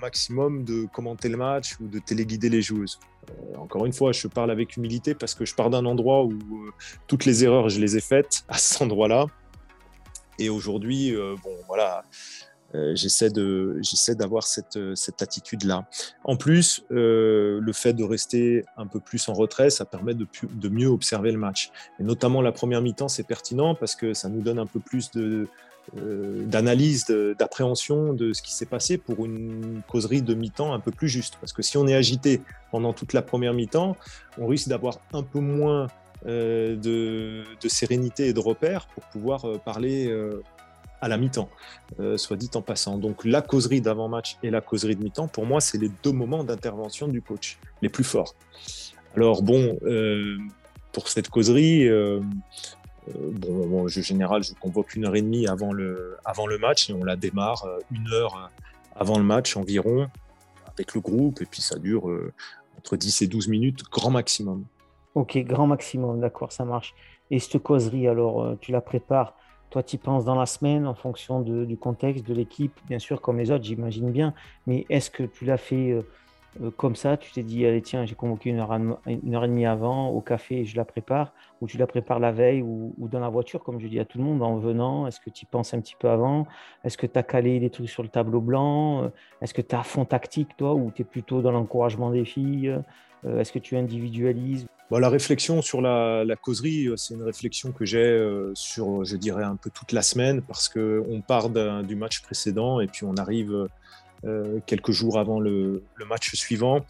maximum 0.00 0.64
de 0.64 0.86
commenter 0.92 1.28
le 1.28 1.36
match 1.36 1.76
ou 1.80 1.88
de 1.88 1.98
téléguider 1.98 2.48
les 2.48 2.62
joueuses. 2.62 2.98
Euh, 3.30 3.56
encore 3.56 3.86
une 3.86 3.92
fois, 3.92 4.12
je 4.12 4.28
parle 4.28 4.50
avec 4.50 4.76
humilité 4.76 5.14
parce 5.14 5.34
que 5.34 5.44
je 5.44 5.54
pars 5.54 5.70
d'un 5.70 5.84
endroit 5.84 6.24
où 6.24 6.32
euh, 6.32 6.70
toutes 7.06 7.24
les 7.24 7.44
erreurs, 7.44 7.68
je 7.68 7.80
les 7.80 7.96
ai 7.96 8.00
faites 8.00 8.44
à 8.48 8.58
cet 8.58 8.82
endroit-là. 8.82 9.26
Et 10.38 10.48
aujourd'hui, 10.48 11.14
euh, 11.14 11.34
bon, 11.42 11.56
voilà, 11.66 12.04
j'essaie 12.92 13.30
j'essaie 13.80 14.14
d'avoir 14.14 14.42
cette, 14.42 14.78
cette 14.94 15.22
attitude-là. 15.22 15.88
En 16.24 16.36
plus, 16.36 16.84
le 16.90 17.72
fait 17.72 17.94
de 17.94 18.04
rester 18.04 18.66
un 18.76 18.86
peu 18.86 19.00
plus 19.00 19.30
en 19.30 19.32
retrait, 19.32 19.70
ça 19.70 19.86
permet 19.86 20.12
de 20.12 20.68
mieux 20.68 20.88
observer 20.88 21.32
le 21.32 21.38
match. 21.38 21.70
Et 21.98 22.02
notamment 22.02 22.42
la 22.42 22.52
première 22.52 22.82
mi-temps, 22.82 23.08
c'est 23.08 23.26
pertinent 23.26 23.74
parce 23.74 23.96
que 23.96 24.12
ça 24.12 24.28
nous 24.28 24.42
donne 24.42 24.58
un 24.58 24.66
peu 24.66 24.80
plus 24.80 25.10
de, 25.12 25.48
euh, 25.96 26.44
d'analyse, 26.44 27.06
d'appréhension 27.38 28.12
de 28.12 28.32
ce 28.32 28.42
qui 28.42 28.52
s'est 28.52 28.66
passé 28.66 28.98
pour 28.98 29.24
une 29.24 29.82
causerie 29.88 30.20
de 30.20 30.34
mi-temps 30.34 30.74
un 30.74 30.80
peu 30.80 30.90
plus 30.90 31.08
juste. 31.08 31.36
Parce 31.40 31.52
que 31.52 31.62
si 31.62 31.76
on 31.76 31.86
est 31.86 31.94
agité 31.94 32.42
pendant 32.72 32.92
toute 32.92 33.12
la 33.12 33.22
première 33.22 33.54
mi-temps, 33.54 33.96
on 34.38 34.46
risque 34.46 34.68
d'avoir 34.68 34.98
un 35.12 35.22
peu 35.22 35.38
moins 35.38 35.86
euh, 36.26 36.74
de, 36.76 37.68
sérénité 37.68 38.28
et 38.28 38.32
de 38.32 38.40
repères 38.40 38.88
pour 38.88 39.04
pouvoir 39.04 39.44
euh, 39.44 39.58
parler 39.58 40.12
à 41.00 41.08
la 41.08 41.18
mi-temps, 41.18 41.50
soit 42.16 42.36
dit 42.36 42.50
en 42.54 42.62
passant. 42.62 42.98
Donc 42.98 43.24
la 43.24 43.42
causerie 43.42 43.80
d'avant-match 43.80 44.38
et 44.42 44.50
la 44.50 44.60
causerie 44.60 44.96
de 44.96 45.04
mi-temps, 45.04 45.28
pour 45.28 45.46
moi, 45.46 45.60
c'est 45.60 45.78
les 45.78 45.90
deux 46.02 46.12
moments 46.12 46.42
d'intervention 46.42 47.06
du 47.06 47.22
coach, 47.22 47.58
les 47.82 47.88
plus 47.88 48.04
forts. 48.04 48.34
Alors 49.14 49.42
bon, 49.42 49.78
pour 50.92 51.08
cette 51.08 51.28
causerie, 51.28 51.88
euh, 53.08 53.30
bon, 53.32 53.84
en 53.84 53.88
général, 53.88 54.42
je 54.42 54.54
convoque 54.54 54.94
une 54.94 55.04
heure 55.04 55.16
et 55.16 55.22
demie 55.22 55.46
avant 55.46 55.72
le, 55.72 56.18
match 56.60 56.90
et 56.90 56.92
on 56.92 57.04
la 57.04 57.16
démarre 57.16 57.64
euh, 57.64 57.78
une 57.92 58.12
heure 58.12 58.34
euh, 58.36 58.62
avant 58.94 59.18
le 59.18 59.24
match 59.24 59.56
environ 59.56 60.08
avec 60.66 60.94
le 60.94 61.00
groupe 61.00 61.40
et 61.40 61.46
puis 61.46 61.62
ça 61.62 61.78
dure 61.78 62.10
entre 62.78 62.96
10 62.96 63.22
et 63.22 63.26
12 63.26 63.48
minutes, 63.48 63.84
grand 63.90 64.10
maximum. 64.10 64.64
Ok, 65.14 65.38
grand 65.38 65.66
maximum, 65.66 66.20
d'accord, 66.20 66.52
ça 66.52 66.64
marche. 66.64 66.94
Et 67.30 67.38
cette 67.38 67.62
causerie, 67.62 68.08
alors, 68.08 68.56
tu 68.60 68.72
la 68.72 68.82
prépares, 68.82 69.34
toi, 69.70 69.82
tu 69.82 69.96
penses 69.96 70.26
dans 70.26 70.34
la 70.34 70.44
semaine 70.44 70.86
en 70.86 70.94
fonction 70.94 71.40
du 71.40 71.76
contexte, 71.78 72.26
de 72.26 72.34
l'équipe, 72.34 72.78
bien 72.88 72.98
sûr, 72.98 73.22
comme 73.22 73.38
les 73.38 73.50
autres, 73.50 73.64
j'imagine 73.64 74.10
bien, 74.10 74.34
mais 74.66 74.84
est-ce 74.90 75.10
que 75.10 75.22
tu 75.22 75.46
l'as 75.46 75.56
fait 75.56 75.98
euh, 76.62 76.70
comme 76.70 76.96
ça, 76.96 77.16
tu 77.16 77.32
t'es 77.32 77.42
dit, 77.42 77.66
allez, 77.66 77.82
tiens, 77.82 78.04
j'ai 78.06 78.14
convoqué 78.14 78.50
une 78.50 78.58
heure, 78.58 78.72
une 78.72 79.34
heure 79.34 79.44
et 79.44 79.48
demie 79.48 79.66
avant 79.66 80.08
au 80.08 80.20
café 80.20 80.60
et 80.60 80.64
je 80.64 80.76
la 80.76 80.84
prépare, 80.84 81.32
ou 81.60 81.66
tu 81.66 81.78
la 81.78 81.86
prépares 81.86 82.18
la 82.18 82.32
veille 82.32 82.62
ou, 82.62 82.94
dans 82.98 83.20
la 83.20 83.28
voiture, 83.28 83.62
comme 83.62 83.80
je 83.80 83.86
dis 83.86 83.98
à 83.98 84.04
tout 84.04 84.18
le 84.18 84.24
monde, 84.24 84.42
en 84.42 84.56
venant. 84.56 85.06
Est-ce 85.06 85.20
que 85.20 85.30
tu 85.30 85.44
y 85.44 85.46
penses 85.46 85.74
un 85.74 85.80
petit 85.80 85.96
peu 85.98 86.08
avant? 86.08 86.46
Est-ce 86.84 86.96
que 86.96 87.06
tu 87.06 87.18
as 87.18 87.22
calé 87.22 87.60
des 87.60 87.70
trucs 87.70 87.88
sur 87.88 88.02
le 88.02 88.08
tableau 88.08 88.40
blanc? 88.40 89.04
Euh, 89.04 89.08
Est-ce 89.42 89.54
que 89.54 89.62
tu 89.62 89.74
as 89.74 89.82
fond 89.82 90.04
tactique, 90.04 90.56
toi, 90.56 90.74
ou 90.74 90.90
tu 90.94 91.02
es 91.02 91.04
plutôt 91.04 91.42
dans 91.42 91.52
l'encouragement 91.52 92.10
des 92.10 92.24
filles? 92.24 92.78
Euh, 93.24 93.40
Est-ce 93.40 93.52
que 93.52 93.58
tu 93.58 93.76
individualises? 93.76 94.66
Bon, 94.90 94.98
La 94.98 95.08
réflexion 95.08 95.62
sur 95.62 95.80
la, 95.80 96.24
causerie, 96.40 96.88
c'est 96.96 97.14
une 97.14 97.24
réflexion 97.24 97.72
que 97.72 97.84
j'ai 97.84 98.24
sur, 98.54 99.04
je 99.04 99.16
dirais, 99.16 99.42
un 99.42 99.56
peu 99.56 99.68
toute 99.68 99.90
la 99.90 100.02
semaine, 100.02 100.42
parce 100.42 100.68
qu'on 100.68 101.20
part 101.26 101.50
du 101.50 101.96
match 101.96 102.22
précédent 102.22 102.78
et 102.78 102.86
puis 102.86 103.04
on 103.04 103.16
arrive 103.16 103.68
euh, 104.24 104.60
quelques 104.66 104.92
jours 104.92 105.18
avant 105.18 105.40
le, 105.40 105.84
match 106.08 106.34
suivant. 106.34 106.84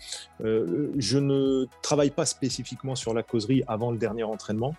Euh, 0.45 0.91
je 0.97 1.19
ne 1.19 1.67
travaille 1.83 2.11
pas 2.11 2.25
spécifiquement 2.25 2.95
sur 2.95 3.15
la 3.15 3.23
causerie 3.23 3.65
avant 3.67 3.91
le 3.91 3.99
dernier 3.99 4.23
entraînement. 4.23 4.75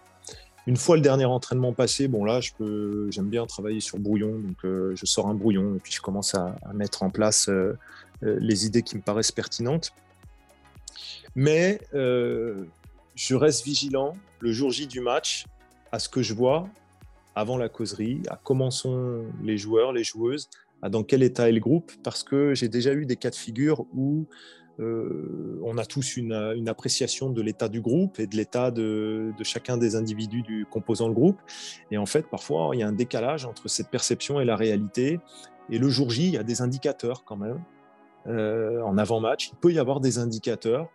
Une 0.65 0.77
fois 0.77 0.95
le 0.95 1.01
dernier 1.01 1.25
entraînement 1.25 1.73
passé, 1.73 2.07
bon 2.07 2.25
là, 2.25 2.41
je 2.41 2.51
peux, 2.57 3.09
j'aime 3.11 3.29
bien 3.29 3.45
travailler 3.45 3.79
sur 3.79 3.99
brouillon, 3.99 4.39
donc 4.39 4.65
euh, 4.65 4.93
je 4.95 5.05
sors 5.05 5.27
un 5.27 5.33
brouillon 5.33 5.75
et 5.75 5.79
puis 5.79 5.93
je 5.93 6.01
commence 6.01 6.35
à, 6.35 6.55
mettre 6.73 7.03
en 7.03 7.09
place 7.09 7.49
les 8.21 8.65
idées 8.65 8.81
qui 8.81 8.95
me 8.95 9.01
paraissent 9.01 9.31
pertinentes. 9.31 9.93
Mais 11.35 11.79
je 11.93 13.35
reste 13.35 13.65
vigilant 13.65 14.15
le 14.39 14.51
jour 14.51 14.71
J 14.71 14.87
du 14.87 14.99
match 14.99 15.45
à 15.91 15.99
ce 15.99 16.09
que 16.09 16.21
je 16.21 16.33
vois 16.33 16.67
avant 17.35 17.57
la 17.57 17.69
causerie, 17.69 18.23
à 18.29 18.39
comment 18.43 18.71
sont 18.71 19.25
les 19.43 19.57
joueurs, 19.57 19.93
les 19.93 20.03
joueuses, 20.03 20.49
dans 20.83 21.03
quel 21.03 21.23
état 21.23 21.49
est 21.49 21.53
le 21.53 21.59
groupe, 21.59 21.91
parce 22.03 22.23
que 22.23 22.53
j'ai 22.53 22.69
déjà 22.69 22.93
eu 22.93 23.05
des 23.05 23.15
cas 23.15 23.29
de 23.29 23.35
figure 23.35 23.85
où 23.93 24.27
euh, 24.79 25.59
on 25.63 25.77
a 25.77 25.85
tous 25.85 26.17
une, 26.17 26.33
appréciation 26.67 27.29
de 27.29 27.41
l'état 27.41 27.67
du 27.67 27.81
groupe 27.81 28.19
et 28.19 28.27
de 28.27 28.35
l'état 28.35 28.69
de, 28.71 29.33
chacun 29.41 29.77
des 29.77 29.95
individus 29.95 30.43
du, 30.43 30.65
composant 30.69 31.07
le 31.07 31.13
groupe. 31.13 31.39
Et 31.91 31.97
en 31.97 32.05
fait, 32.05 32.27
parfois, 32.27 32.71
il 32.73 32.79
y 32.79 32.83
a 32.83 32.87
un 32.87 32.93
décalage 32.93 33.45
entre 33.45 33.67
cette 33.67 33.89
perception 33.89 34.39
et 34.39 34.45
la 34.45 34.55
réalité. 34.55 35.19
Et 35.69 35.79
le 35.79 35.89
jour 35.89 36.09
J, 36.09 36.27
il 36.27 36.33
y 36.33 36.37
a 36.37 36.43
des 36.43 36.61
indicateurs 36.61 37.23
quand 37.25 37.37
même. 37.37 37.61
Euh, 38.27 38.81
en 38.81 38.97
avant-match, 38.97 39.49
il 39.51 39.55
peut 39.55 39.71
y 39.71 39.79
avoir 39.79 39.99
des 39.99 40.19
indicateurs 40.19 40.89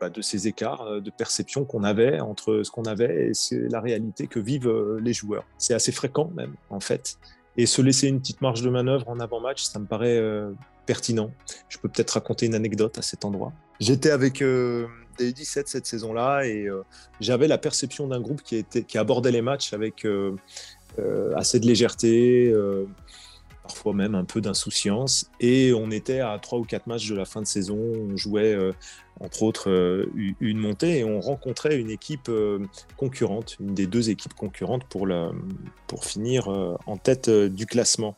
bah, 0.00 0.10
de 0.10 0.20
ces 0.20 0.46
écarts 0.46 1.00
de 1.00 1.10
perception 1.10 1.64
qu'on 1.64 1.82
avait 1.82 2.20
entre 2.20 2.62
ce 2.62 2.70
qu'on 2.70 2.84
avait 2.84 3.32
et 3.32 3.68
la 3.70 3.80
réalité 3.80 4.26
que 4.26 4.38
vivent 4.38 4.98
les 5.00 5.12
joueurs. 5.14 5.44
C'est 5.58 5.74
assez 5.74 5.92
fréquent 5.92 6.30
même, 6.34 6.54
en 6.70 6.80
fait. 6.80 7.18
Et 7.56 7.66
se 7.66 7.82
laisser 7.82 8.08
une 8.08 8.20
petite 8.20 8.40
marge 8.42 8.62
de 8.62 8.70
manœuvre 8.70 9.08
en 9.08 9.18
avant-match, 9.20 9.62
ça 9.64 9.78
me 9.78 9.86
paraît 9.86 10.20
pertinent. 10.86 11.30
Je 11.68 11.78
peux 11.78 11.88
peut-être 11.88 12.12
raconter 12.12 12.46
une 12.46 12.54
anecdote 12.54 12.96
à 12.96 13.02
cet 13.02 13.24
endroit. 13.24 13.52
J'étais 13.80 14.10
avec 14.10 14.40
euh, 14.40 14.86
des 15.18 15.32
17 15.32 15.68
cette 15.68 15.86
saison-là 15.86 16.46
et 16.46 16.66
euh, 16.66 16.82
j'avais 17.20 17.48
la 17.48 17.58
perception 17.58 18.06
d'un 18.06 18.20
groupe 18.20 18.42
qui, 18.42 18.56
était, 18.56 18.84
qui 18.84 18.96
abordait 18.96 19.32
les 19.32 19.42
matchs 19.42 19.74
avec 19.74 20.06
euh, 20.06 20.36
assez 21.34 21.60
de 21.60 21.66
légèreté, 21.66 22.54
parfois 23.66 23.92
même 23.92 24.14
un 24.14 24.24
peu 24.24 24.40
d'insouciance. 24.40 25.30
Et 25.40 25.72
on 25.72 25.90
était 25.90 26.20
à 26.20 26.38
3 26.38 26.58
ou 26.58 26.64
4 26.64 26.86
matchs 26.86 27.08
de 27.08 27.14
la 27.14 27.24
fin 27.24 27.40
de 27.40 27.46
saison. 27.46 27.78
On 27.78 28.16
jouait 28.16 28.56
entre 29.20 29.42
autres 29.42 30.08
une 30.40 30.58
montée 30.58 30.98
et 30.98 31.04
on 31.04 31.20
rencontrait 31.20 31.78
une 31.78 31.90
équipe 31.90 32.30
concurrente, 32.96 33.56
une 33.60 33.74
des 33.74 33.86
deux 33.86 34.10
équipes 34.10 34.34
concurrentes 34.34 34.84
pour 34.86 36.04
finir 36.04 36.48
en 36.86 36.96
tête 36.96 37.30
du 37.30 37.66
classement. 37.66 38.16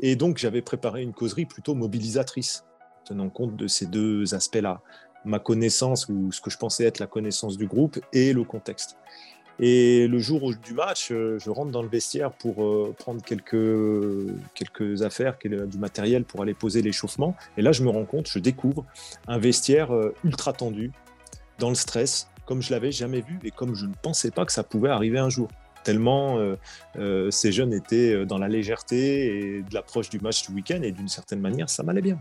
Et 0.00 0.16
donc 0.16 0.38
j'avais 0.38 0.62
préparé 0.62 1.02
une 1.02 1.12
causerie 1.12 1.46
plutôt 1.46 1.74
mobilisatrice 1.74 2.64
tenant 3.04 3.28
compte 3.28 3.56
de 3.56 3.68
ces 3.68 3.86
deux 3.86 4.34
aspects-là, 4.34 4.82
ma 5.24 5.38
connaissance 5.38 6.08
ou 6.08 6.32
ce 6.32 6.40
que 6.40 6.50
je 6.50 6.58
pensais 6.58 6.84
être 6.84 6.98
la 6.98 7.06
connaissance 7.06 7.56
du 7.56 7.66
groupe 7.66 8.00
et 8.12 8.32
le 8.32 8.44
contexte. 8.44 8.96
Et 9.58 10.06
le 10.06 10.18
jour 10.18 10.52
du 10.54 10.74
match, 10.74 11.08
euh, 11.10 11.38
je 11.38 11.48
rentre 11.48 11.70
dans 11.70 11.82
le 11.82 11.88
vestiaire 11.88 12.30
pour 12.30 12.62
euh, 12.62 12.94
prendre 12.98 13.22
quelques, 13.22 13.56
quelques 14.54 15.02
affaires, 15.02 15.36
du 15.42 15.78
matériel 15.78 16.24
pour 16.24 16.42
aller 16.42 16.52
poser 16.52 16.82
l'échauffement. 16.82 17.34
Et 17.56 17.62
là, 17.62 17.72
je 17.72 17.82
me 17.82 17.88
rends 17.88 18.04
compte, 18.04 18.28
je 18.28 18.38
découvre 18.38 18.84
un 19.28 19.38
vestiaire 19.38 19.94
euh, 19.94 20.14
ultra 20.24 20.52
tendu, 20.52 20.92
dans 21.58 21.70
le 21.70 21.74
stress, 21.74 22.28
comme 22.44 22.60
je 22.60 22.70
l'avais 22.70 22.92
jamais 22.92 23.22
vu 23.22 23.38
et 23.44 23.50
comme 23.50 23.74
je 23.74 23.86
ne 23.86 23.94
pensais 24.02 24.30
pas 24.30 24.44
que 24.44 24.52
ça 24.52 24.62
pouvait 24.62 24.90
arriver 24.90 25.18
un 25.18 25.30
jour. 25.30 25.48
Tellement 25.84 26.40
ces 27.30 27.52
jeunes 27.52 27.72
étaient 27.72 28.26
dans 28.26 28.38
la 28.38 28.48
légèreté 28.48 29.26
et 29.26 29.62
de 29.62 29.72
l'approche 29.72 30.10
du 30.10 30.18
match 30.18 30.44
du 30.44 30.52
week-end 30.52 30.82
et 30.82 30.90
d'une 30.90 31.06
certaine 31.06 31.40
manière, 31.40 31.70
ça 31.70 31.84
m'allait 31.84 32.02
bien. 32.02 32.18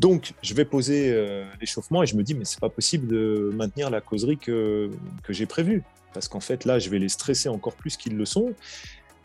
Donc, 0.00 0.32
je 0.42 0.52
vais 0.52 0.64
poser 0.64 1.16
l'échauffement 1.60 2.02
et 2.02 2.06
je 2.06 2.16
me 2.16 2.24
dis, 2.24 2.34
mais 2.34 2.44
c'est 2.44 2.58
pas 2.58 2.68
possible 2.68 3.06
de 3.06 3.52
maintenir 3.54 3.88
la 3.88 4.00
causerie 4.00 4.36
que, 4.36 4.90
que 5.22 5.32
j'ai 5.32 5.46
prévue. 5.46 5.84
Parce 6.12 6.28
qu'en 6.28 6.40
fait, 6.40 6.64
là, 6.64 6.78
je 6.78 6.90
vais 6.90 6.98
les 6.98 7.08
stresser 7.08 7.48
encore 7.48 7.74
plus 7.74 7.96
qu'ils 7.96 8.16
le 8.16 8.24
sont. 8.24 8.54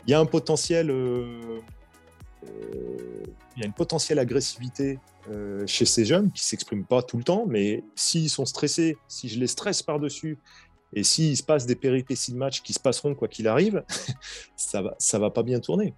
Il 0.06 0.10
y 0.10 0.14
a 0.14 0.20
un 0.20 0.26
potentiel, 0.26 0.90
euh, 0.90 1.60
euh, 2.44 3.24
il 3.56 3.60
y 3.60 3.62
a 3.62 3.66
une 3.66 3.72
potentielle 3.72 4.18
agressivité 4.18 4.98
chez 5.66 5.86
ces 5.86 6.04
jeunes 6.04 6.30
qui 6.30 6.44
s'expriment 6.44 6.84
pas 6.84 7.02
tout 7.02 7.16
le 7.16 7.24
temps, 7.24 7.46
mais 7.48 7.82
s'ils 7.96 8.30
sont 8.30 8.44
stressés, 8.44 8.96
si 9.08 9.28
je 9.28 9.40
les 9.40 9.48
stresse 9.48 9.82
par-dessus, 9.82 10.38
et 10.92 11.02
s'il 11.02 11.36
se 11.36 11.42
passe 11.42 11.66
des 11.66 11.74
péripéties 11.74 12.32
de 12.32 12.36
match 12.36 12.62
qui 12.62 12.72
se 12.72 12.78
passeront 12.78 13.16
quoi 13.16 13.26
qu'il 13.26 13.48
arrive, 13.48 13.82
ça 14.56 14.82
va, 14.82 14.94
ça 14.98 15.18
va 15.18 15.30
pas 15.30 15.42
bien 15.42 15.58
tourner. 15.58 15.94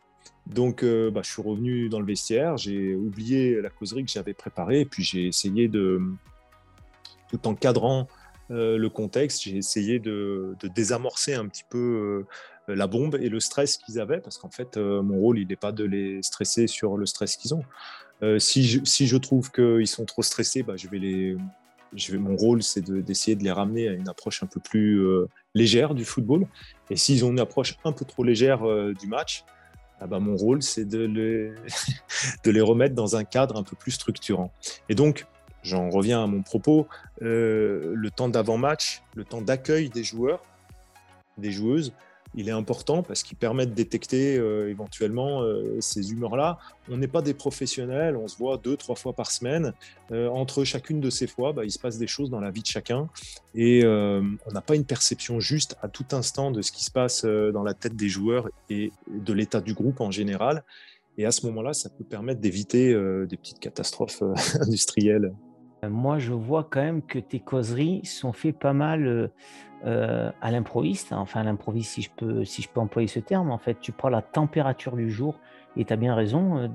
Donc, 0.47 0.82
euh, 0.82 1.11
bah, 1.11 1.20
je 1.22 1.30
suis 1.30 1.43
revenu 1.43 1.89
dans 1.89 2.01
le 2.01 2.07
vestiaire, 2.07 2.57
j'ai 2.57 2.95
oublié 2.95 3.61
la 3.61 3.68
causerie 3.68 4.05
que 4.05 4.11
j'avais 4.11 4.32
préparée, 4.32 4.80
et 4.80 4.84
puis 4.86 5.05
j'ai 5.05 5.26
essayé 5.26 5.68
de, 5.68 6.01
tout 7.28 7.47
en 7.47 7.55
cadrant 7.55 8.01
euh, 8.01 8.05
le 8.51 8.88
contexte, 8.88 9.42
j'ai 9.42 9.57
essayé 9.57 9.99
de, 9.99 10.57
désamorcer 10.74 11.34
un 11.34 11.46
petit 11.46 11.64
peu 11.68 12.26
euh, 12.68 12.74
la 12.74 12.86
bombe 12.86 13.16
et 13.16 13.28
le 13.28 13.40
stress 13.40 13.78
qu'ils 13.78 14.01
avaient, 14.01 14.20
parce 14.20 14.38
qu'en 14.38 14.51
fait, 14.51 14.76
mon 14.76 15.18
rôle, 15.18 15.38
il 15.38 15.49
n'est 15.49 15.57
pas 15.57 15.72
de 15.72 15.84
les 15.84 16.22
stresser 16.22 16.66
sur 16.66 16.96
le 16.96 17.07
stress 17.07 17.36
qu'ils 17.36 17.55
ont. 17.55 17.64
Si 18.38 18.64
je, 18.64 19.16
trouve 19.16 19.51
qu'ils 19.51 19.86
sont 19.86 20.05
trop 20.05 20.22
stressés, 20.22 20.62
bah, 20.62 20.74
je 20.76 20.88
vais 20.88 20.99
les, 20.99 21.36
mon 22.18 22.36
rôle, 22.36 22.62
c'est 22.62 22.82
d'essayer 22.82 23.36
de, 23.36 23.44
les 23.44 23.53
ramener 23.53 23.88
à 23.88 23.92
une 23.92 24.09
approche 24.09 24.42
un 24.42 24.46
peu 24.46 24.61
plus 24.61 25.03
légère 25.55 25.94
du 25.94 26.05
football. 26.05 26.46
Et 26.90 26.96
s'ils 26.96 27.24
ont 27.24 27.30
une 27.30 27.40
approche 27.40 27.76
un 27.84 27.92
peu 27.92 28.05
trop 28.05 28.24
légère 28.24 28.61
du 28.94 29.07
match, 29.07 29.44
ah 30.01 30.07
bah, 30.07 30.20
mon 30.20 30.36
rôle, 30.36 30.62
c'est 30.62 30.84
de, 30.84 31.07
de 32.44 32.51
les 32.51 32.61
remettre 32.61 32.94
dans 32.94 33.16
un 33.16 33.24
cadre 33.24 33.57
un 33.57 33.62
peu 33.62 33.76
plus 33.76 33.92
structurant. 33.92 34.53
Et 34.88 34.94
donc, 34.94 35.26
j'en 35.62 35.90
reviens 35.90 36.22
à 36.22 36.26
mon 36.26 36.42
propos, 36.42 36.86
euh, 37.22 37.92
le 37.94 38.11
temps 38.11 38.28
d'avant-match, 38.28 39.02
le 39.14 39.24
temps 39.24 39.42
d'accueil 39.42 39.88
des 39.88 40.04
joueurs, 40.04 40.42
des 41.36 41.50
joueuses, 41.52 41.92
il 42.34 42.48
est 42.48 42.52
important 42.52 43.02
parce 43.02 43.22
qu'il 43.22 43.38
permet 43.38 43.64
de 43.64 43.72
détecter 43.72 44.36
euh, 44.36 44.68
éventuellement 44.68 45.40
euh, 45.42 45.80
ces 45.80 46.12
humeurs-là. 46.12 46.59
On 46.90 46.98
n'est 46.98 47.09
pas 47.09 47.22
des 47.22 47.32
professionnels, 47.32 48.16
on 48.16 48.28
se 48.28 48.36
voit 48.36 48.59
deux, 48.59 48.76
trois 48.76 48.96
fois 48.96 49.14
par 49.14 49.30
semaine. 49.30 49.72
Entre 50.11 50.64
chacune 50.64 51.00
de 51.00 51.11
ces 51.11 51.26
fois, 51.26 51.52
bah, 51.52 51.64
il 51.64 51.70
se 51.70 51.78
passe 51.78 51.96
des 51.96 52.06
choses 52.06 52.28
dans 52.28 52.40
la 52.40 52.50
vie 52.50 52.61
de 52.61 52.66
chacun 52.66 53.09
et 53.54 53.84
on 53.84 54.52
n'a 54.52 54.61
pas 54.61 54.74
une 54.74 54.84
perception 54.84 55.40
juste 55.40 55.76
à 55.82 55.88
tout 55.88 56.06
instant 56.12 56.50
de 56.50 56.61
ce 56.61 56.70
qui 56.70 56.84
se 56.84 56.90
passe 56.90 57.24
dans 57.24 57.62
la 57.62 57.74
tête 57.74 57.96
des 57.96 58.09
joueurs 58.09 58.48
et 58.68 58.92
de 59.11 59.32
l'état 59.32 59.61
du 59.61 59.74
groupe 59.74 60.00
en 60.00 60.11
général. 60.11 60.64
Et 61.16 61.26
à 61.26 61.30
ce 61.30 61.46
moment-là, 61.46 61.72
ça 61.72 61.88
peut 61.88 62.04
permettre 62.04 62.40
d'éviter 62.40 62.92
des 63.26 63.36
petites 63.36 63.59
catastrophes 63.59 64.22
industrielles. 64.61 65.32
Moi, 65.87 66.18
je 66.18 66.33
vois 66.33 66.66
quand 66.68 66.83
même 66.83 67.03
que 67.03 67.18
tes 67.18 67.41
causeries 67.41 68.05
sont 68.05 68.33
faites 68.33 68.59
pas 68.59 68.72
mal 68.72 69.31
euh, 69.85 70.33
à 70.41 70.51
l'improviste, 70.51 71.12
enfin 71.12 71.41
à 71.41 71.45
l'improviste 71.45 71.93
si 71.93 72.03
je 72.03 72.11
peux 72.11 72.45
si 72.45 72.62
je 72.62 72.68
peux 72.68 72.81
employer 72.81 73.07
ce 73.07 73.20
terme, 73.20 73.53
en 73.53 73.59
fait, 73.59 73.79
tu 73.81 73.93
prends 73.93 74.09
la 74.09 74.22
température 74.22 74.97
du 74.97 75.09
jour 75.09 75.39
et 75.76 75.85
tu 75.85 75.93
as 75.93 75.97
bien 75.97 76.16
raison 76.16 76.59
euh, 76.59 76.68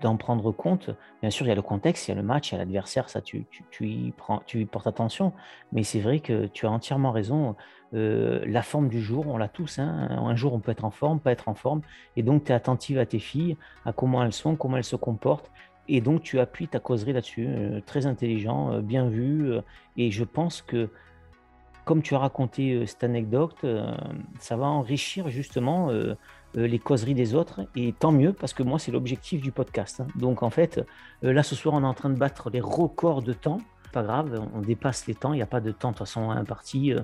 d'en 0.00 0.16
prendre 0.16 0.50
compte. 0.50 0.90
Bien 1.20 1.30
sûr, 1.30 1.46
il 1.46 1.50
y 1.50 1.52
a 1.52 1.54
le 1.54 1.62
contexte, 1.62 2.08
il 2.08 2.10
y 2.10 2.12
a 2.12 2.16
le 2.16 2.24
match, 2.24 2.50
il 2.50 2.54
y 2.54 2.56
a 2.56 2.58
l'adversaire, 2.58 3.08
ça 3.08 3.20
tu, 3.20 3.46
y 3.80 4.10
prends, 4.10 4.42
tu 4.46 4.60
y 4.60 4.64
portes 4.64 4.88
attention, 4.88 5.32
mais 5.70 5.84
c'est 5.84 6.00
vrai 6.00 6.18
que 6.18 6.46
tu 6.46 6.66
as 6.66 6.70
entièrement 6.70 7.12
raison. 7.12 7.54
Euh, 7.94 8.44
la 8.46 8.62
forme 8.62 8.88
du 8.88 9.00
jour, 9.00 9.26
on 9.28 9.36
l'a 9.36 9.48
tous. 9.48 9.78
Hein. 9.78 10.08
Un 10.10 10.34
jour, 10.34 10.52
on 10.52 10.60
peut 10.60 10.72
être 10.72 10.84
en 10.84 10.90
forme, 10.90 11.20
pas 11.20 11.30
être 11.30 11.48
en 11.48 11.54
forme, 11.54 11.82
et 12.16 12.24
donc 12.24 12.44
tu 12.44 12.52
es 12.52 12.54
attentive 12.54 12.98
à 12.98 13.06
tes 13.06 13.20
filles, 13.20 13.56
à 13.84 13.92
comment 13.92 14.24
elles 14.24 14.32
sont, 14.32 14.56
comment 14.56 14.76
elles 14.76 14.84
se 14.84 14.96
comportent, 14.96 15.52
et 15.96 16.00
donc 16.00 16.22
tu 16.22 16.38
appuies 16.40 16.68
ta 16.68 16.80
causerie 16.80 17.12
là-dessus. 17.12 17.48
très 17.86 18.06
intelligent, 18.06 18.80
bien 18.80 19.08
vu, 19.08 19.52
et 19.96 20.10
je 20.10 20.24
pense 20.24 20.62
que 20.62 20.88
comme 21.90 22.02
tu 22.02 22.14
as 22.14 22.18
raconté 22.18 22.72
euh, 22.72 22.86
cette 22.86 23.02
anecdote, 23.02 23.56
euh, 23.64 23.92
ça 24.38 24.56
va 24.56 24.66
enrichir 24.66 25.28
justement 25.28 25.90
euh, 25.90 26.14
les 26.54 26.78
causeries 26.78 27.14
des 27.14 27.34
autres. 27.34 27.62
Et 27.74 27.92
tant 27.98 28.12
mieux, 28.12 28.32
parce 28.32 28.52
que 28.52 28.62
moi, 28.62 28.78
c'est 28.78 28.92
l'objectif 28.92 29.40
du 29.40 29.50
podcast. 29.50 30.00
Hein. 30.00 30.06
Donc 30.14 30.44
en 30.44 30.50
fait, 30.50 30.80
là, 31.22 31.42
ce 31.42 31.56
soir, 31.56 31.74
on 31.74 31.82
est 31.82 31.86
en 31.86 31.94
train 31.94 32.10
de 32.10 32.18
battre 32.18 32.48
les 32.48 32.60
records 32.60 33.22
de 33.22 33.32
temps. 33.32 33.60
Pas 33.92 34.04
grave, 34.04 34.40
on 34.54 34.60
dépasse 34.60 35.08
les 35.08 35.16
temps, 35.16 35.32
il 35.32 35.38
n'y 35.38 35.42
a 35.42 35.46
pas 35.46 35.60
de 35.60 35.72
temps 35.72 35.88
de 35.88 35.96
toute 35.96 36.06
façon 36.06 36.30
imparti. 36.30 36.94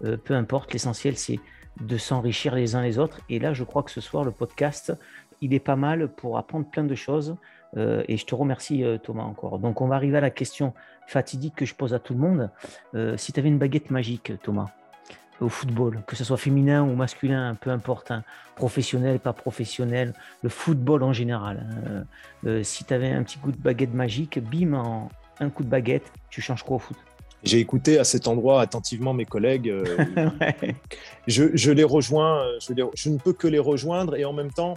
peu 0.00 0.34
importe, 0.34 0.72
l'essentiel, 0.72 1.16
c'est 1.16 1.40
de 1.80 1.98
s'enrichir 1.98 2.54
les 2.54 2.76
uns 2.76 2.82
les 2.82 3.00
autres. 3.00 3.20
Et 3.28 3.40
là, 3.40 3.52
je 3.52 3.64
crois 3.64 3.82
que 3.82 3.90
ce 3.90 4.00
soir, 4.00 4.22
le 4.22 4.30
podcast, 4.30 4.96
il 5.40 5.54
est 5.54 5.60
pas 5.60 5.74
mal 5.74 6.06
pour 6.06 6.38
apprendre 6.38 6.66
plein 6.66 6.84
de 6.84 6.94
choses. 6.94 7.34
Et 7.76 8.16
je 8.16 8.24
te 8.24 8.34
remercie, 8.34 8.84
Thomas, 9.02 9.24
encore. 9.24 9.58
Donc, 9.58 9.80
on 9.80 9.88
va 9.88 9.96
arriver 9.96 10.16
à 10.16 10.20
la 10.20 10.30
question 10.30 10.72
fatidique 11.06 11.54
que 11.54 11.64
je 11.64 11.74
pose 11.74 11.94
à 11.94 11.98
tout 11.98 12.12
le 12.12 12.20
monde. 12.20 12.50
Euh, 12.94 13.16
si 13.16 13.32
tu 13.32 13.40
avais 13.40 13.48
une 13.48 13.58
baguette 13.58 13.90
magique, 13.90 14.32
Thomas, 14.42 14.70
au 15.40 15.48
football, 15.48 16.02
que 16.06 16.16
ce 16.16 16.24
soit 16.24 16.36
féminin 16.36 16.82
ou 16.82 16.94
masculin, 16.94 17.54
peu 17.54 17.70
importe, 17.70 18.10
hein, 18.10 18.24
professionnel, 18.56 19.20
pas 19.20 19.32
professionnel, 19.32 20.14
le 20.42 20.48
football 20.48 21.02
en 21.02 21.12
général. 21.12 21.66
Hein, 21.70 22.04
euh, 22.46 22.62
si 22.62 22.84
tu 22.84 22.92
avais 22.92 23.10
un 23.10 23.22
petit 23.22 23.38
coup 23.38 23.52
de 23.52 23.58
baguette 23.58 23.94
magique, 23.94 24.38
bim, 24.38 24.74
en 24.74 25.08
un 25.40 25.50
coup 25.50 25.62
de 25.62 25.68
baguette, 25.68 26.10
tu 26.30 26.40
changes 26.40 26.62
quoi 26.62 26.76
au 26.76 26.80
foot? 26.80 26.96
J'ai 27.42 27.60
écouté 27.60 27.98
à 27.98 28.04
cet 28.04 28.26
endroit 28.26 28.62
attentivement 28.62 29.12
mes 29.12 29.26
collègues. 29.26 29.68
Euh, 29.68 30.30
je, 31.28 31.70
les 31.70 31.84
rejoins, 31.84 32.42
je, 32.60 32.72
je, 32.94 33.10
ne 33.10 33.18
peux 33.18 33.34
que 33.34 33.46
les 33.46 33.58
rejoindre 33.58 34.16
et 34.16 34.24
en 34.24 34.32
même 34.32 34.50
temps, 34.50 34.74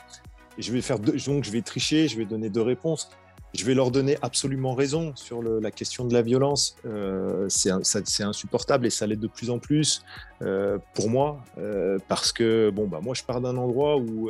je 0.60 0.72
vais 0.72 0.82
faire 0.82 0.99
donc 0.99 1.43
je 1.43 1.51
vais 1.51 1.62
tricher, 1.62 2.07
je 2.07 2.18
vais 2.18 2.26
donner 2.26 2.49
deux 2.49 2.62
réponses 2.62 3.10
je 3.53 3.66
vais 3.66 3.74
leur 3.74 3.91
donner 3.91 4.18
absolument 4.22 4.76
raison 4.76 5.14
sur 5.16 5.41
la 5.41 5.72
question 5.72 6.05
de 6.05 6.14
la 6.14 6.22
violence. 6.22 6.76
Euh, 6.86 7.47
c'est 7.49 8.24
insupportable 8.24 8.86
et 8.86 8.89
ça 8.89 9.07
l'est 9.07 9.16
de 9.16 9.28
plus 9.28 9.49
en 9.49 9.60
plus 9.60 10.03
euh, 10.41 10.78
pour 10.93 11.10
moi 11.10 11.43
euh, 11.57 11.97
parce 12.07 12.32
que 12.32 12.70
bon 12.70 12.88
bah 12.88 12.99
moi 13.01 13.16
je 13.16 13.24
pars 13.24 13.41
d'un 13.41 13.57
endroit 13.57 13.97
où 13.97 14.30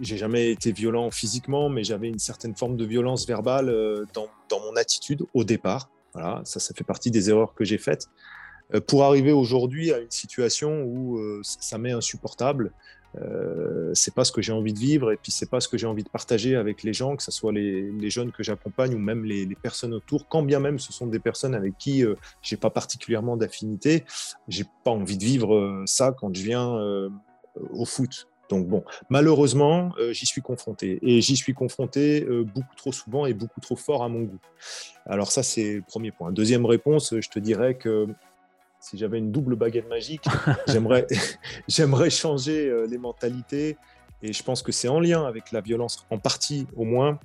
j'ai 0.00 0.16
jamais 0.16 0.50
été 0.50 0.72
violent 0.72 1.08
physiquement, 1.12 1.68
mais 1.68 1.84
j'avais 1.84 2.08
une 2.08 2.18
certaine 2.18 2.56
forme 2.56 2.76
de 2.76 2.84
violence 2.84 3.28
verbale 3.28 3.66
dans, 4.12 4.26
dans, 4.48 4.58
mon 4.58 4.74
attitude 4.74 5.22
au 5.34 5.44
départ. 5.44 5.88
Voilà, 6.14 6.40
ça, 6.44 6.58
ça 6.58 6.74
fait 6.74 6.82
partie 6.82 7.12
des 7.12 7.30
erreurs 7.30 7.54
que 7.54 7.64
j'ai 7.64 7.78
faites 7.78 8.08
pour 8.88 9.04
arriver 9.04 9.30
aujourd'hui 9.30 9.92
à 9.92 10.00
une 10.00 10.10
situation 10.10 10.82
où 10.82 11.20
ça 11.44 11.78
m'est 11.78 11.92
insupportable 11.92 12.72
euh, 13.20 13.90
c'est 13.94 14.14
pas 14.14 14.24
ce 14.24 14.32
que 14.32 14.42
j'ai 14.42 14.52
envie 14.52 14.72
de 14.72 14.78
vivre 14.78 15.12
et 15.12 15.16
puis 15.16 15.30
c'est 15.30 15.48
pas 15.48 15.60
ce 15.60 15.68
que 15.68 15.78
j'ai 15.78 15.86
envie 15.86 16.02
de 16.02 16.08
partager 16.08 16.56
avec 16.56 16.82
les 16.82 16.92
gens, 16.92 17.16
que 17.16 17.22
ce 17.22 17.30
soit 17.30 17.52
les, 17.52 18.10
jeunes 18.10 18.32
que 18.32 18.42
j'accompagne 18.42 18.94
ou 18.94 18.98
même 18.98 19.24
les, 19.24 19.46
personnes 19.62 19.94
autour, 19.94 20.28
quand 20.28 20.42
bien 20.42 20.60
même 20.60 20.78
ce 20.78 20.92
sont 20.92 21.06
des 21.06 21.18
personnes 21.18 21.54
avec 21.54 21.78
qui 21.78 22.04
euh, 22.04 22.16
j'ai 22.42 22.56
pas 22.56 22.70
particulièrement 22.70 23.36
d'affinité, 23.36 24.04
j'ai 24.48 24.64
pas 24.84 24.90
envie 24.90 25.16
de 25.16 25.24
vivre 25.24 25.54
euh, 25.54 25.84
ça 25.86 26.14
quand 26.18 26.34
je 26.34 26.42
viens 26.42 26.78
au 27.70 27.84
foot. 27.84 28.28
Donc 28.50 28.68
bon, 28.68 28.84
malheureusement, 29.08 29.92
j'y 30.10 30.26
suis 30.26 30.42
confronté. 30.42 30.98
Et 31.02 31.20
j'y 31.20 31.36
suis 31.36 31.54
confronté 31.54 32.26
beaucoup 32.54 32.74
trop 32.76 32.92
souvent 32.92 33.26
et 33.26 33.32
beaucoup 33.32 33.60
trop 33.60 33.76
fort 33.76 34.02
à 34.02 34.08
mon 34.08 34.22
goût. 34.22 34.38
Alors 35.06 35.32
ça, 35.32 35.42
c'est 35.42 35.76
le 35.76 35.82
premier 35.82 36.10
point. 36.10 36.30
Deuxième 36.30 36.66
réponse, 36.66 37.14
je 37.18 37.28
te 37.28 37.38
dirais 37.38 37.74
que 37.74 38.06
si 38.84 38.98
j'avais 38.98 39.18
une 39.18 39.32
double 39.32 39.56
baguette 39.56 39.88
magique, 39.88 40.24
j'aimerais, 40.68 41.06
j'aimerais 41.68 42.10
changer 42.10 42.72
les 42.88 42.98
mentalités. 42.98 43.76
Et 44.22 44.32
je 44.32 44.42
pense 44.42 44.62
que 44.62 44.72
c'est 44.72 44.88
en 44.88 45.00
lien 45.00 45.24
avec 45.24 45.52
la 45.52 45.60
violence, 45.60 46.06
en 46.10 46.18
partie 46.18 46.66
au 46.76 46.84
moins. 46.84 47.18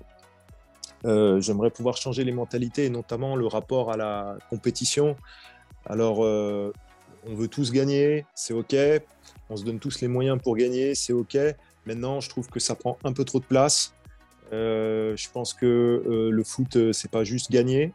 j'aimerais 1.03 1.69
pouvoir 1.69 1.97
changer 1.97 2.23
les 2.23 2.31
mentalités 2.31 2.85
et 2.85 2.89
notamment 2.89 3.35
le 3.35 3.47
rapport 3.47 3.91
à 3.91 3.97
la 3.97 4.37
compétition. 4.49 5.15
Alors, 5.85 6.19
on 6.19 7.35
veut 7.35 7.47
tous 7.47 7.71
gagner, 7.71 8.25
c'est 8.35 8.53
OK. 8.53 8.75
On 9.49 9.55
se 9.55 9.63
donne 9.63 9.79
tous 9.79 10.01
les 10.01 10.07
moyens 10.07 10.39
pour 10.41 10.55
gagner, 10.55 10.95
c'est 10.95 11.13
OK. 11.13 11.37
Maintenant, 11.85 12.19
je 12.19 12.29
trouve 12.29 12.47
que 12.49 12.59
ça 12.59 12.75
prend 12.75 12.97
un 13.03 13.13
peu 13.13 13.23
trop 13.23 13.39
de 13.39 13.45
place. 13.45 13.93
Euh, 14.53 15.15
je 15.15 15.29
pense 15.29 15.53
que 15.53 15.65
euh, 15.65 16.29
le 16.31 16.43
foot, 16.43 16.75
euh, 16.75 16.93
c'est 16.93 17.11
pas 17.11 17.23
juste 17.23 17.51
gagner. 17.51 17.93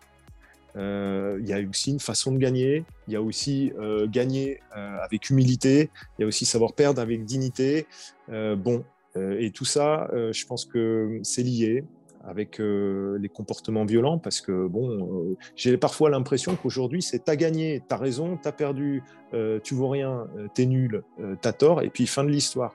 Il 0.76 1.46
y 1.46 1.52
a 1.52 1.60
aussi 1.68 1.92
une 1.92 2.00
façon 2.00 2.32
de 2.32 2.38
gagner. 2.38 2.84
Il 3.06 3.14
y 3.14 3.16
a 3.16 3.22
aussi 3.22 3.72
gagner 4.08 4.60
avec 4.72 5.30
humilité. 5.30 5.90
Il 6.18 6.22
y 6.22 6.24
a 6.24 6.26
aussi 6.26 6.44
savoir 6.46 6.72
perdre 6.72 7.00
avec 7.00 7.24
dignité. 7.24 7.86
bon, 8.28 8.84
et 9.16 9.50
tout 9.52 9.64
ça, 9.64 10.08
je 10.12 10.46
pense 10.46 10.64
que 10.64 11.20
c'est 11.22 11.42
lié 11.42 11.84
avec 12.26 12.60
euh, 12.60 13.18
les 13.18 13.28
comportements 13.28 13.84
violents 13.84 14.18
parce 14.18 14.40
que 14.40 14.66
bon, 14.66 14.88
euh, 14.90 15.36
j'ai 15.56 15.76
parfois 15.76 16.10
l'impression 16.10 16.56
qu'aujourd'hui 16.56 17.02
c'est 17.02 17.24
t'as 17.24 17.36
gagné, 17.36 17.82
t'as 17.86 17.96
raison, 17.96 18.38
t'as 18.40 18.52
perdu, 18.52 19.02
euh, 19.34 19.60
tu 19.62 19.74
vaux 19.74 19.88
rien, 19.88 20.26
t'es 20.54 20.66
nul, 20.66 21.02
t'as 21.40 21.52
tort, 21.52 21.82
et 21.82 21.90
puis 21.90 22.06
fin 22.06 22.24
de 22.24 22.30
l'histoire. 22.30 22.74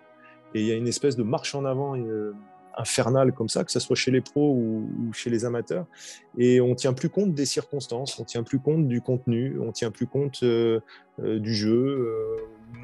Et 0.53 0.61
il 0.61 0.67
y 0.67 0.71
a 0.71 0.75
une 0.75 0.87
espèce 0.87 1.15
de 1.15 1.23
marche 1.23 1.53
en 1.55 1.65
avant 1.65 1.95
infernale 2.77 3.33
comme 3.33 3.49
ça, 3.49 3.63
que 3.63 3.71
ce 3.71 3.79
soit 3.79 3.95
chez 3.95 4.11
les 4.11 4.21
pros 4.21 4.53
ou, 4.53 5.11
chez 5.13 5.29
les 5.29 5.45
amateurs, 5.45 5.85
et 6.37 6.61
on 6.61 6.75
tient 6.75 6.93
plus 6.93 7.09
compte 7.09 7.33
des 7.33 7.45
circonstances, 7.45 8.19
on 8.19 8.23
tient 8.23 8.43
plus 8.43 8.59
compte 8.59 8.87
du 8.87 9.01
contenu, 9.01 9.59
on 9.59 9.71
tient 9.71 9.91
plus 9.91 10.07
compte 10.07 10.43
du 10.43 11.53
jeu 11.53 12.15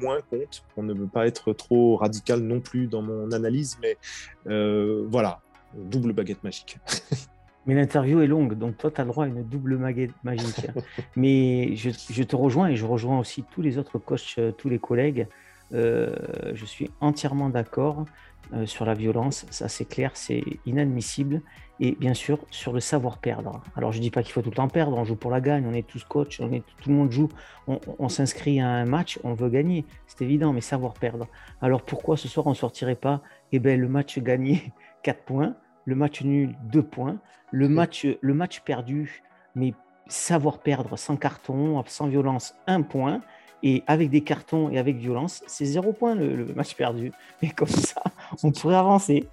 moins 0.00 0.20
compte. 0.28 0.64
On 0.76 0.82
ne 0.82 0.92
veut 0.92 1.06
pas 1.06 1.26
être 1.26 1.52
trop 1.52 1.96
radical 1.96 2.40
non 2.40 2.60
plus 2.60 2.86
dans 2.86 3.02
mon 3.02 3.32
analyse, 3.32 3.78
mais 3.80 3.96
voilà, 4.44 5.40
double 5.74 6.12
baguette 6.12 6.42
magique. 6.44 6.78
Mais 7.66 7.74
l'interview 7.74 8.20
est 8.20 8.28
longue, 8.28 8.54
donc 8.54 8.78
toi, 8.78 8.92
tu 8.92 9.00
as 9.00 9.04
le 9.04 9.10
droit 9.10 9.24
à 9.24 9.26
une 9.26 9.42
double 9.42 9.76
baguette 9.76 10.12
magique. 10.22 10.68
Mais 11.16 11.74
je, 11.74 12.22
te 12.22 12.36
rejoins 12.36 12.68
et 12.68 12.76
je 12.76 12.86
rejoins 12.86 13.18
aussi 13.18 13.44
tous 13.50 13.60
les 13.60 13.76
autres 13.76 13.98
coachs, 13.98 14.36
euh, 14.38 14.52
tous 14.52 14.68
les 14.68 14.78
collègues. 14.78 15.26
Euh, 15.72 16.14
je 16.54 16.64
suis 16.64 16.90
entièrement 17.00 17.48
d'accord 17.48 18.04
euh, 18.52 18.66
sur 18.66 18.84
la 18.84 18.94
violence, 18.94 19.46
ça 19.50 19.68
c'est 19.68 19.84
clair, 19.84 20.12
c'est 20.14 20.42
inadmissible. 20.66 21.42
Et 21.78 21.92
bien 21.92 22.14
sûr, 22.14 22.38
sur 22.50 22.72
le 22.72 22.80
savoir 22.80 23.18
perdre. 23.18 23.62
Alors 23.76 23.92
je 23.92 23.98
ne 23.98 24.02
dis 24.02 24.10
pas 24.10 24.22
qu'il 24.22 24.32
faut 24.32 24.40
tout 24.40 24.48
le 24.48 24.56
temps 24.56 24.68
perdre, 24.68 24.96
on 24.96 25.04
joue 25.04 25.16
pour 25.16 25.30
la 25.30 25.42
gagne, 25.42 25.66
on 25.66 25.74
est 25.74 25.86
tous 25.86 26.04
coachs, 26.04 26.38
on 26.40 26.50
est, 26.52 26.62
tout 26.80 26.88
le 26.88 26.94
monde 26.94 27.10
joue, 27.10 27.28
on, 27.66 28.08
s'inscrit 28.08 28.60
à 28.60 28.68
un 28.68 28.86
match, 28.86 29.18
on 29.24 29.34
veut 29.34 29.50
gagner, 29.50 29.84
c'est 30.06 30.22
évident, 30.22 30.54
mais 30.54 30.62
savoir 30.62 30.94
perdre. 30.94 31.26
Alors 31.60 31.82
pourquoi 31.82 32.16
ce 32.16 32.28
soir 32.28 32.46
on 32.46 32.50
ne 32.50 32.54
sortirait 32.54 32.94
pas 32.94 33.20
eh 33.52 33.58
ben, 33.58 33.78
le 33.78 33.88
match 33.88 34.18
gagné 34.18 34.72
4 35.02 35.24
points 35.24 35.54
le 35.86 35.94
match 35.94 36.22
nul, 36.22 36.54
deux 36.64 36.82
points. 36.82 37.16
Le 37.52 37.68
match, 37.68 38.06
le 38.20 38.34
match 38.34 38.60
perdu, 38.60 39.22
mais 39.54 39.72
savoir 40.08 40.58
perdre 40.58 40.98
sans 40.98 41.16
carton, 41.16 41.82
sans 41.86 42.08
violence, 42.08 42.54
un 42.66 42.82
point. 42.82 43.22
Et 43.62 43.82
avec 43.86 44.10
des 44.10 44.20
cartons 44.20 44.70
et 44.70 44.78
avec 44.78 44.96
violence, 44.96 45.42
c'est 45.46 45.64
zéro 45.64 45.92
point 45.92 46.14
le, 46.14 46.46
match 46.54 46.74
perdu. 46.74 47.12
Et 47.42 47.50
comme 47.50 47.68
ça, 47.68 48.02
on 48.42 48.52
pourrait 48.52 48.76
avancer. 48.76 49.28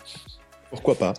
Pourquoi 0.70 0.94
pas? 0.94 1.14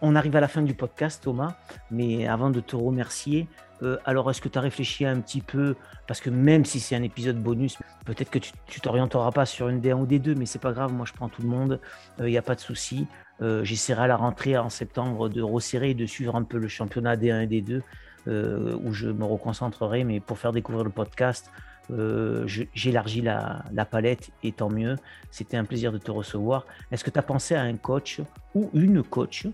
On 0.00 0.16
arrive 0.16 0.34
à 0.34 0.40
la 0.40 0.48
fin 0.48 0.62
du 0.62 0.74
podcast, 0.74 1.22
Thomas. 1.22 1.54
Mais 1.90 2.26
avant 2.26 2.50
de 2.50 2.60
te 2.60 2.74
remercier, 2.74 3.46
euh, 3.82 3.98
alors 4.04 4.30
est-ce 4.30 4.40
que 4.40 4.48
tu 4.48 4.58
as 4.58 4.62
réfléchi 4.62 5.04
un 5.04 5.20
petit 5.20 5.40
peu? 5.40 5.76
Parce 6.06 6.20
que 6.20 6.30
même 6.30 6.64
si 6.64 6.80
c'est 6.80 6.96
un 6.96 7.02
épisode 7.02 7.40
bonus, 7.40 7.78
peut-être 8.04 8.30
que 8.30 8.38
tu 8.38 8.80
t'orienteras 8.80 9.30
pas 9.30 9.46
sur 9.46 9.68
une 9.68 9.80
D1 9.80 9.94
ou 9.94 10.06
D2, 10.06 10.36
mais 10.36 10.46
c'est 10.46 10.60
pas 10.60 10.72
grave, 10.72 10.92
moi 10.92 11.06
je 11.06 11.12
prends 11.12 11.28
tout 11.28 11.42
le 11.42 11.48
monde, 11.48 11.80
il 12.18 12.24
euh, 12.24 12.30
n'y 12.30 12.38
a 12.38 12.42
pas 12.42 12.54
de 12.54 12.60
souci. 12.60 13.06
Euh, 13.42 13.64
j'essaierai 13.64 14.02
à 14.02 14.06
la 14.06 14.16
rentrée 14.16 14.56
en 14.56 14.70
septembre 14.70 15.28
de 15.28 15.42
resserrer 15.42 15.90
et 15.90 15.94
de 15.94 16.06
suivre 16.06 16.36
un 16.36 16.44
peu 16.44 16.58
le 16.58 16.68
championnat 16.68 17.16
D1 17.16 17.42
et 17.42 17.46
D2 17.46 17.82
euh, 18.28 18.76
où 18.84 18.92
je 18.92 19.08
me 19.08 19.24
reconcentrerai. 19.24 20.04
Mais 20.04 20.20
pour 20.20 20.38
faire 20.38 20.52
découvrir 20.52 20.84
le 20.84 20.90
podcast, 20.90 21.50
euh, 21.90 22.46
j'élargis 22.74 23.20
la, 23.20 23.64
palette 23.90 24.30
et 24.42 24.52
tant 24.52 24.70
mieux. 24.70 24.96
C'était 25.30 25.56
un 25.56 25.64
plaisir 25.64 25.92
de 25.92 25.98
te 25.98 26.10
recevoir. 26.10 26.66
Est-ce 26.90 27.04
que 27.04 27.10
tu 27.10 27.18
as 27.18 27.22
pensé 27.22 27.54
à 27.54 27.62
un 27.62 27.76
coach 27.76 28.20
ou 28.54 28.70
une 28.74 29.02
coach 29.02 29.46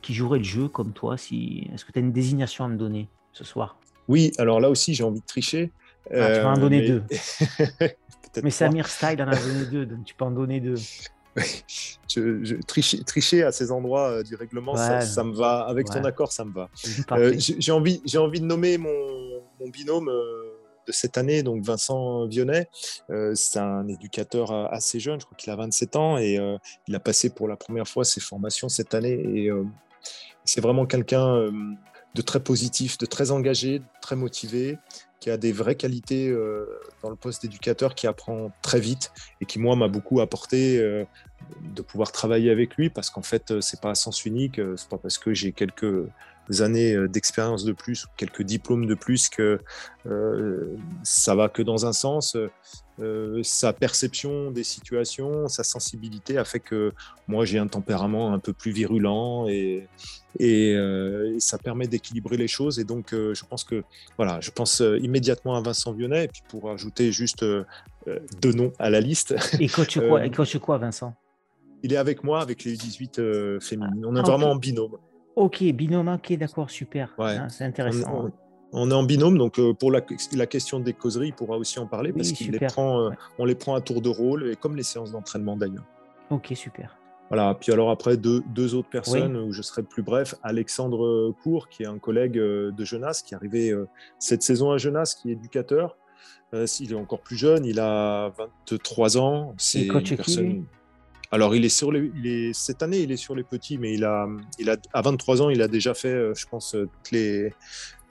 qui 0.00 0.14
jouerait 0.14 0.38
le 0.38 0.44
jeu 0.44 0.68
comme 0.68 0.92
toi 0.92 1.16
si... 1.16 1.68
Est-ce 1.74 1.84
que 1.84 1.90
tu 1.90 1.98
as 1.98 2.02
une 2.02 2.12
désignation 2.12 2.64
à 2.64 2.68
me 2.68 2.76
donner 2.76 3.08
ce 3.32 3.42
soir? 3.42 3.78
Oui, 4.06 4.32
alors 4.38 4.60
là 4.60 4.70
aussi, 4.70 4.94
j'ai 4.94 5.02
envie 5.02 5.20
de 5.20 5.26
tricher. 5.26 5.72
Ah, 6.10 6.34
tu 6.34 6.40
vas 6.40 6.50
en 6.50 6.58
donner 6.58 6.86
deux. 6.86 7.02
mais 8.42 8.50
Samir 8.50 8.88
Style 8.88 9.22
en 9.22 9.28
a 9.28 9.36
donné 9.36 9.64
deux, 9.70 9.86
donc 9.86 10.04
tu 10.04 10.14
peux 10.14 10.24
en 10.24 10.30
donner 10.30 10.60
deux. 10.60 10.76
je, 11.36 12.60
tricher, 13.04 13.42
à 13.42 13.52
ces 13.52 13.72
endroits 13.72 14.10
euh, 14.10 14.22
du 14.22 14.34
règlement, 14.34 14.76
ça, 14.76 15.24
me 15.24 15.34
va. 15.34 15.60
Avec 15.60 15.86
ton 15.86 16.04
accord, 16.04 16.32
ça 16.32 16.44
me 16.44 16.52
va. 16.52 16.68
Euh, 17.12 17.34
j'ai 17.36 17.72
envie, 17.72 18.02
envie 18.16 18.40
de 18.40 18.44
nommer 18.44 18.76
mon, 18.78 18.90
binôme 19.72 20.08
euh, 20.08 20.51
de 20.86 20.92
cette 20.92 21.18
année, 21.18 21.42
donc 21.42 21.62
Vincent 21.62 22.26
Vionnet. 22.26 22.68
c'est 23.34 23.58
un 23.58 23.86
éducateur 23.88 24.52
assez 24.72 25.00
jeune, 25.00 25.20
je 25.20 25.26
crois 25.26 25.36
qu'il 25.36 25.52
a 25.52 25.56
27 25.56 25.96
ans, 25.96 26.18
et 26.18 26.38
il 26.88 26.94
a 26.94 27.00
passé 27.00 27.30
pour 27.30 27.48
la 27.48 27.56
première 27.56 27.86
fois 27.86 28.04
ses 28.04 28.20
formations 28.20 28.68
cette 28.68 28.94
année. 28.94 29.12
Et 29.12 29.50
c'est 30.44 30.60
vraiment 30.60 30.86
quelqu'un 30.86 31.50
de 32.14 32.22
très 32.22 32.40
positif, 32.40 32.98
de 32.98 33.06
très 33.06 33.30
engagé, 33.30 33.82
très 34.00 34.16
motivé, 34.16 34.78
qui 35.20 35.30
a 35.30 35.36
des 35.36 35.52
vraies 35.52 35.76
qualités 35.76 36.28
euh, 36.28 36.66
dans 37.02 37.08
le 37.08 37.16
poste 37.16 37.42
d'éducateur, 37.42 37.94
qui 37.94 38.06
apprend 38.06 38.50
très 38.60 38.80
vite 38.80 39.12
et 39.40 39.46
qui, 39.46 39.58
moi, 39.60 39.76
m'a 39.76 39.88
beaucoup 39.88 40.20
apporté 40.20 40.78
euh, 40.78 41.04
de 41.62 41.80
pouvoir 41.80 42.10
travailler 42.10 42.50
avec 42.50 42.74
lui 42.76 42.90
parce 42.90 43.08
qu'en 43.08 43.22
fait, 43.22 43.52
euh, 43.52 43.60
c'est 43.60 43.80
pas 43.80 43.90
à 43.90 43.94
sens 43.94 44.24
unique. 44.24 44.60
c'est 44.76 44.88
pas 44.88 44.98
parce 44.98 45.18
que 45.18 45.32
j'ai 45.32 45.52
quelques 45.52 46.06
années 46.60 46.96
d'expérience 47.08 47.64
de 47.64 47.72
plus 47.72 48.04
ou 48.04 48.08
quelques 48.16 48.42
diplômes 48.42 48.86
de 48.86 48.94
plus 48.94 49.28
que 49.28 49.60
ça 51.02 51.34
va 51.34 51.48
que 51.48 51.62
dans 51.62 51.86
un 51.86 51.92
sens. 51.92 52.36
Euh, 53.00 53.40
sa 53.42 53.72
perception 53.72 54.50
des 54.50 54.64
situations, 54.64 55.48
sa 55.48 55.64
sensibilité 55.64 56.36
a 56.36 56.44
fait 56.44 56.60
que 56.60 56.92
moi 57.26 57.46
j'ai 57.46 57.58
un 57.58 57.66
tempérament 57.66 58.34
un 58.34 58.38
peu 58.38 58.52
plus 58.52 58.70
virulent 58.70 59.48
et, 59.48 59.88
et, 60.38 60.74
euh, 60.74 61.34
ça 61.38 61.56
permet 61.56 61.86
d'équilibrer 61.86 62.36
les 62.36 62.48
choses. 62.48 62.78
Et 62.78 62.84
donc 62.84 63.14
euh, 63.14 63.32
je 63.34 63.44
pense 63.44 63.64
que 63.64 63.82
voilà, 64.18 64.40
je 64.40 64.50
pense 64.50 64.82
immédiatement 65.00 65.56
à 65.56 65.62
Vincent 65.62 65.92
Vionnet 65.92 66.26
et 66.26 66.28
puis 66.28 66.42
pour 66.48 66.70
ajouter 66.70 67.12
juste 67.12 67.44
deux 68.42 68.52
noms 68.52 68.72
à 68.78 68.90
la 68.90 69.00
liste. 69.00 69.34
Et 69.58 69.68
coach 69.68 69.98
quoi, 69.98 70.24
et 70.26 70.30
coach 70.30 70.56
quoi 70.58 70.76
Vincent? 70.76 71.14
Il 71.82 71.92
est 71.92 71.96
avec 71.96 72.22
moi 72.22 72.40
avec 72.40 72.62
les 72.64 72.76
18 72.76 73.20
féminines. 73.60 74.04
On 74.06 74.14
est 74.14 74.20
ah, 74.20 74.22
vraiment 74.22 74.50
en 74.50 74.56
binôme. 74.56 74.98
Ok, 75.36 75.62
binôme, 75.62 76.08
ok, 76.08 76.32
d'accord, 76.34 76.70
super. 76.70 77.14
Ah, 77.18 77.48
c'est 77.48 77.64
intéressant 77.64 78.30
on 78.72 78.90
est 78.90 78.94
en 78.94 79.02
binôme, 79.02 79.38
donc 79.38 79.58
euh, 79.58 79.74
pour 79.74 79.92
la, 79.92 80.00
question 80.00 80.80
des 80.80 80.92
causeries, 80.92 81.28
il 81.28 81.34
pourra 81.34 81.56
aussi 81.58 81.78
en 81.78 81.86
parler 81.86 82.12
parce 82.12 82.32
qu'on 82.32 82.50
les, 82.50 82.58
prend, 82.58 83.00
euh, 83.02 83.10
on 83.38 83.44
les 83.44 83.54
prend 83.54 83.74
à 83.74 83.80
tour 83.80 84.00
de 84.00 84.08
rôle, 84.08 84.50
et 84.50 84.56
comme 84.56 84.76
les 84.76 84.82
séances 84.82 85.12
d'entraînement 85.12 85.56
d'ailleurs. 85.56 85.84
Ok, 86.30 86.52
super. 86.54 86.96
Voilà, 87.28 87.54
puis 87.58 87.72
alors 87.72 87.90
après, 87.90 88.16
deux, 88.16 88.74
autres 88.74 88.88
personnes 88.88 89.36
où 89.36 89.52
je 89.52 89.62
serai 89.62 89.82
plus 89.82 90.02
bref. 90.02 90.34
Alexandre 90.42 91.34
Cour, 91.42 91.68
qui 91.68 91.82
est 91.82 91.86
un 91.86 91.98
collègue 91.98 92.38
euh, 92.38 92.72
de 92.72 92.84
Genasse, 92.84 93.22
qui 93.22 93.34
est 93.34 93.36
arrivé 93.36 93.74
cette 94.18 94.42
saison 94.42 94.70
à 94.70 94.78
Genasse, 94.78 95.14
qui 95.14 95.30
est 95.30 95.32
éducateur. 95.32 95.96
il 96.52 96.92
est 96.92 96.94
encore 96.94 97.20
plus 97.20 97.36
jeune, 97.36 97.64
il 97.64 97.80
a 97.80 98.32
23 98.70 99.18
ans. 99.18 99.54
C'est 99.56 99.86
une 99.86 100.02
personne... 100.16 100.64
Alors, 101.32 101.56
il 101.56 101.64
est 101.64 101.70
sur 101.70 101.90
les, 101.90 102.52
cette 102.52 102.82
année, 102.82 102.98
il 102.98 103.10
est 103.10 103.16
sur 103.16 103.34
les 103.34 103.42
petits, 103.42 103.78
mais 103.78 103.94
il 103.94 104.04
a, 104.04 104.28
il 104.58 104.70
a, 104.70 104.76
à 104.92 105.02
23 105.02 105.42
ans, 105.42 105.50
il 105.50 105.62
a 105.62 105.68
déjà 105.68 105.94
fait, 105.94 106.34
je 106.34 106.46
pense, 106.46 106.72
toutes 106.72 107.10
les, 107.10 107.52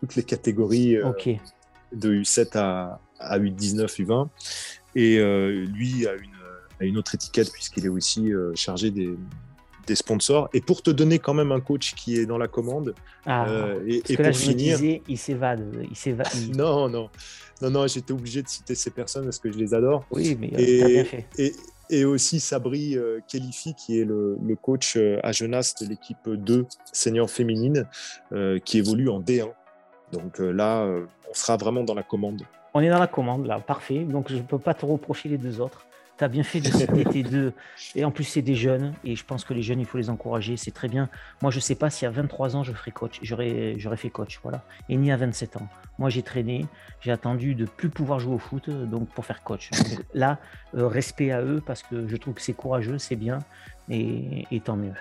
toutes 0.02 0.16
les 0.16 0.24
catégories 0.24 0.98
euh, 0.98 1.12
de 1.94 2.14
U7 2.14 2.58
à, 2.58 3.00
à, 3.20 3.40
U19, 3.40 3.86
U20. 3.86 4.28
Et 4.96 5.20
euh, 5.20 5.66
lui 5.68 6.08
a 6.08 6.14
une, 6.14 6.32
a 6.82 6.86
une, 6.86 6.98
autre 6.98 7.16
étiquette 7.16 7.52
puisqu'il 7.52 7.86
est 7.86 7.90
aussi 7.90 8.34
euh, 8.34 8.52
chargé 8.56 8.90
des, 8.92 9.16
des, 9.86 9.96
sponsors. 9.96 10.50
Et 10.54 10.62
pour 10.62 10.82
te 10.82 10.90
donner 10.90 11.20
quand 11.20 11.36
même 11.36 11.52
un 11.52 11.62
coach 11.62 11.94
qui 11.94 12.18
est 12.18 12.26
dans 12.26 12.40
la 12.40 12.48
commande, 12.48 12.96
ah, 13.26 13.46
et, 13.88 14.02
et 14.10 14.18
pour 14.18 14.36
finir, 14.36 14.80
il 15.08 15.18
s'évade, 15.18 15.86
il 15.90 15.96
s'évade. 15.96 16.28
non, 16.56 16.90
non, 16.90 17.10
non, 17.62 17.70
non, 17.70 17.88
j'étais 17.88 18.12
obligé 18.12 18.42
de 18.42 18.48
citer 18.48 18.74
ces 18.74 18.90
personnes 18.90 19.26
parce 19.26 19.40
que 19.40 19.52
je 19.52 19.58
les 19.58 19.74
adore. 19.74 20.04
Oui, 20.10 20.36
mais 20.40 20.52
et, 20.58 20.84
bien 20.84 21.06
fait. 21.06 21.28
Et, 21.38 21.54
et 21.92 22.06
aussi 22.06 22.39
Sabri 22.39 22.98
euh, 22.98 23.20
Kelifi, 23.28 23.76
qui 23.76 24.00
est 24.00 24.06
le, 24.06 24.38
coach 24.62 24.98
à 25.24 25.32
Genasse 25.32 25.76
de 25.76 25.88
l'équipe 25.88 26.28
2 26.28 26.66
senior 26.92 27.30
féminine, 27.30 27.86
qui 28.66 28.78
évolue 28.78 29.10
en 29.10 29.22
D1. 29.22 29.52
Donc 30.12 30.39
euh, 30.39 30.52
là, 30.52 30.82
euh, 30.82 31.06
on 31.30 31.34
sera 31.34 31.58
vraiment 31.58 31.84
dans 31.84 31.94
la 31.94 32.04
commande. 32.04 32.44
On 32.74 32.82
est 32.82 32.89
dans 32.89 33.00
la 33.00 33.08
commande, 33.08 33.46
là, 33.46 33.60
parfait. 33.60 34.00
Donc 34.00 34.30
je 34.30 34.36
ne 34.36 34.42
peux 34.42 34.60
pas 34.60 34.74
te 34.74 34.86
reprocher 34.86 35.30
les 35.30 35.38
deux 35.38 35.60
autres. 35.60 35.86
Tu 36.22 36.26
as 36.26 36.28
bien 36.28 36.44
fait 36.44 36.62
de 36.62 36.68
citer 36.72 37.04
tes 37.04 37.24
deux. 37.24 37.52
Et 37.96 38.06
en 38.06 38.12
plus, 38.12 38.26
c'est 38.26 38.44
des 38.44 38.54
jeunes. 38.54 38.94
Et 39.04 39.16
je 39.16 39.26
pense 39.26 39.44
que 39.44 39.56
les 39.56 39.64
jeunes, 39.64 39.80
il 39.80 39.88
faut 39.88 39.98
les 39.98 40.12
encourager. 40.12 40.56
C'est 40.56 40.70
très 40.70 40.88
bien. 40.88 41.10
Moi, 41.42 41.50
je 41.50 41.60
sais 41.60 41.74
pas 41.74 41.90
si 41.90 42.06
à 42.06 42.12
23 42.12 42.56
ans, 42.56 42.64
je 42.64 42.74
ferai 42.74 42.92
coach. 42.92 43.18
J'aurais, 43.24 43.74
j'aurais 43.80 43.98
fait 43.98 44.12
coach. 44.12 44.40
Voilà. 44.44 44.64
Et 44.88 44.98
ni 44.98 45.12
à 45.12 45.18
27 45.18 45.58
ans. 45.58 45.68
Moi, 45.98 46.12
j'ai 46.12 46.22
traîné. 46.22 46.68
J'ai 47.00 47.12
attendu 47.12 47.56
de 47.56 47.66
plus 47.66 47.90
pouvoir 47.90 48.20
jouer 48.20 48.36
au 48.36 48.38
foot 48.38 48.70
donc 48.70 49.10
pour 49.10 49.26
faire 49.26 49.42
coach. 49.42 49.72
là, 50.14 50.38
euh, 50.76 50.88
respect 50.88 51.32
à 51.32 51.42
eux 51.42 51.60
parce 51.66 51.82
que 51.82 52.08
je 52.08 52.16
trouve 52.18 52.36
que 52.36 52.42
c'est 52.44 52.54
courageux, 52.54 53.00
c'est 53.00 53.16
bien. 53.16 53.40
Et, 53.90 54.46
et 54.52 54.60
tant 54.60 54.76
mieux. 54.76 54.94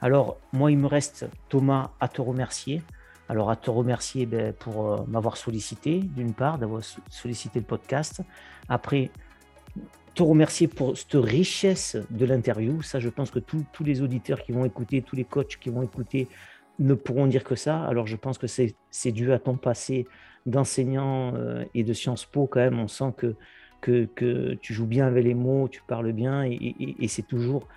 Alors, 0.00 0.38
moi, 0.52 0.72
il 0.72 0.78
me 0.78 0.88
reste, 0.88 1.28
Thomas, 1.50 1.92
à 2.00 2.08
te 2.08 2.20
remercier. 2.20 2.82
Alors, 3.28 3.48
à 3.48 3.54
te 3.54 3.70
remercier 3.70 4.26
ben, 4.26 4.52
pour 4.52 4.86
euh, 4.86 5.04
m'avoir 5.06 5.36
sollicité, 5.36 6.00
d'une 6.00 6.34
part, 6.34 6.58
d'avoir 6.58 6.82
sollicité 7.10 7.60
le 7.60 7.64
podcast. 7.64 8.22
Après, 8.68 9.12
te 10.14 10.22
remercier 10.22 10.68
pour 10.68 10.96
cette 10.96 11.14
richesse 11.14 11.96
de 12.10 12.24
l'interview. 12.24 12.82
Ça, 12.82 13.00
je 13.00 13.08
pense 13.08 13.30
que 13.30 13.40
tous 13.40 13.84
les 13.84 14.02
auditeurs 14.02 14.42
qui 14.42 14.52
vont 14.52 14.64
écouter, 14.64 15.02
tous 15.02 15.16
les 15.16 15.24
coachs 15.24 15.56
qui 15.58 15.70
vont 15.70 15.82
écouter, 15.82 16.28
ne 16.78 16.94
pourront 16.94 17.26
dire 17.26 17.44
que 17.44 17.54
ça. 17.54 17.84
Alors, 17.84 18.06
je 18.06 18.16
pense 18.16 18.38
que 18.38 18.46
c'est 18.46 19.12
dû 19.12 19.32
à 19.32 19.38
ton 19.38 19.56
passé 19.56 20.06
d'enseignant 20.46 21.34
euh, 21.34 21.64
et 21.74 21.84
de 21.84 21.92
Sciences 21.92 22.26
Po, 22.26 22.46
quand 22.46 22.60
même. 22.60 22.78
On 22.78 22.88
sent 22.88 23.12
que, 23.16 23.34
tu 24.60 24.74
joues 24.74 24.86
bien 24.86 25.06
avec 25.06 25.24
les 25.24 25.34
mots, 25.34 25.68
tu 25.68 25.82
parles 25.86 26.12
bien 26.12 26.42
et 26.42 27.06
c'est 27.06 27.26
toujours 27.26 27.68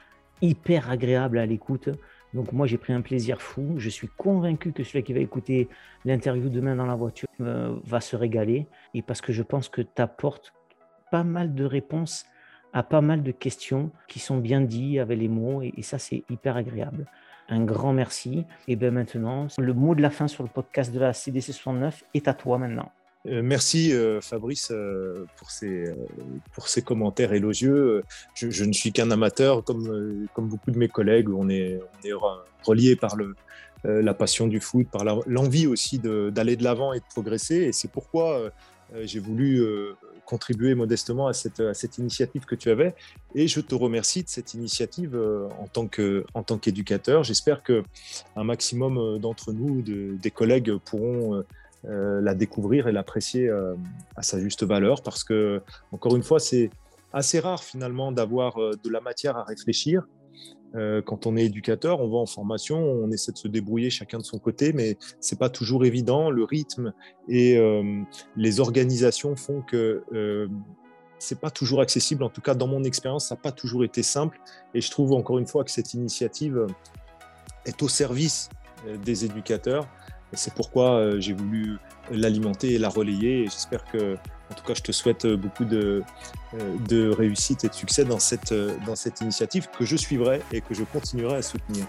hyper 0.41 0.89
agréable 0.89 1.37
à 1.37 1.45
l'écoute. 1.45 1.89
Donc 2.33 2.51
moi, 2.51 2.67
j'ai 2.67 2.77
pris 2.77 2.93
un 2.93 3.01
plaisir 3.01 3.41
fou. 3.41 3.75
Je 3.77 3.89
suis 3.89 4.07
convaincu 4.07 4.71
que 4.71 4.83
celui 4.83 5.03
qui 5.03 5.13
va 5.13 5.19
écouter 5.19 5.67
l'interview 6.05 6.49
demain 6.49 6.75
dans 6.75 6.85
la 6.85 6.95
voiture 6.95 7.27
euh, 7.41 7.75
va 7.85 8.01
se 8.01 8.15
régaler. 8.15 8.67
Et 8.93 9.01
parce 9.01 9.21
que 9.21 9.31
je 9.31 9.43
pense 9.43 9.69
que 9.69 9.81
tu 9.81 10.01
apportes 10.01 10.53
pas 11.11 11.23
mal 11.23 11.53
de 11.55 11.65
réponses 11.65 12.25
à 12.73 12.83
pas 12.83 13.01
mal 13.01 13.23
de 13.23 13.31
questions 13.31 13.91
qui 14.07 14.19
sont 14.19 14.37
bien 14.37 14.61
dites 14.61 14.99
avec 14.99 15.17
les 15.17 15.27
mots. 15.27 15.61
Et, 15.61 15.81
ça, 15.81 15.97
c'est 15.97 16.23
hyper 16.29 16.57
agréable. 16.57 17.05
Un 17.49 17.63
grand 17.63 17.93
merci. 17.93 18.45
Et 18.67 18.75
bien 18.75 18.91
maintenant, 18.91 19.47
le 19.57 19.73
mot 19.73 19.95
de 19.95 20.01
la 20.01 20.09
fin 20.09 20.27
sur 20.27 20.43
le 20.43 20.49
podcast 20.49 20.93
de 20.93 20.99
la 20.99 21.13
CDC 21.13 21.53
69 21.53 22.03
est 22.13 22.27
à 22.27 22.33
toi 22.33 22.57
maintenant. 22.57 22.91
Euh, 23.25 23.41
merci 23.43 23.93
euh, 23.93 24.21
Fabrice 24.21 24.69
euh, 24.71 25.25
pour 25.37 25.49
ces, 25.49 25.85
pour 26.53 26.67
ces 26.67 26.81
commentaires 26.81 27.33
élogieux. 27.33 28.03
Je, 28.35 28.63
ne 28.63 28.71
suis 28.71 28.91
qu'un 28.91 29.11
amateur, 29.11 29.63
comme, 29.63 30.27
comme 30.33 30.47
beaucoup 30.47 30.71
de 30.71 30.77
mes 30.77 30.87
collègues. 30.87 31.29
On 31.29 31.49
est, 31.49 31.79
on 31.79 32.07
est 32.07 32.13
relié 32.63 32.95
par 32.95 33.15
le, 33.15 33.35
la 33.83 34.13
passion 34.13 34.47
du 34.47 34.59
foot, 34.59 34.87
par 34.91 35.03
l'envie 35.25 35.67
aussi 35.67 35.99
d'aller 35.99 36.55
de 36.57 36.63
l'avant 36.63 36.93
et 36.93 36.99
de 36.99 37.05
progresser. 37.09 37.55
Et 37.55 37.71
c'est 37.71 37.89
pourquoi 37.89 38.51
j'ai 39.03 39.19
voulu 39.19 39.65
contribuer 40.27 40.75
modestement 40.75 41.27
à 41.27 41.33
cette, 41.33 41.61
à 41.61 41.73
cette 41.73 41.97
initiative 41.97 42.45
que 42.45 42.55
tu 42.55 42.69
avais. 42.69 42.93
Et 43.33 43.47
je 43.47 43.61
te 43.61 43.73
remercie 43.73 44.23
de 44.23 44.29
cette 44.29 44.53
initiative 44.53 45.19
en 45.57 45.67
tant 45.67 46.57
qu'éducateur. 46.57 47.23
J'espère 47.23 47.63
qu'un 47.63 48.43
maximum 48.43 49.17
d'entre 49.19 49.53
nous, 49.53 49.81
de, 49.81 50.15
des 50.21 50.31
collègues, 50.31 50.75
pourront 50.85 51.43
euh, 51.85 52.19
la 52.21 52.33
découvrir 52.33 52.87
et 52.87 52.91
l'apprécier 52.91 53.47
euh, 53.47 53.75
à 54.15 54.23
sa 54.23 54.39
juste 54.39 54.63
valeur 54.63 55.03
parce 55.03 55.23
que, 55.23 55.61
encore 55.91 56.15
une 56.17 56.23
fois, 56.23 56.39
c'est 56.39 56.69
assez 57.13 57.39
rare 57.39 57.63
finalement 57.63 58.11
d'avoir 58.11 58.57
euh, 58.57 58.71
de 58.83 58.89
la 58.89 58.99
matière 58.99 59.37
à 59.37 59.43
réfléchir. 59.43 60.05
Quand 61.05 61.25
on 61.25 61.35
est 61.35 61.45
éducateur, 61.45 62.01
on 62.01 62.09
va 62.09 62.17
en 62.17 62.25
formation, 62.25 62.79
on 62.79 63.11
essaie 63.11 63.31
de 63.31 63.37
se 63.37 63.47
débrouiller 63.47 63.89
chacun 63.89 64.17
de 64.19 64.23
son 64.23 64.37
côté, 64.37 64.73
mais 64.73 64.97
c'est 65.19 65.39
pas 65.39 65.49
toujours 65.49 65.85
évident. 65.85 66.29
Le 66.29 66.43
rythme 66.43 66.93
et 67.27 67.59
les 68.35 68.59
organisations 68.59 69.35
font 69.35 69.61
que 69.61 70.03
c'est 71.19 71.39
pas 71.39 71.49
toujours 71.49 71.81
accessible. 71.81 72.23
En 72.23 72.29
tout 72.29 72.41
cas, 72.41 72.53
dans 72.53 72.67
mon 72.67 72.83
expérience, 72.83 73.27
ça 73.27 73.35
n'a 73.35 73.41
pas 73.41 73.51
toujours 73.51 73.83
été 73.83 74.03
simple. 74.03 74.39
Et 74.73 74.81
je 74.81 74.91
trouve 74.91 75.13
encore 75.13 75.39
une 75.39 75.47
fois 75.47 75.63
que 75.63 75.71
cette 75.71 75.93
initiative 75.93 76.67
est 77.65 77.81
au 77.81 77.87
service 77.87 78.49
des 79.03 79.25
éducateurs 79.25 79.87
c'est 80.33 80.53
pourquoi 80.53 80.95
euh, 80.95 81.19
j'ai 81.19 81.33
voulu 81.33 81.77
l'alimenter 82.11 82.73
et 82.73 82.77
la 82.77 82.89
relayer. 82.89 83.45
J'espère 83.45 83.85
que, 83.85 84.15
en 84.51 84.55
tout 84.55 84.63
cas, 84.65 84.73
je 84.73 84.81
te 84.81 84.91
souhaite 84.91 85.25
beaucoup 85.27 85.65
de, 85.65 86.03
euh, 86.53 86.75
de 86.87 87.09
réussite 87.09 87.63
et 87.63 87.69
de 87.69 87.73
succès 87.73 88.03
dans 88.05 88.19
cette, 88.19 88.53
dans 88.85 88.95
cette 88.95 89.21
initiative 89.21 89.67
que 89.77 89.85
je 89.85 89.95
suivrai 89.95 90.41
et 90.51 90.61
que 90.61 90.73
je 90.73 90.83
continuerai 90.83 91.37
à 91.37 91.41
soutenir. 91.41 91.85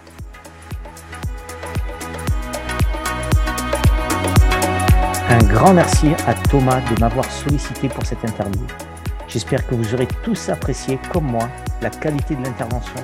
Un 5.31 5.45
grand 5.47 5.75
merci 5.75 6.09
à 6.27 6.35
Thomas 6.35 6.81
de 6.81 7.01
m'avoir 7.01 7.31
sollicité 7.31 7.89
pour 7.89 8.07
cette 8.07 8.25
interview. 8.25 8.67
J'espère 9.29 9.67
que 9.67 9.75
vous 9.75 9.93
aurez 9.93 10.09
tous 10.23 10.49
apprécié, 10.49 10.99
comme 11.13 11.27
moi, 11.27 11.51
la 11.83 11.91
qualité 11.91 12.35
de 12.35 12.43
l'intervention, 12.43 12.97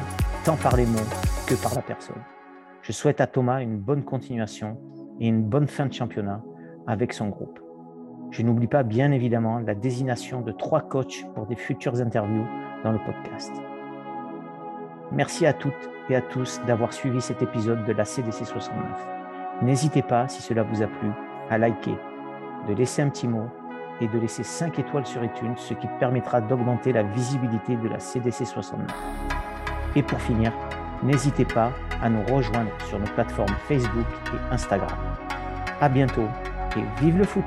tant 0.43 0.57
par 0.57 0.75
les 0.75 0.87
mots 0.87 0.99
que 1.47 1.55
par 1.55 1.75
la 1.75 1.83
personne. 1.83 2.23
Je 2.81 2.93
souhaite 2.93 3.21
à 3.21 3.27
Thomas 3.27 3.61
une 3.61 3.77
bonne 3.77 4.05
continuation 4.05 4.79
et 5.21 5.29
une 5.29 5.43
bonne 5.43 5.67
fin 5.67 5.87
de 5.87 5.93
championnat 5.93 6.43
avec 6.87 7.13
son 7.13 7.29
groupe. 7.29 7.61
Je 8.31 8.43
n'oublie 8.43 8.67
pas 8.67 8.83
bien 8.83 9.13
évidemment 9.13 9.59
la 9.59 9.75
désignation 9.75 10.41
de 10.41 10.53
trois 10.53 10.81
coachs 10.81 11.25
pour 11.35 11.47
des 11.47 11.57
futures 11.57 12.01
interviews 12.01 12.47
dans 12.83 12.93
le 12.93 12.99
podcast. 12.99 13.53
Merci 15.13 15.47
à 15.47 15.53
toutes 15.53 15.91
et 16.09 16.17
à 16.17 16.21
tous 16.21 16.61
d'avoir 16.67 16.93
suivi 16.93 17.21
cet 17.21 17.43
épisode 17.43 17.85
de 17.85 17.93
la 17.93 18.05
CDC 18.05 18.45
69. 18.45 19.07
N'hésitez 19.63 20.03
pas, 20.03 20.27
si 20.27 20.43
cela 20.43 20.65
vous 20.65 20.83
a 20.83 20.87
plu, 20.87 21.11
à 21.49 21.59
liker, 21.59 21.97
de 22.69 22.75
laisser 22.75 23.03
un 23.03 23.09
petit 23.09 23.29
mot 23.29 23.47
et 24.01 24.09
de 24.09 24.19
laisser 24.19 24.43
5 24.43 24.79
étoiles 24.79 25.07
sur 25.07 25.23
iTunes, 25.23 25.55
ce 25.57 25.75
qui 25.75 25.87
permettra 26.01 26.41
d'augmenter 26.41 26.93
la 26.93 27.05
visibilité 27.05 27.77
de 27.77 27.89
la 27.89 28.01
CDC 28.01 28.45
69. 28.45 28.91
Et 29.95 30.03
pour 30.03 30.21
finir, 30.21 30.53
n'hésitez 31.03 31.45
pas 31.45 31.73
à 32.03 32.09
nous 32.09 32.23
rejoindre 32.33 32.71
sur 32.89 32.99
nos 32.99 33.07
plateformes 33.07 33.55
Facebook 33.69 34.07
et 34.33 34.55
Instagram. 34.55 34.91
À 35.81 35.89
bientôt 35.89 36.29
et 36.77 37.03
vive 37.03 37.19
le 37.19 37.25
foot! 37.25 37.45